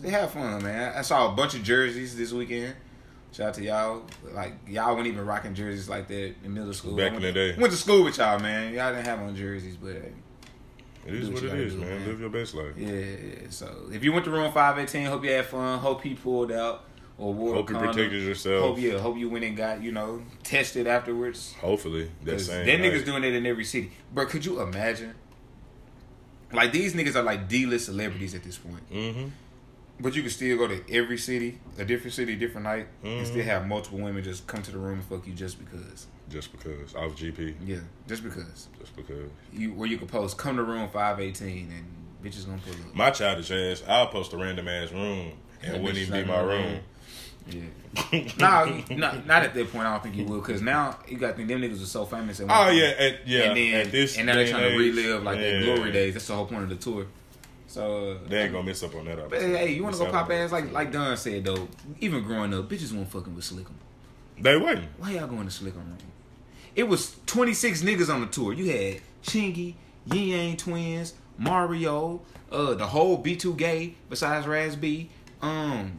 they 0.00 0.10
have 0.10 0.30
fun, 0.32 0.62
man. 0.62 0.92
I 0.96 1.02
saw 1.02 1.32
a 1.32 1.34
bunch 1.34 1.54
of 1.54 1.62
jerseys 1.64 2.16
this 2.16 2.32
weekend. 2.32 2.74
Shout 3.32 3.48
out 3.48 3.54
to 3.54 3.62
y'all. 3.62 4.02
Like 4.32 4.54
y'all 4.68 4.94
weren't 4.94 5.06
even 5.06 5.24
rocking 5.24 5.54
jerseys 5.54 5.88
like 5.88 6.08
that 6.08 6.34
in 6.44 6.54
middle 6.54 6.72
school. 6.72 6.96
Back 6.96 7.08
in 7.08 7.12
went 7.14 7.22
the 7.22 7.32
to- 7.32 7.52
day. 7.52 7.60
went 7.60 7.72
to 7.72 7.78
school 7.78 8.04
with 8.04 8.18
y'all, 8.18 8.38
man. 8.40 8.72
Y'all 8.74 8.92
didn't 8.92 9.06
have 9.06 9.20
on 9.20 9.34
jerseys, 9.36 9.76
but 9.76 9.92
hey, 9.92 10.12
It 11.06 11.14
is 11.14 11.28
what 11.30 11.42
what 11.42 11.52
it 11.52 11.60
is, 11.60 11.74
do, 11.74 11.80
man. 11.80 11.88
man. 12.00 12.08
Live 12.08 12.20
your 12.20 12.30
best 12.30 12.54
life. 12.54 12.72
yeah. 12.76 12.88
yeah. 12.90 13.34
So 13.50 13.72
if 13.92 14.02
you 14.04 14.12
went 14.12 14.24
to 14.26 14.30
room 14.32 14.52
five 14.52 14.78
eighteen, 14.78 15.06
hope 15.06 15.24
you 15.24 15.30
had 15.30 15.46
fun. 15.46 15.78
Hope 15.78 16.02
he 16.02 16.14
pulled 16.14 16.50
out 16.52 16.84
or 17.20 17.54
Hope 17.54 17.68
you 17.70 17.76
protected 17.76 18.22
yourself. 18.22 18.62
Hope 18.62 18.78
yeah, 18.80 18.98
hope 18.98 19.18
you 19.18 19.28
went 19.28 19.44
and 19.44 19.56
got 19.56 19.82
you 19.82 19.92
know 19.92 20.22
tested 20.42 20.86
afterwards. 20.86 21.54
Hopefully, 21.60 22.10
that 22.24 22.32
'Cause 22.32 22.46
same. 22.46 22.64
Them 22.66 22.80
night. 22.80 22.92
niggas 22.92 23.04
doing 23.04 23.24
it 23.24 23.34
in 23.34 23.44
every 23.46 23.64
city, 23.64 23.92
bro. 24.14 24.24
Could 24.26 24.44
you 24.44 24.60
imagine? 24.62 25.14
Like 26.52 26.72
these 26.72 26.94
niggas 26.94 27.14
are 27.14 27.22
like 27.22 27.48
D-list 27.48 27.86
celebrities 27.86 28.34
at 28.34 28.42
this 28.42 28.58
point, 28.58 28.90
Mm-hmm. 28.90 29.28
but 30.00 30.16
you 30.16 30.22
can 30.22 30.30
still 30.30 30.56
go 30.56 30.66
to 30.66 30.82
every 30.92 31.16
city, 31.18 31.58
a 31.78 31.84
different 31.84 32.12
city, 32.14 32.34
different 32.34 32.64
night, 32.64 32.88
and 33.04 33.24
Mhm. 33.24 33.26
still 33.26 33.44
have 33.44 33.66
multiple 33.68 33.98
women 34.00 34.24
just 34.24 34.46
come 34.48 34.60
to 34.62 34.72
the 34.72 34.78
room 34.78 34.94
and 34.94 35.04
fuck 35.04 35.26
you 35.28 35.32
just 35.34 35.58
because. 35.64 36.06
Just 36.28 36.50
because 36.52 36.94
off 36.94 37.14
GP, 37.16 37.54
Yeah, 37.64 37.78
just 38.08 38.22
because 38.24 38.68
just 38.80 38.96
because. 38.96 39.30
you 39.52 39.72
where 39.74 39.88
you 39.88 39.98
could 39.98 40.08
post 40.08 40.38
come 40.38 40.56
to 40.56 40.62
room 40.64 40.88
five 40.88 41.20
eighteen 41.20 41.70
and 41.70 41.84
bitches 42.32 42.46
gonna 42.46 42.58
pull 42.64 42.72
up. 42.72 42.94
My 42.94 43.10
childish 43.10 43.50
ass, 43.50 43.82
I'll 43.86 44.08
post 44.08 44.32
a 44.32 44.36
random 44.36 44.66
ass 44.68 44.90
room 44.90 45.32
and 45.62 45.76
it 45.76 45.80
wouldn't 45.82 45.98
even 45.98 46.22
be 46.22 46.26
my 46.28 46.40
the 46.40 46.46
room. 46.48 46.80
Yeah. 47.48 48.22
nah, 48.38 48.64
not, 48.90 49.26
not 49.26 49.42
at 49.42 49.54
that 49.54 49.72
point. 49.72 49.86
I 49.86 49.92
don't 49.92 50.02
think 50.02 50.16
you 50.16 50.24
will, 50.24 50.40
because 50.40 50.62
now 50.62 50.98
you 51.08 51.16
got 51.16 51.28
to 51.28 51.32
think 51.34 51.48
them 51.48 51.60
niggas 51.60 51.82
are 51.82 51.86
so 51.86 52.04
famous. 52.04 52.40
At 52.40 52.46
one 52.46 52.56
Oh 52.56 52.70
yeah, 52.70 52.84
at, 52.98 53.26
yeah. 53.26 53.42
and 53.44 53.56
then 53.56 53.74
at 53.86 53.90
this 53.90 54.16
and 54.16 54.26
now 54.26 54.34
they're 54.34 54.44
day 54.44 54.50
trying 54.50 54.70
to 54.70 54.76
relive 54.78 55.22
like 55.22 55.38
their 55.38 55.60
yeah. 55.60 55.74
glory 55.74 55.92
days. 55.92 56.14
That's 56.14 56.26
the 56.26 56.34
whole 56.34 56.46
point 56.46 56.64
of 56.64 56.68
the 56.68 56.76
tour. 56.76 57.06
So 57.66 58.12
uh, 58.12 58.28
They 58.28 58.42
ain't 58.42 58.52
gonna 58.52 58.64
miss 58.64 58.82
up 58.82 58.94
on 58.94 59.04
that. 59.06 59.16
But 59.16 59.24
opportunity. 59.26 59.58
hey, 59.58 59.72
you 59.74 59.82
want 59.82 59.94
to 59.96 60.04
go 60.04 60.10
pop 60.10 60.26
out. 60.26 60.32
ass 60.32 60.52
like 60.52 60.72
like 60.72 60.92
Don 60.92 61.16
said 61.16 61.44
though? 61.44 61.68
Even 62.00 62.22
growing 62.22 62.52
up, 62.54 62.68
bitches 62.68 62.92
weren't 62.92 63.10
fucking 63.10 63.34
with 63.34 63.44
Slick'em. 63.44 63.74
They 64.40 64.56
wouldn't. 64.56 64.88
Why 64.98 65.12
y'all 65.12 65.26
going 65.26 65.48
to 65.48 65.52
Slick'em 65.52 65.76
room? 65.76 65.98
It 66.76 66.84
was 66.84 67.16
twenty 67.26 67.54
six 67.54 67.82
niggas 67.82 68.12
on 68.12 68.20
the 68.20 68.26
tour. 68.26 68.52
You 68.52 68.70
had 68.70 69.00
Chingy, 69.22 69.74
Ying 70.12 70.28
Yang 70.28 70.56
Twins, 70.58 71.14
Mario, 71.38 72.22
uh, 72.50 72.74
the 72.74 72.86
whole 72.86 73.22
B2K 73.22 73.94
besides 74.08 74.46
Raz 74.46 74.76
B, 74.76 75.10
um, 75.42 75.98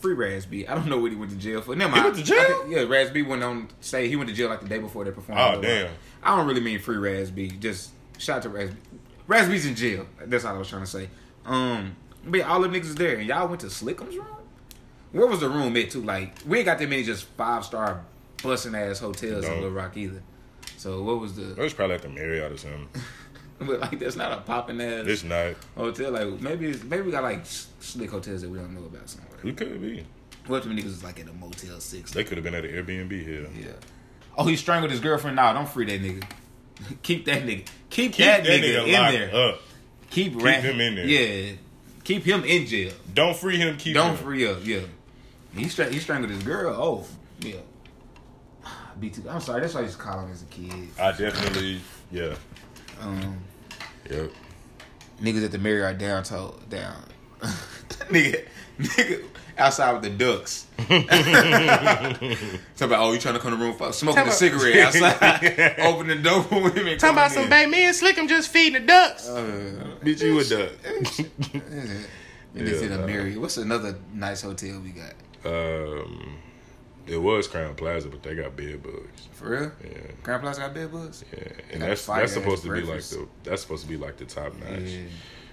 free 0.00 0.14
Raz 0.14 0.46
I 0.52 0.74
don't 0.74 0.88
know 0.88 0.98
what 0.98 1.10
he 1.10 1.16
went 1.16 1.30
to 1.32 1.36
jail 1.36 1.60
for. 1.60 1.74
Never 1.74 1.90
mind. 1.92 2.02
He 2.02 2.10
went 2.10 2.16
to 2.18 2.24
jail? 2.24 2.62
Think- 2.62 2.74
yeah, 2.74 2.82
Raz 2.82 3.10
B 3.10 3.22
went 3.22 3.42
on 3.42 3.68
say 3.80 4.08
he 4.08 4.16
went 4.16 4.28
to 4.28 4.34
jail 4.34 4.48
like 4.48 4.60
the 4.60 4.68
day 4.68 4.78
before 4.78 5.04
they 5.04 5.10
performed. 5.10 5.40
Oh 5.40 5.60
damn. 5.60 5.92
I 6.22 6.36
don't 6.36 6.46
really 6.46 6.60
mean 6.60 6.78
free 6.78 6.96
Raz 6.96 7.30
B. 7.30 7.48
Just 7.48 7.90
shout 8.18 8.44
out 8.46 8.54
to. 8.54 8.70
Raz 9.26 9.48
B's 9.48 9.66
in 9.66 9.74
jail. 9.74 10.06
That's 10.24 10.44
all 10.44 10.54
I 10.54 10.58
was 10.58 10.68
trying 10.68 10.82
to 10.82 10.86
say. 10.90 11.08
Um, 11.44 11.96
but 12.24 12.38
yeah, 12.38 12.50
all 12.52 12.60
the 12.60 12.68
niggas 12.68 12.96
there, 12.96 13.16
and 13.16 13.26
y'all 13.28 13.48
went 13.48 13.60
to 13.60 13.66
Slick'em's 13.66 14.16
room. 14.16 14.26
Where 15.12 15.26
was 15.26 15.40
the 15.40 15.48
room 15.48 15.76
at 15.76 15.90
too? 15.90 16.02
Like 16.02 16.34
we 16.46 16.58
ain't 16.58 16.66
got 16.66 16.78
that 16.78 16.88
many 16.88 17.02
just 17.02 17.24
five 17.36 17.64
star 17.64 18.02
busting 18.42 18.74
ass 18.74 18.98
hotels 18.98 19.44
in 19.44 19.54
Little 19.54 19.70
Rock 19.70 19.96
either. 19.96 20.22
So 20.76 21.02
what 21.02 21.20
was 21.20 21.36
the 21.36 21.52
It 21.52 21.58
was 21.58 21.72
probably 21.72 21.96
at 21.96 22.02
the 22.02 22.08
Marriott 22.08 22.52
or 22.52 22.56
something. 22.58 22.88
But 23.66 23.80
like 23.80 23.98
that's 23.98 24.16
not 24.16 24.32
a 24.32 24.40
popping 24.42 24.80
ass 24.80 25.06
It's 25.06 25.24
not. 25.24 25.54
hotel. 25.76 26.10
Like 26.12 26.40
maybe 26.40 26.66
it's, 26.66 26.82
maybe 26.84 27.02
we 27.04 27.10
got 27.10 27.22
like 27.22 27.46
slick 27.46 28.10
hotels 28.10 28.42
that 28.42 28.50
we 28.50 28.58
don't 28.58 28.74
know 28.74 28.84
about 28.86 29.08
somewhere. 29.08 29.38
Who 29.40 29.52
could 29.54 29.80
be? 29.80 30.04
What 30.46 30.64
if 30.64 30.70
niggas 30.70 30.84
is 30.86 31.02
like 31.04 31.18
at 31.20 31.28
a 31.28 31.32
Motel 31.32 31.80
Six? 31.80 32.12
They 32.12 32.22
could 32.22 32.36
have 32.36 32.44
been 32.44 32.54
at 32.54 32.64
an 32.64 32.70
Airbnb 32.70 33.10
here. 33.24 33.48
Yeah. 33.58 33.68
Oh, 34.38 34.44
he 34.44 34.56
strangled 34.56 34.90
his 34.90 35.00
girlfriend. 35.00 35.36
Nah, 35.36 35.52
don't 35.54 35.68
free 35.68 35.86
that 35.86 36.02
nigga. 36.02 36.22
Keep 37.02 37.24
that 37.24 37.42
nigga. 37.44 37.66
Keep, 37.88 38.12
Keep 38.12 38.16
that, 38.26 38.44
that 38.44 38.60
nigga, 38.60 38.84
nigga 38.84 39.14
in 39.14 39.30
there. 39.32 39.34
up. 39.50 39.60
Keep, 40.10 40.34
Keep 40.34 40.42
rat- 40.42 40.62
him 40.62 40.80
in 40.80 40.94
there. 40.96 41.06
Yeah. 41.06 41.52
Keep 42.04 42.22
him 42.24 42.44
in 42.44 42.66
jail. 42.66 42.92
Don't 43.14 43.34
free 43.36 43.56
him. 43.56 43.76
Keep 43.78 43.94
Don't 43.94 44.10
him. 44.10 44.16
free 44.18 44.46
up. 44.46 44.58
Yeah. 44.62 44.80
He 45.56 45.68
stra- 45.68 45.88
he 45.90 45.98
strangled 45.98 46.30
his 46.30 46.42
girl. 46.42 46.74
Oh, 46.78 47.06
yeah. 47.40 47.56
B 49.00 49.08
two. 49.10 49.28
I'm 49.28 49.40
sorry. 49.40 49.62
That's 49.62 49.74
why 49.74 49.80
I 49.80 49.84
used 49.84 49.96
to 49.96 50.02
call 50.02 50.20
him 50.20 50.30
as 50.30 50.42
a 50.42 50.46
kid. 50.46 50.88
I 51.00 51.12
definitely. 51.12 51.80
Yeah. 52.12 52.34
Um, 53.00 53.38
Yep. 54.10 54.30
niggas 55.20 55.44
at 55.44 55.52
the 55.52 55.58
Marriott 55.58 55.98
downtown 55.98 56.54
down. 56.68 57.02
nigga, 58.10 58.46
nigga 58.78 59.24
outside 59.58 59.92
with 59.92 60.02
the 60.02 60.10
ducks. 60.10 60.66
Talk 62.76 62.88
about 62.88 63.00
oh 63.00 63.12
you 63.12 63.18
trying 63.18 63.34
to 63.34 63.40
come 63.40 63.50
to 63.52 63.56
the 63.56 63.62
room 63.64 63.74
fuck 63.74 63.94
smoking 63.94 64.22
Talk 64.24 64.32
a 64.32 64.34
cigarette 64.36 64.94
outside. 64.96 65.78
Open 65.80 66.06
the 66.08 66.16
door 66.16 66.42
for 66.42 66.60
women. 66.62 66.98
Talking 66.98 67.16
about 67.16 67.30
coming 67.30 67.30
some 67.30 67.44
in. 67.44 67.50
baby 67.50 67.70
me 67.70 67.84
and 67.86 67.96
Slick'em 67.96 68.28
just 68.28 68.50
feeding 68.50 68.80
the 68.82 68.86
ducks. 68.86 69.28
Uh, 69.28 69.96
Bitch, 70.02 70.22
you 70.22 70.38
a 70.38 70.44
duck. 70.44 70.72
And 72.54 72.68
it's 72.68 72.80
in 72.82 72.90
Yeah, 72.90 72.96
a. 72.98 73.06
Marriott. 73.06 73.40
What's 73.40 73.56
another 73.58 73.98
nice 74.12 74.42
hotel 74.42 74.80
we 74.80 74.90
got? 74.90 75.14
Um, 75.44 76.36
it 77.06 77.18
was 77.18 77.46
Crowne 77.48 77.76
Plaza, 77.76 78.08
but 78.08 78.22
they 78.22 78.34
got 78.34 78.56
bed 78.56 78.82
bugs. 78.82 79.28
For 79.32 79.48
real? 79.50 79.72
Yeah. 79.84 79.98
Crowne 80.22 80.40
Plaza 80.40 80.60
got 80.62 80.74
bed 80.74 80.92
bugs? 80.92 81.24
Yeah, 81.32 81.48
and 81.72 81.82
that's 81.82 82.06
that's 82.06 82.32
supposed 82.32 82.62
to 82.64 82.72
be 82.72 82.82
like 82.82 83.02
the 83.02 83.26
that's 83.44 83.62
supposed 83.62 83.82
to 83.84 83.88
be 83.88 83.96
like 83.96 84.16
the 84.16 84.24
top 84.24 84.54
notch 84.54 84.80
Yeah. 84.82 85.00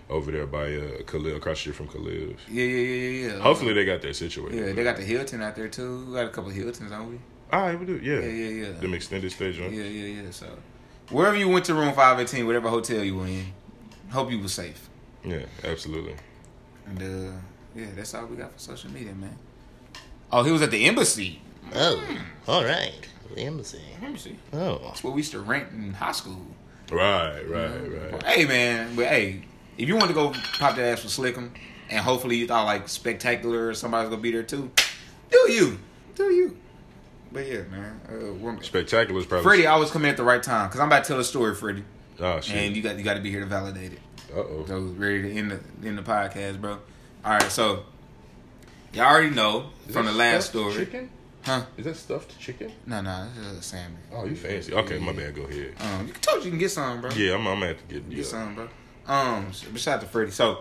over 0.09 0.31
there 0.31 0.45
by 0.47 0.73
uh, 0.75 1.03
Khalil, 1.05 1.35
across 1.37 1.57
the 1.57 1.71
street 1.71 1.75
from 1.75 1.87
Khalil. 1.87 2.33
Yeah, 2.49 2.63
yeah, 2.63 2.63
yeah, 2.65 2.95
yeah, 2.95 3.27
yeah. 3.35 3.39
Hopefully 3.41 3.73
they 3.73 3.85
got 3.85 4.01
that 4.01 4.15
situated. 4.15 4.59
Yeah, 4.67 4.73
they 4.73 4.83
got 4.83 4.97
the 4.97 5.03
Hilton 5.03 5.41
out 5.41 5.55
there 5.55 5.67
too. 5.67 6.05
We 6.07 6.13
got 6.13 6.25
a 6.25 6.29
couple 6.29 6.49
of 6.49 6.55
Hiltons, 6.55 6.89
don't 6.91 7.09
we? 7.09 7.19
All 7.51 7.61
right, 7.61 7.79
we 7.79 7.85
do. 7.85 7.97
Yeah, 8.01 8.19
Yeah, 8.19 8.27
yeah, 8.27 8.65
yeah. 8.67 8.71
Them 8.79 8.93
extended 8.95 9.31
stay 9.31 9.51
joints. 9.53 9.75
Yeah, 9.75 9.83
yeah, 9.83 10.23
yeah. 10.23 10.31
So 10.31 10.47
wherever 11.11 11.37
you 11.37 11.49
went 11.49 11.65
to 11.65 11.73
room 11.75 11.93
five 11.93 12.19
eighteen, 12.19 12.45
whatever 12.47 12.69
hotel 12.69 13.03
you 13.03 13.15
were 13.17 13.27
in, 13.27 13.45
hope 14.09 14.31
you 14.31 14.39
were 14.39 14.47
safe. 14.47 14.89
Yeah, 15.23 15.45
absolutely. 15.63 16.15
And 16.87 17.01
uh, 17.01 17.31
yeah, 17.75 17.87
that's 17.95 18.13
all 18.15 18.25
we 18.25 18.35
got 18.37 18.51
for 18.53 18.59
social 18.59 18.89
media, 18.91 19.13
man. 19.13 19.37
Oh, 20.33 20.41
he 20.43 20.51
was 20.51 20.61
at 20.63 20.71
the 20.71 20.85
embassy. 20.85 21.39
Oh, 21.75 22.03
all 22.47 22.63
right. 22.65 22.91
The 23.35 23.41
embassy. 23.41 23.81
Embassy. 24.01 24.35
Oh, 24.51 24.79
That's 24.83 25.03
where 25.03 25.13
we 25.13 25.19
used 25.19 25.31
to 25.33 25.39
rent 25.39 25.71
in 25.71 25.93
high 25.93 26.11
school. 26.11 26.41
Right, 26.91 27.41
right, 27.47 28.11
right. 28.11 28.23
Hey 28.23 28.45
man, 28.45 28.95
but 28.95 29.05
hey, 29.05 29.43
if 29.77 29.87
you 29.87 29.95
want 29.95 30.07
to 30.09 30.13
go 30.13 30.31
pop 30.59 30.75
that 30.75 30.79
ass 30.85 31.01
for 31.01 31.07
Slick'em, 31.07 31.51
and 31.89 31.99
hopefully 31.99 32.35
you 32.37 32.47
thought 32.47 32.65
like 32.65 32.89
spectacular 32.89 33.67
or 33.69 33.73
somebody's 33.73 34.09
gonna 34.09 34.21
be 34.21 34.31
there 34.31 34.43
too, 34.43 34.69
do 35.31 35.51
you? 35.51 35.79
Do 36.15 36.25
you? 36.25 36.57
But 37.31 37.47
yeah, 37.47 37.61
man. 37.71 37.99
Uh, 38.07 38.33
we're- 38.33 38.57
Spectacular 38.61 39.19
is 39.19 39.25
probably. 39.25 39.43
Freddie, 39.43 39.67
I 39.67 39.77
was 39.77 39.89
coming 39.91 40.09
at 40.09 40.17
the 40.17 40.23
right 40.23 40.41
time 40.43 40.67
because 40.67 40.79
I'm 40.79 40.87
about 40.87 41.03
to 41.05 41.07
tell 41.09 41.19
a 41.19 41.23
story, 41.23 41.55
Freddie, 41.55 41.83
Oh 42.19 42.39
shit. 42.41 42.55
and 42.55 42.75
you 42.75 42.81
got 42.83 42.97
you 42.97 43.03
got 43.03 43.15
to 43.15 43.21
be 43.21 43.29
here 43.31 43.39
to 43.39 43.45
validate 43.45 43.93
it. 43.93 43.99
Uh 44.31 44.39
oh. 44.39 44.65
So 44.67 44.79
ready 44.97 45.21
to 45.23 45.31
end 45.31 45.51
the 45.51 45.87
end 45.87 45.97
the 45.97 46.01
podcast, 46.03 46.59
bro. 46.59 46.73
All 47.25 47.31
right, 47.31 47.51
so 47.51 47.85
y'all 48.93 49.05
already 49.05 49.29
know 49.29 49.69
from 49.91 50.05
the 50.05 50.11
last 50.11 50.49
story, 50.49 50.73
Chicken? 50.73 51.09
huh? 51.43 51.63
Is 51.77 51.85
that 51.85 51.95
stuffed 51.95 52.39
chicken? 52.39 52.71
No, 52.85 53.01
no, 53.01 53.27
this 53.35 53.45
is 53.45 53.57
a 53.59 53.61
salmon. 53.61 53.97
Oh, 54.13 54.25
you 54.25 54.35
fancy. 54.35 54.73
Okay, 54.73 54.97
my 54.99 55.11
bad. 55.13 55.35
Go 55.35 55.43
ahead. 55.43 55.73
Um, 55.79 56.07
you 56.07 56.13
told 56.13 56.43
you, 56.43 56.49
can 56.51 56.59
get 56.59 56.71
some, 56.71 57.01
bro. 57.01 57.11
Yeah, 57.11 57.33
I'm, 57.35 57.47
I'm 57.47 57.55
gonna 57.55 57.67
have 57.67 57.77
to 57.87 57.93
get. 57.93 58.09
Get 58.09 58.17
Yeah. 58.19 58.23
some, 58.23 58.55
bro. 58.55 58.69
Um, 59.07 59.47
but 59.71 59.81
shout 59.81 59.95
out 59.95 60.01
to 60.01 60.07
Freddie. 60.07 60.31
So, 60.31 60.59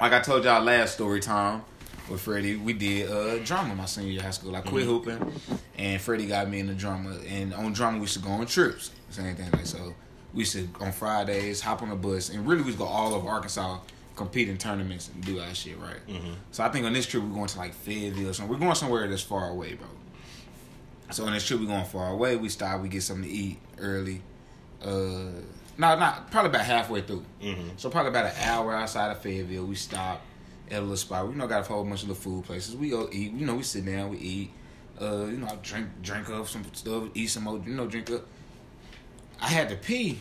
like 0.00 0.12
I 0.12 0.20
told 0.20 0.44
y'all 0.44 0.62
last 0.62 0.94
story 0.94 1.20
time 1.20 1.62
with 2.08 2.20
Freddie, 2.20 2.56
we 2.56 2.72
did 2.72 3.10
uh 3.10 3.38
drama 3.44 3.74
my 3.74 3.84
senior 3.86 4.10
year 4.12 4.20
of 4.20 4.26
high 4.26 4.30
school. 4.30 4.54
I 4.54 4.60
quit 4.60 4.84
hooping, 4.84 5.32
and 5.76 6.00
Freddie 6.00 6.26
got 6.26 6.48
me 6.48 6.60
in 6.60 6.68
the 6.68 6.74
drama. 6.74 7.16
And 7.28 7.52
on 7.54 7.72
drama, 7.72 7.98
we 7.98 8.06
should 8.06 8.22
go 8.22 8.30
on 8.30 8.46
trips. 8.46 8.92
Same 9.10 9.34
thing. 9.34 9.50
Like 9.50 9.66
so, 9.66 9.94
we 10.32 10.44
should 10.44 10.68
on 10.80 10.92
Fridays 10.92 11.60
hop 11.60 11.82
on 11.82 11.90
a 11.90 11.96
bus, 11.96 12.28
and 12.30 12.46
really 12.46 12.62
we 12.62 12.70
to 12.72 12.78
go 12.78 12.84
all 12.84 13.14
over 13.14 13.28
Arkansas, 13.28 13.78
compete 14.18 14.48
in 14.48 14.58
tournaments 14.58 15.08
and 15.08 15.24
do 15.24 15.36
that 15.38 15.56
shit, 15.56 15.78
right? 15.78 16.00
So 16.50 16.64
I 16.64 16.68
think 16.68 16.84
on 16.84 16.92
this 16.92 17.06
trip 17.06 17.22
we're 17.22 17.34
going 17.34 17.46
to 17.46 17.58
like 17.58 17.74
Fayetteville. 17.74 18.34
So 18.34 18.44
we're 18.44 18.58
going 18.58 18.74
somewhere 18.74 19.08
that's 19.08 19.22
far 19.22 19.48
away, 19.48 19.74
bro. 19.74 19.88
So 21.10 21.24
on 21.24 21.32
this 21.32 21.46
trip 21.46 21.60
we're 21.60 21.66
going 21.66 21.86
far 21.86 22.10
away. 22.10 22.36
We 22.36 22.48
stop, 22.48 22.82
we 22.82 22.88
get 22.88 23.02
something 23.02 23.24
to 23.24 23.34
eat 23.34 23.58
early. 23.78 24.20
Uh, 24.82 25.30
no, 25.78 25.96
not 25.96 26.30
probably 26.30 26.50
about 26.50 26.66
halfway 26.66 27.00
through. 27.02 27.24
Mm-hmm. 27.42 27.68
So 27.76 27.88
probably 27.88 28.10
about 28.10 28.26
an 28.26 28.42
hour 28.42 28.74
outside 28.74 29.10
of 29.10 29.22
Fayetteville, 29.22 29.64
we 29.64 29.76
stop 29.76 30.20
at 30.70 30.78
a 30.78 30.80
little 30.80 30.96
spot. 30.96 31.26
We 31.26 31.32
you 31.32 31.38
know 31.38 31.46
got 31.46 31.64
a 31.64 31.72
whole 31.72 31.84
bunch 31.84 32.02
of 32.02 32.08
little 32.08 32.22
food 32.22 32.44
places. 32.44 32.76
We 32.76 32.90
go 32.90 33.08
eat. 33.12 33.32
You 33.32 33.46
know, 33.46 33.54
we 33.54 33.62
sit 33.62 33.86
down, 33.86 34.10
we 34.10 34.18
eat. 34.18 34.50
Uh, 35.00 35.26
you 35.26 35.36
know, 35.36 35.46
I 35.46 35.56
drink 35.62 35.86
drink 36.02 36.28
up 36.30 36.48
some 36.48 36.64
stuff, 36.72 37.04
eat 37.14 37.28
some 37.28 37.44
more. 37.44 37.58
You 37.64 37.74
know, 37.74 37.86
drink 37.86 38.10
up. 38.10 38.26
I 39.40 39.46
had 39.46 39.68
to 39.68 39.76
pee, 39.76 40.18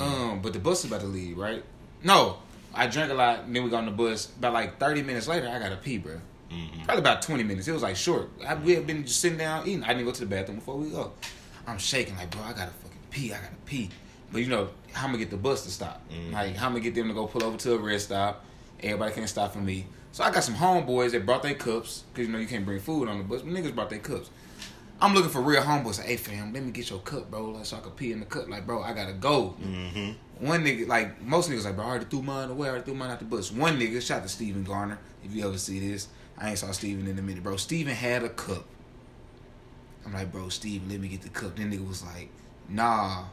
um, 0.00 0.40
but 0.40 0.54
the 0.54 0.58
bus 0.58 0.80
is 0.80 0.90
about 0.90 1.02
to 1.02 1.06
leave. 1.06 1.36
Right? 1.36 1.62
No, 2.02 2.38
I 2.74 2.86
drank 2.86 3.10
a 3.10 3.14
lot. 3.14 3.40
And 3.40 3.54
then 3.54 3.64
we 3.64 3.70
got 3.70 3.78
on 3.78 3.86
the 3.86 3.92
bus. 3.92 4.28
About 4.36 4.52
like 4.52 4.78
thirty 4.78 5.02
minutes 5.02 5.28
later, 5.28 5.48
I 5.48 5.58
got 5.58 5.70
to 5.70 5.76
pee, 5.76 5.98
bro. 5.98 6.20
Mm-hmm. 6.50 6.84
Probably 6.84 7.00
about 7.00 7.22
twenty 7.22 7.42
minutes. 7.42 7.68
It 7.68 7.72
was 7.72 7.82
like 7.82 7.96
short. 7.96 8.30
I, 8.46 8.54
we 8.54 8.74
had 8.74 8.86
been 8.86 9.04
just 9.04 9.20
sitting 9.20 9.38
down 9.38 9.66
eating. 9.66 9.84
I 9.84 9.88
didn't 9.88 10.06
go 10.06 10.12
to 10.12 10.20
the 10.20 10.26
bathroom 10.26 10.58
before 10.58 10.76
we 10.76 10.90
go. 10.90 11.12
I'm 11.66 11.78
shaking 11.78 12.16
like, 12.16 12.30
bro, 12.30 12.42
I 12.42 12.52
gotta 12.52 12.70
fucking 12.70 12.98
pee. 13.10 13.32
I 13.32 13.38
gotta 13.38 13.54
pee. 13.64 13.90
But 14.32 14.42
you 14.42 14.48
know, 14.48 14.68
how 14.92 15.06
I'm 15.06 15.12
gonna 15.12 15.18
get 15.18 15.30
the 15.30 15.36
bus 15.36 15.64
to 15.64 15.70
stop? 15.70 16.02
Mm-hmm. 16.10 16.32
Like, 16.32 16.56
how 16.56 16.66
I'm 16.66 16.72
gonna 16.72 16.84
get 16.84 16.94
them 16.94 17.08
to 17.08 17.14
go 17.14 17.26
pull 17.26 17.44
over 17.44 17.56
to 17.56 17.74
a 17.74 17.78
rest 17.78 18.06
stop? 18.06 18.44
Everybody 18.80 19.14
can't 19.14 19.28
stop 19.28 19.52
for 19.52 19.60
me. 19.60 19.86
So 20.12 20.22
I 20.22 20.30
got 20.30 20.44
some 20.44 20.54
homeboys 20.54 21.12
that 21.12 21.26
brought 21.26 21.42
their 21.42 21.54
cups 21.54 22.04
because 22.12 22.26
you 22.26 22.32
know 22.32 22.38
you 22.38 22.46
can't 22.46 22.64
bring 22.64 22.80
food 22.80 23.08
on 23.08 23.18
the 23.18 23.24
bus. 23.24 23.42
But 23.42 23.52
niggas 23.52 23.74
brought 23.74 23.90
their 23.90 23.98
cups. 23.98 24.30
I'm 25.00 25.14
looking 25.14 25.30
for 25.30 25.40
real 25.40 25.62
homeboys. 25.62 25.98
Like, 25.98 26.08
hey 26.08 26.16
fam, 26.16 26.52
let 26.52 26.62
me 26.62 26.70
get 26.70 26.90
your 26.90 27.00
cup, 27.00 27.30
bro, 27.30 27.50
like 27.50 27.66
so 27.66 27.76
I 27.76 27.80
can 27.80 27.90
pee 27.92 28.12
in 28.12 28.20
the 28.20 28.26
cup. 28.26 28.48
Like, 28.48 28.66
bro, 28.66 28.82
I 28.82 28.92
gotta 28.92 29.12
go. 29.12 29.56
Mm-hmm. 29.60 30.46
One 30.46 30.64
nigga, 30.64 30.86
like 30.86 31.20
most 31.22 31.50
niggas, 31.50 31.64
like, 31.64 31.76
bro, 31.76 31.84
I 31.84 31.88
already 31.88 32.04
threw 32.06 32.22
mine 32.22 32.50
away. 32.50 32.68
I 32.68 32.70
already 32.70 32.84
threw 32.84 32.94
mine 32.94 33.10
out 33.10 33.18
the 33.18 33.24
bus. 33.24 33.50
One 33.52 33.78
nigga, 33.78 34.00
shout 34.00 34.22
to 34.22 34.28
Steven 34.28 34.64
Garner. 34.64 34.98
If 35.24 35.34
you 35.34 35.46
ever 35.46 35.58
see 35.58 35.80
this, 35.80 36.08
I 36.38 36.50
ain't 36.50 36.58
saw 36.58 36.70
Steven 36.72 37.06
in 37.06 37.18
a 37.18 37.22
minute, 37.22 37.42
bro. 37.42 37.56
Steven 37.56 37.94
had 37.94 38.22
a 38.22 38.28
cup. 38.28 38.64
I'm 40.06 40.12
like, 40.12 40.30
bro, 40.30 40.48
Steven, 40.48 40.88
let 40.88 41.00
me 41.00 41.08
get 41.08 41.22
the 41.22 41.30
cup. 41.30 41.56
Then 41.56 41.72
nigga 41.72 41.86
was 41.86 42.04
like, 42.04 42.28
nah. 42.68 43.24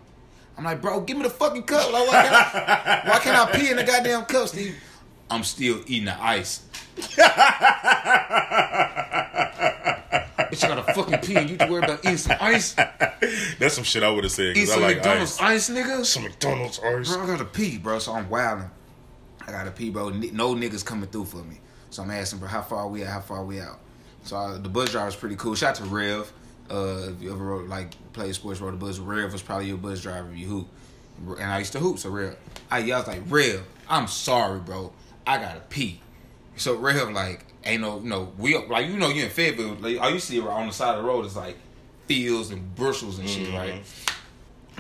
I'm 0.58 0.64
like, 0.64 0.82
bro, 0.82 1.02
give 1.02 1.18
me 1.18 1.24
the 1.24 1.30
fucking 1.30 1.64
cup. 1.64 1.92
Like, 1.92 2.08
why 2.08 2.22
can't 2.22 2.36
I, 2.36 3.02
why 3.10 3.20
can't 3.20 3.38
I 3.38 3.52
pee 3.58 3.70
in 3.70 3.78
the 3.78 3.84
goddamn 3.84 4.26
cup, 4.26 4.48
Steve? 4.48 4.76
I'm 5.30 5.44
still 5.44 5.82
eating 5.88 6.06
the 6.06 6.22
ice. 6.22 6.64
Bitch, 10.52 10.64
I 10.64 10.68
gotta 10.76 10.94
fucking 10.94 11.20
pee 11.20 11.36
and 11.36 11.50
you 11.50 11.58
to 11.58 11.68
worry 11.68 11.84
about 11.84 12.00
eating 12.04 12.18
some 12.18 12.38
ice? 12.42 12.74
That's 13.60 13.74
some 13.74 13.84
shit 13.84 14.04
I 14.04 14.12
would 14.12 14.24
have 14.26 14.34
said 14.34 14.48
Eat 14.48 14.54
because 14.56 14.70
I 14.72 14.74
some 14.74 14.82
like 14.84 14.96
McDonald's 14.98 15.40
ice. 15.40 15.70
ice, 15.70 15.76
nigga? 15.78 16.06
Some 16.06 16.24
McDonald's 16.24 16.80
ice. 16.80 17.14
Bro, 17.14 17.24
I 17.24 17.28
gotta 17.28 17.46
pee, 17.46 17.78
bro. 17.78 18.00
So 18.00 18.14
I'm 18.14 18.30
wilding. 18.30 18.70
I 19.48 19.52
gotta 19.52 19.72
pee, 19.72 19.90
bro. 19.90 20.10
No 20.10 20.54
niggas 20.56 20.86
coming 20.86 21.10
through 21.10 21.26
for 21.26 21.38
me. 21.38 21.60
So 21.90 22.04
I'm 22.04 22.12
asking, 22.12 22.40
bro, 22.40 22.48
how 22.48 22.62
far 22.62 22.88
we 22.88 23.04
at? 23.04 23.10
How 23.10 23.22
far 23.22 23.44
we 23.44 23.60
out? 23.60 23.80
So 24.24 24.36
I, 24.38 24.58
the 24.58 24.70
bus 24.70 24.92
driver's 24.92 25.16
pretty 25.16 25.36
cool. 25.36 25.56
Shout 25.56 25.80
out 25.80 25.86
to 25.88 25.90
Rev. 25.90 26.32
Uh, 26.70 27.10
if 27.10 27.22
you 27.22 27.32
ever 27.32 27.44
rode, 27.44 27.70
like 27.70 27.94
played 28.14 28.34
sports, 28.36 28.62
rode 28.62 28.74
the 28.74 28.78
bus. 28.78 28.98
Rev 29.00 29.32
was 29.32 29.42
probably 29.42 29.68
your 29.68 29.78
bus 29.78 30.02
driver 30.02 30.34
you 30.34 30.48
hoop. 30.48 30.68
And 31.40 31.52
I 31.52 31.60
used 31.60 31.74
to 31.74 31.80
hoop, 31.80 32.00
so 32.00 32.10
Rev. 32.10 32.36
I, 32.70 32.80
I 32.92 32.98
was 32.98 33.08
like, 33.08 33.22
Rev, 33.28 33.64
I'm 33.90 34.08
sorry, 34.08 34.60
bro. 34.60 34.92
I 35.26 35.38
gotta 35.38 35.60
pee. 35.62 36.02
So 36.62 36.76
Rev 36.76 37.12
like, 37.12 37.44
ain't 37.64 37.82
no, 37.82 37.98
no, 38.00 38.32
we 38.38 38.56
like 38.56 38.88
you 38.88 38.98
know 38.98 39.10
you 39.10 39.24
in 39.24 39.30
Fayetteville. 39.32 39.78
Like, 39.80 40.00
all 40.00 40.12
you 40.12 40.20
see 40.20 40.40
on 40.40 40.68
the 40.68 40.74
side 40.74 40.96
of 40.96 41.02
the 41.02 41.08
road 41.08 41.26
is 41.26 41.36
like 41.36 41.58
fields 42.06 42.52
and 42.52 42.76
bushels 42.76 43.18
and 43.18 43.28
shit, 43.28 43.52
right? 43.52 43.82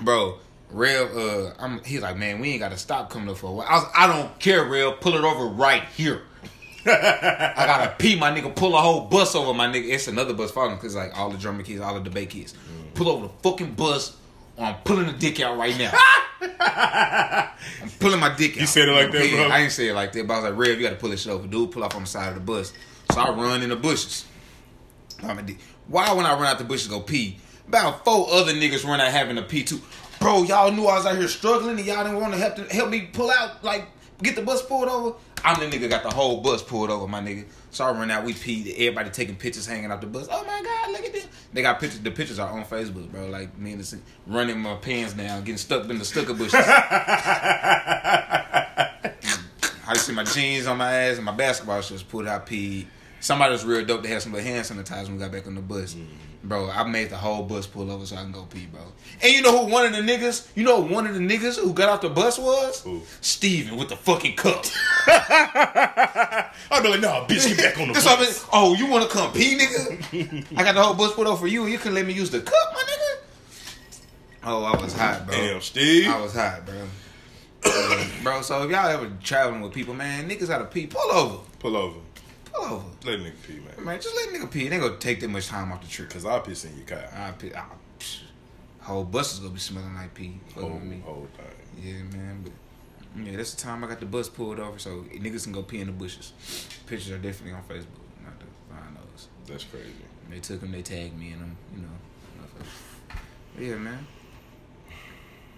bro. 0.03 0.37
Rev, 0.69 1.17
uh, 1.17 1.53
I'm. 1.59 1.83
He's 1.83 2.01
like, 2.01 2.17
man, 2.17 2.39
we 2.39 2.51
ain't 2.51 2.59
got 2.59 2.71
to 2.71 2.77
stop 2.77 3.09
coming 3.09 3.29
up 3.29 3.37
for 3.37 3.47
a 3.47 3.51
while. 3.51 3.67
I, 3.67 3.75
was, 3.75 3.85
I 3.95 4.07
don't 4.07 4.39
care, 4.39 4.63
Rev. 4.63 5.01
Pull 5.01 5.15
it 5.15 5.23
over 5.23 5.47
right 5.47 5.83
here. 5.97 6.21
I 6.85 7.63
gotta 7.65 7.95
pee, 7.97 8.15
my 8.15 8.31
nigga. 8.31 8.55
Pull 8.55 8.75
a 8.75 8.79
whole 8.79 9.01
bus 9.01 9.35
over, 9.35 9.53
my 9.53 9.67
nigga. 9.67 9.89
It's 9.91 10.07
another 10.07 10.33
bus 10.33 10.51
following 10.51 10.75
because 10.75 10.95
like 10.95 11.17
all 11.17 11.29
the 11.29 11.37
drummer 11.37 11.63
kids, 11.63 11.81
all 11.81 11.95
the 11.95 11.99
debate 11.99 12.29
kids, 12.29 12.53
pull 12.93 13.09
over 13.09 13.27
the 13.27 13.33
fucking 13.41 13.73
bus. 13.73 14.15
I'm 14.57 14.75
pulling 14.83 15.07
the 15.07 15.13
dick 15.13 15.39
out 15.39 15.57
right 15.57 15.77
now. 15.77 15.91
I'm 17.81 17.89
pulling 17.99 18.19
my 18.19 18.35
dick 18.35 18.51
out. 18.51 18.61
You 18.61 18.67
said 18.67 18.89
it 18.89 18.91
like 18.91 19.11
that, 19.11 19.31
bro? 19.31 19.49
I 19.49 19.59
didn't 19.59 19.71
say 19.71 19.87
it 19.89 19.93
like 19.93 20.11
that, 20.13 20.27
but 20.27 20.33
I 20.33 20.37
was 20.37 20.49
like, 20.51 20.59
Rev, 20.59 20.79
you 20.79 20.83
gotta 20.83 20.95
pull 20.97 21.09
this 21.09 21.21
shit 21.23 21.31
over. 21.31 21.47
Dude, 21.47 21.71
pull 21.71 21.83
up 21.83 21.95
on 21.95 22.03
the 22.03 22.07
side 22.07 22.29
of 22.29 22.35
the 22.35 22.41
bus. 22.41 22.73
So 23.11 23.19
I 23.19 23.29
run 23.29 23.61
in 23.61 23.69
the 23.69 23.75
bushes. 23.75 24.25
I'm 25.23 25.37
a 25.37 25.41
dick. 25.41 25.57
Why 25.87 26.11
when 26.13 26.25
I 26.25 26.33
run 26.33 26.45
out 26.45 26.57
the 26.57 26.63
bushes 26.63 26.87
go 26.87 26.99
pee? 27.01 27.37
About 27.67 28.03
four 28.03 28.27
other 28.31 28.53
niggas 28.53 28.85
run 28.85 28.99
out 28.99 29.11
having 29.11 29.35
to 29.35 29.43
pee 29.43 29.63
too. 29.63 29.81
Bro, 30.19 30.43
y'all 30.43 30.71
knew 30.71 30.85
I 30.85 30.97
was 30.97 31.05
out 31.05 31.17
here 31.17 31.27
struggling 31.27 31.77
and 31.77 31.85
y'all 31.85 32.03
didn't 32.03 32.19
want 32.19 32.33
to 32.33 32.39
help 32.39 32.55
to 32.55 32.63
help 32.65 32.89
me 32.89 33.09
pull 33.11 33.31
out, 33.31 33.63
like 33.63 33.87
get 34.21 34.35
the 34.35 34.41
bus 34.41 34.61
pulled 34.65 34.87
over. 34.87 35.17
I'm 35.43 35.59
the 35.59 35.75
nigga 35.75 35.89
got 35.89 36.03
the 36.03 36.11
whole 36.11 36.41
bus 36.41 36.61
pulled 36.61 36.91
over, 36.91 37.07
my 37.07 37.19
nigga. 37.21 37.45
So 37.71 37.85
I 37.85 37.91
run 37.91 38.11
out, 38.11 38.23
we 38.23 38.33
peed. 38.33 38.71
Everybody 38.73 39.09
taking 39.09 39.35
pictures 39.35 39.65
hanging 39.65 39.91
out 39.91 40.01
the 40.01 40.07
bus. 40.07 40.27
Oh 40.29 40.43
my 40.45 40.61
god, 40.63 40.91
look 40.91 41.05
at 41.05 41.13
this. 41.13 41.27
They 41.53 41.61
got 41.61 41.79
pictures. 41.79 41.99
The 41.99 42.11
pictures 42.11 42.39
are 42.39 42.49
on 42.49 42.63
Facebook, 42.65 43.11
bro. 43.11 43.27
Like 43.27 43.57
me 43.57 43.73
and 43.73 43.81
the 43.81 43.99
running 44.25 44.59
my 44.59 44.75
pants 44.75 45.13
down, 45.13 45.43
getting 45.43 45.57
stuck 45.57 45.89
in 45.89 45.97
the 45.99 46.05
stucker 46.05 46.33
bushes. 46.33 46.53
I 49.91 49.97
see 49.97 50.13
my 50.13 50.23
jeans 50.23 50.67
on 50.67 50.77
my 50.77 50.93
ass 50.93 51.17
and 51.17 51.25
my 51.25 51.33
basketball 51.33 51.81
shorts 51.81 52.03
pulled 52.03 52.27
out 52.27 52.47
peed. 52.47 52.87
Somebody 53.19 53.51
was 53.51 53.65
real 53.65 53.85
dope. 53.85 54.03
They 54.03 54.09
had 54.09 54.21
some 54.21 54.31
little 54.31 54.47
hand 54.47 54.65
sanitizer 54.65 55.05
when 55.05 55.15
we 55.15 55.19
got 55.19 55.31
back 55.31 55.45
on 55.47 55.55
the 55.55 55.61
bus. 55.61 55.93
Mm. 55.93 56.07
Bro, 56.43 56.71
I 56.71 56.83
made 56.83 57.11
the 57.11 57.17
whole 57.17 57.43
bus 57.43 57.67
pull 57.67 57.91
over 57.91 58.03
so 58.03 58.15
I 58.15 58.23
can 58.23 58.31
go 58.31 58.43
pee, 58.43 58.65
bro. 58.65 58.81
And 59.21 59.31
you 59.31 59.43
know 59.43 59.63
who 59.63 59.71
one 59.71 59.85
of 59.85 59.91
the 59.91 59.99
niggas, 59.99 60.47
you 60.55 60.63
know 60.63 60.81
who 60.81 60.91
one 60.93 61.05
of 61.05 61.13
the 61.13 61.19
niggas 61.19 61.59
who 61.59 61.71
got 61.71 61.89
off 61.89 62.01
the 62.01 62.09
bus 62.09 62.39
was? 62.39 62.81
Who? 62.81 63.03
Steven 63.21 63.77
with 63.77 63.89
the 63.89 63.95
fucking 63.95 64.35
cup. 64.35 64.65
I'd 65.07 66.81
be 66.81 66.89
like, 66.89 67.01
nah, 67.01 67.27
bitch, 67.27 67.47
get 67.47 67.57
back 67.57 67.79
on 67.79 67.93
the 67.93 67.99
I 67.99 68.03
bus. 68.03 68.41
mean. 68.41 68.49
Oh, 68.53 68.73
you 68.73 68.87
want 68.87 69.03
to 69.07 69.15
come 69.15 69.31
pee, 69.33 69.55
nigga? 69.55 70.45
I 70.57 70.63
got 70.63 70.73
the 70.73 70.81
whole 70.81 70.95
bus 70.95 71.13
pulled 71.13 71.27
over 71.27 71.41
for 71.41 71.47
you 71.47 71.67
you 71.67 71.77
can 71.77 71.93
let 71.93 72.07
me 72.07 72.13
use 72.13 72.31
the 72.31 72.39
cup, 72.39 72.53
my 72.73 72.79
nigga? 72.81 73.17
Oh, 74.43 74.63
I 74.63 74.81
was 74.81 74.93
hot, 74.93 75.27
bro. 75.27 75.35
Damn, 75.35 75.61
Steve. 75.61 76.09
I 76.09 76.19
was 76.19 76.33
hot, 76.33 76.65
bro. 76.65 76.87
bro, 78.23 78.41
so 78.41 78.63
if 78.63 78.71
y'all 78.71 78.87
ever 78.87 79.11
traveling 79.23 79.61
with 79.61 79.73
people, 79.73 79.93
man, 79.93 80.27
niggas 80.27 80.47
gotta 80.47 80.65
pee. 80.65 80.87
Pull 80.87 81.11
over. 81.11 81.37
Pull 81.59 81.77
over. 81.77 81.99
Pull 82.53 82.65
over. 82.65 82.85
Let 83.05 83.19
a 83.19 83.23
nigga 83.23 83.41
pee, 83.47 83.59
man. 83.59 83.85
Man, 83.85 84.01
just 84.01 84.15
let 84.15 84.29
nigga 84.29 84.49
pee. 84.51 84.67
It 84.67 84.73
ain't 84.73 84.81
gonna 84.81 84.97
take 84.97 85.19
that 85.21 85.29
much 85.29 85.47
time 85.47 85.71
off 85.71 85.81
the 85.81 85.87
trip. 85.87 86.09
Cause 86.09 86.25
I'll 86.25 86.41
piss 86.41 86.65
in 86.65 86.75
your 86.77 86.85
car. 86.85 87.03
I 87.15 87.31
pee. 87.31 87.53
I, 87.53 87.65
whole 88.81 89.03
bus 89.03 89.33
is 89.33 89.39
gonna 89.39 89.51
be 89.53 89.59
smelling 89.59 89.93
like 89.95 90.13
pee. 90.13 90.39
Whole, 90.55 90.79
me. 90.79 90.99
whole 91.05 91.27
thing. 91.37 91.83
Yeah, 91.83 92.17
man. 92.17 92.43
But 92.43 93.25
yeah, 93.25 93.37
that's 93.37 93.53
the 93.53 93.61
time 93.61 93.83
I 93.83 93.87
got 93.87 93.99
the 93.99 94.05
bus 94.05 94.29
pulled 94.29 94.59
over, 94.59 94.79
so 94.79 95.03
niggas 95.13 95.43
can 95.43 95.53
go 95.53 95.63
pee 95.63 95.81
in 95.81 95.87
the 95.87 95.93
bushes. 95.93 96.33
Pictures 96.87 97.11
are 97.11 97.17
definitely 97.17 97.53
on 97.53 97.63
Facebook. 97.63 98.01
Not 98.23 98.39
to 98.39 98.45
find 98.69 98.95
those. 98.95 99.27
That's 99.47 99.63
crazy. 99.65 99.91
They 100.29 100.39
took 100.39 100.61
them. 100.61 100.71
They 100.71 100.81
tagged 100.81 101.17
me 101.17 101.33
in 101.33 101.39
them. 101.39 101.57
You 101.75 101.81
know. 101.83 101.89
But 103.55 103.63
yeah, 103.63 103.75
man. 103.75 104.07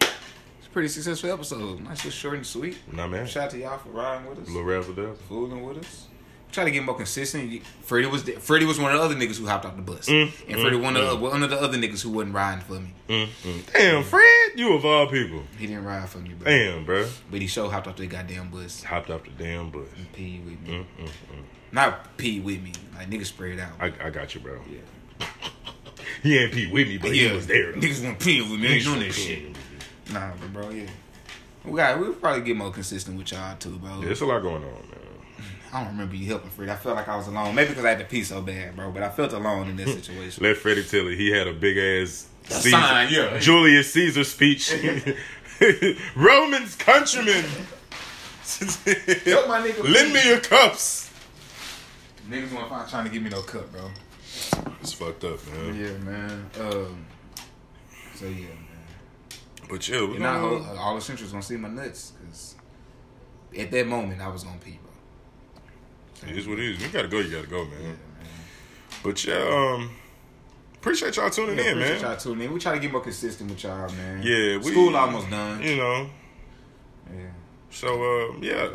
It's 0.01 0.67
a 0.67 0.69
pretty 0.71 0.87
successful 0.87 1.31
episode. 1.31 1.81
Nice, 1.81 2.01
just 2.03 2.17
short 2.17 2.35
and 2.35 2.45
sweet. 2.45 2.77
Nah, 2.91 3.07
man. 3.07 3.27
Shout 3.27 3.45
out 3.45 3.49
to 3.51 3.59
y'all 3.59 3.77
for 3.77 3.89
riding 3.89 4.27
with 4.29 4.39
us, 4.39 4.47
Little 4.47 4.63
razzle 4.63 4.93
dazzle. 4.93 5.15
fooling 5.29 5.63
with 5.63 5.77
us. 5.77 6.07
Try 6.53 6.63
to 6.63 6.71
get 6.71 6.83
more 6.83 6.95
consistent. 6.95 7.61
Freddie 7.81 8.07
was 8.07 8.23
Freddie 8.23 8.65
was 8.65 8.79
one 8.79 8.93
of 8.93 8.99
the 8.99 9.03
other 9.03 9.15
niggas 9.15 9.37
who 9.37 9.45
hopped 9.47 9.65
off 9.65 9.75
the 9.75 9.81
bus, 9.81 10.07
Mm, 10.07 10.31
and 10.47 10.61
Freddie 10.61 10.77
mm, 10.77 10.83
one 10.83 10.95
of 10.95 11.03
mm. 11.03 11.09
the, 11.09 11.15
one 11.17 11.43
of 11.43 11.49
the 11.49 11.59
other 11.59 11.77
niggas 11.77 12.01
who 12.01 12.11
wasn't 12.11 12.33
riding 12.33 12.63
for 12.63 12.73
me. 12.79 12.93
Mm-mm. 13.09 13.73
Damn, 13.73 14.03
Fred, 14.03 14.51
you 14.55 14.73
of 14.73 14.85
all 14.85 15.07
people. 15.07 15.43
He 15.57 15.67
didn't 15.67 15.83
ride 15.83 16.07
for 16.07 16.19
me, 16.19 16.29
bro. 16.33 16.45
Damn, 16.49 16.85
bro. 16.85 17.07
But 17.29 17.41
he 17.41 17.47
sure 17.47 17.69
hopped 17.69 17.87
off 17.87 17.97
the 17.97 18.07
goddamn 18.07 18.49
bus. 18.49 18.83
Hopped 18.83 19.09
off 19.09 19.23
the 19.23 19.31
damn 19.31 19.69
bus. 19.71 19.87
and 19.97 20.11
Pee 20.13 20.39
with 20.45 20.61
me, 20.61 20.85
Mm-mm-mm. 20.99 21.09
not 21.73 22.15
pee 22.17 22.39
with 22.39 22.61
me. 22.61 22.71
Like 22.95 23.09
niggas 23.09 23.25
sprayed 23.25 23.59
out. 23.59 23.73
I, 23.79 23.91
I 24.01 24.09
got 24.09 24.33
you, 24.35 24.41
bro. 24.41 24.61
yeah, 24.69 25.27
He 26.23 26.37
ain't 26.37 26.53
Pete 26.53 26.71
with 26.71 26.87
me, 26.87 26.97
but 26.97 27.11
he 27.13 27.27
was 27.31 27.47
there. 27.47 27.71
though. 27.73 27.79
Niggas 27.79 28.03
want 28.05 28.19
pee 28.19 28.41
with 28.41 28.59
me. 28.59 28.67
Ain't 28.67 28.83
doing 28.85 28.99
that 28.99 29.11
shit. 29.13 29.55
Nah, 30.11 30.31
but 30.39 30.53
bro, 30.53 30.69
yeah. 30.69 30.85
We 31.65 31.77
got. 31.77 31.97
We'll 31.99 32.13
probably 32.13 32.41
get 32.41 32.57
more 32.57 32.71
consistent 32.71 33.17
with 33.17 33.31
y'all 33.31 33.55
too, 33.57 33.77
bro. 33.77 33.99
Yeah, 33.99 34.05
There's 34.05 34.21
a 34.21 34.25
lot 34.25 34.41
going 34.41 34.63
on, 34.63 34.71
man. 34.89 34.92
I 35.73 35.79
don't 35.79 35.93
remember 35.93 36.15
you 36.15 36.27
helping 36.27 36.51
Freddie. 36.51 36.71
I 36.71 36.75
felt 36.75 36.95
like 36.95 37.07
I 37.07 37.15
was 37.17 37.27
alone. 37.27 37.55
Maybe 37.55 37.69
because 37.69 37.83
I 37.85 37.89
had 37.89 37.99
to 37.99 38.05
pee 38.05 38.23
so 38.23 38.41
bad, 38.41 38.75
bro. 38.75 38.91
But 38.91 39.01
I 39.01 39.09
felt 39.09 39.33
alone 39.33 39.69
in 39.69 39.75
this 39.75 39.91
situation. 39.91 40.43
Let 40.43 40.57
Freddie 40.57 40.83
tell 40.83 41.07
it. 41.07 41.17
He 41.17 41.31
had 41.31 41.47
a 41.47 41.53
big 41.53 41.77
ass 41.77 42.27
A 42.49 42.53
sign, 42.53 43.11
yeah. 43.11 43.39
Julius 43.39 43.91
Caesar 43.93 44.23
speech. 44.23 44.71
Romans 46.15 46.75
countrymen, 46.75 47.43
nigga. 48.43 49.83
lend 49.83 50.13
me 50.13 50.27
your 50.27 50.39
cups. 50.39 51.09
Niggas 52.29 52.53
want 52.53 52.65
to 52.67 52.69
find 52.69 52.89
trying 52.89 53.05
to 53.05 53.09
give 53.11 53.23
me 53.23 53.29
no 53.29 53.41
cup, 53.41 53.71
bro. 53.71 53.89
It's 54.81 54.93
fucked 54.93 55.23
up, 55.23 55.39
man. 55.47 55.75
Yeah, 55.75 55.97
man. 55.99 56.49
Um. 56.59 57.05
So 58.15 58.25
yeah, 58.25 58.47
man. 58.47 58.57
But 59.69 59.87
we 59.89 60.15
And 60.17 60.27
I 60.27 60.39
gonna- 60.39 60.75
all 60.79 60.95
the 60.95 61.01
centrals 61.01 61.31
gonna 61.31 61.43
see 61.43 61.57
my 61.57 61.69
nuts 61.69 62.11
because 62.11 62.55
at 63.57 63.71
that 63.71 63.87
moment 63.87 64.21
I 64.21 64.27
was 64.27 64.43
gonna 64.43 64.59
pee, 64.59 64.79
bro. 64.83 64.91
It 66.27 66.37
is 66.37 66.47
what 66.47 66.59
it 66.59 66.65
is. 66.65 66.81
You 66.81 66.89
gotta 66.89 67.07
go. 67.07 67.19
You 67.19 67.29
gotta 67.31 67.47
go, 67.47 67.65
man. 67.65 67.73
Yeah, 67.81 67.87
man. 67.87 67.97
But 69.03 69.25
yeah, 69.25 69.35
um, 69.75 69.89
appreciate 70.75 71.15
y'all 71.17 71.29
tuning 71.29 71.57
Yeah, 71.57 71.63
in, 71.71 71.77
appreciate 71.77 72.01
man. 72.01 72.11
y'all 72.11 72.17
tuning 72.19 72.45
in. 72.47 72.53
We 72.53 72.59
try 72.59 72.73
to 72.73 72.79
get 72.79 72.91
more 72.91 73.01
consistent 73.01 73.49
with 73.49 73.63
y'all, 73.63 73.89
man. 73.91 74.21
Yeah, 74.23 74.57
we- 74.57 74.71
school 74.71 74.95
almost 74.95 75.29
done. 75.29 75.61
You 75.61 75.75
know, 75.77 76.09
Yeah. 77.13 77.19
so 77.69 77.87
uh, 78.31 78.33
yeah. 78.41 78.67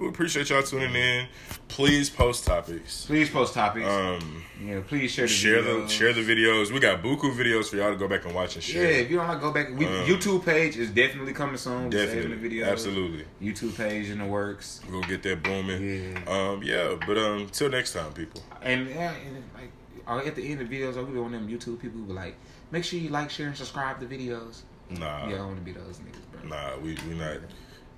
We 0.00 0.08
appreciate 0.08 0.50
y'all 0.50 0.62
tuning 0.62 0.94
in. 0.94 1.26
Please 1.68 2.08
post 2.10 2.46
topics. 2.46 3.04
Please 3.06 3.28
post 3.30 3.54
topics. 3.54 3.86
Um, 3.86 4.42
yeah, 4.64 4.80
please 4.86 5.10
share 5.10 5.26
the 5.26 5.32
share 5.32 5.62
the 5.62 5.70
videos. 5.70 5.88
share 5.90 6.12
the 6.12 6.22
videos. 6.22 6.70
We 6.72 6.80
got 6.80 7.02
buku 7.02 7.32
videos 7.34 7.68
for 7.68 7.76
y'all 7.76 7.90
to 7.90 7.96
go 7.96 8.08
back 8.08 8.24
and 8.24 8.34
watch 8.34 8.54
and 8.54 8.64
share. 8.64 8.84
Yeah, 8.90 8.98
if 8.98 9.10
you 9.10 9.16
don't 9.16 9.28
like, 9.28 9.40
go 9.40 9.52
back. 9.52 9.68
We, 9.76 9.86
Um, 9.86 9.92
YouTube 10.06 10.44
page 10.44 10.76
is 10.76 10.90
definitely 10.90 11.32
coming 11.32 11.56
soon. 11.56 11.90
We're 11.90 12.06
saving 12.06 12.30
Definitely, 12.30 12.48
the 12.48 12.60
videos. 12.60 12.68
absolutely. 12.68 13.24
YouTube 13.42 13.76
page 13.76 14.10
in 14.10 14.18
the 14.18 14.26
works. 14.26 14.80
We'll 14.90 15.02
get 15.02 15.22
that 15.24 15.42
booming. 15.42 16.12
Yeah. 16.12 16.20
Um, 16.26 16.62
yeah, 16.62 16.94
but 17.06 17.18
um, 17.18 17.48
till 17.50 17.68
next 17.70 17.92
time, 17.92 18.12
people. 18.12 18.42
And, 18.62 18.88
yeah, 18.88 19.12
and 19.26 19.42
like 19.54 19.70
uh, 20.06 20.26
at 20.26 20.34
the 20.34 20.50
end 20.50 20.60
of 20.60 20.68
the 20.68 20.80
videos, 20.80 20.96
we 20.96 21.12
be 21.12 21.18
one 21.18 21.34
of 21.34 21.40
them 21.40 21.48
YouTube 21.50 21.80
people 21.80 22.00
who 22.00 22.06
be 22.06 22.12
like, 22.12 22.36
make 22.70 22.84
sure 22.84 22.98
you 22.98 23.10
like, 23.10 23.30
share, 23.30 23.48
and 23.48 23.56
subscribe 23.56 24.00
the 24.00 24.06
videos. 24.06 24.62
Nah, 24.90 25.28
yeah, 25.28 25.42
I 25.42 25.44
want 25.44 25.56
to 25.58 25.62
be 25.62 25.72
those 25.72 25.98
niggas, 25.98 26.48
bro. 26.48 26.48
nah, 26.48 26.78
we 26.78 26.96
we 27.06 27.14
not, 27.14 27.36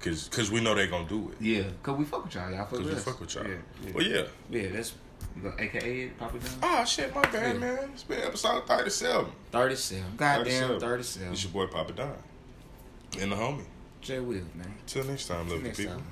cause 0.00 0.28
cause 0.32 0.50
we 0.50 0.60
know 0.60 0.74
they're 0.74 0.86
gonna 0.88 1.08
do 1.08 1.30
it. 1.30 1.42
Yeah, 1.44 1.62
cause 1.82 1.96
we 1.98 2.04
fuck 2.04 2.24
with 2.24 2.34
y'all. 2.34 2.50
Y'all 2.50 2.58
fuck 2.60 2.70
Cause 2.70 2.78
with 2.80 2.88
we 2.88 2.94
us. 2.96 3.04
fuck 3.04 3.20
with 3.20 3.34
y'all. 3.34 3.44
Yeah, 3.46 3.54
yeah. 3.84 3.92
Well, 3.94 4.04
yeah. 4.04 4.22
yeah 4.50 4.68
that's 4.72 4.94
AKA 5.58 6.08
Papa 6.18 6.38
Don. 6.38 6.48
Oh 6.62 6.76
ah, 6.80 6.84
shit, 6.84 7.14
my 7.14 7.22
bad, 7.22 7.54
Yeah. 7.54 7.60
man. 7.60 7.90
It's 7.94 8.02
been 8.02 8.20
episode 8.20 8.66
thirty-seven. 8.66 9.26
Thirty-seven. 9.52 10.16
Goddamn, 10.16 10.44
37. 10.44 10.80
thirty-seven. 10.80 11.32
It's 11.32 11.44
your 11.44 11.52
boy 11.52 11.66
Papa 11.66 11.92
Don 11.92 12.14
and 13.20 13.32
the 13.32 13.36
homie. 13.36 13.64
J 14.00 14.18
Will, 14.20 14.42
man. 14.54 14.74
Till 14.86 15.04
next 15.04 15.26
time, 15.28 15.46
Till 15.46 15.56
love 15.56 15.64
the 15.64 15.70
people. 15.70 15.94
time. 15.94 16.04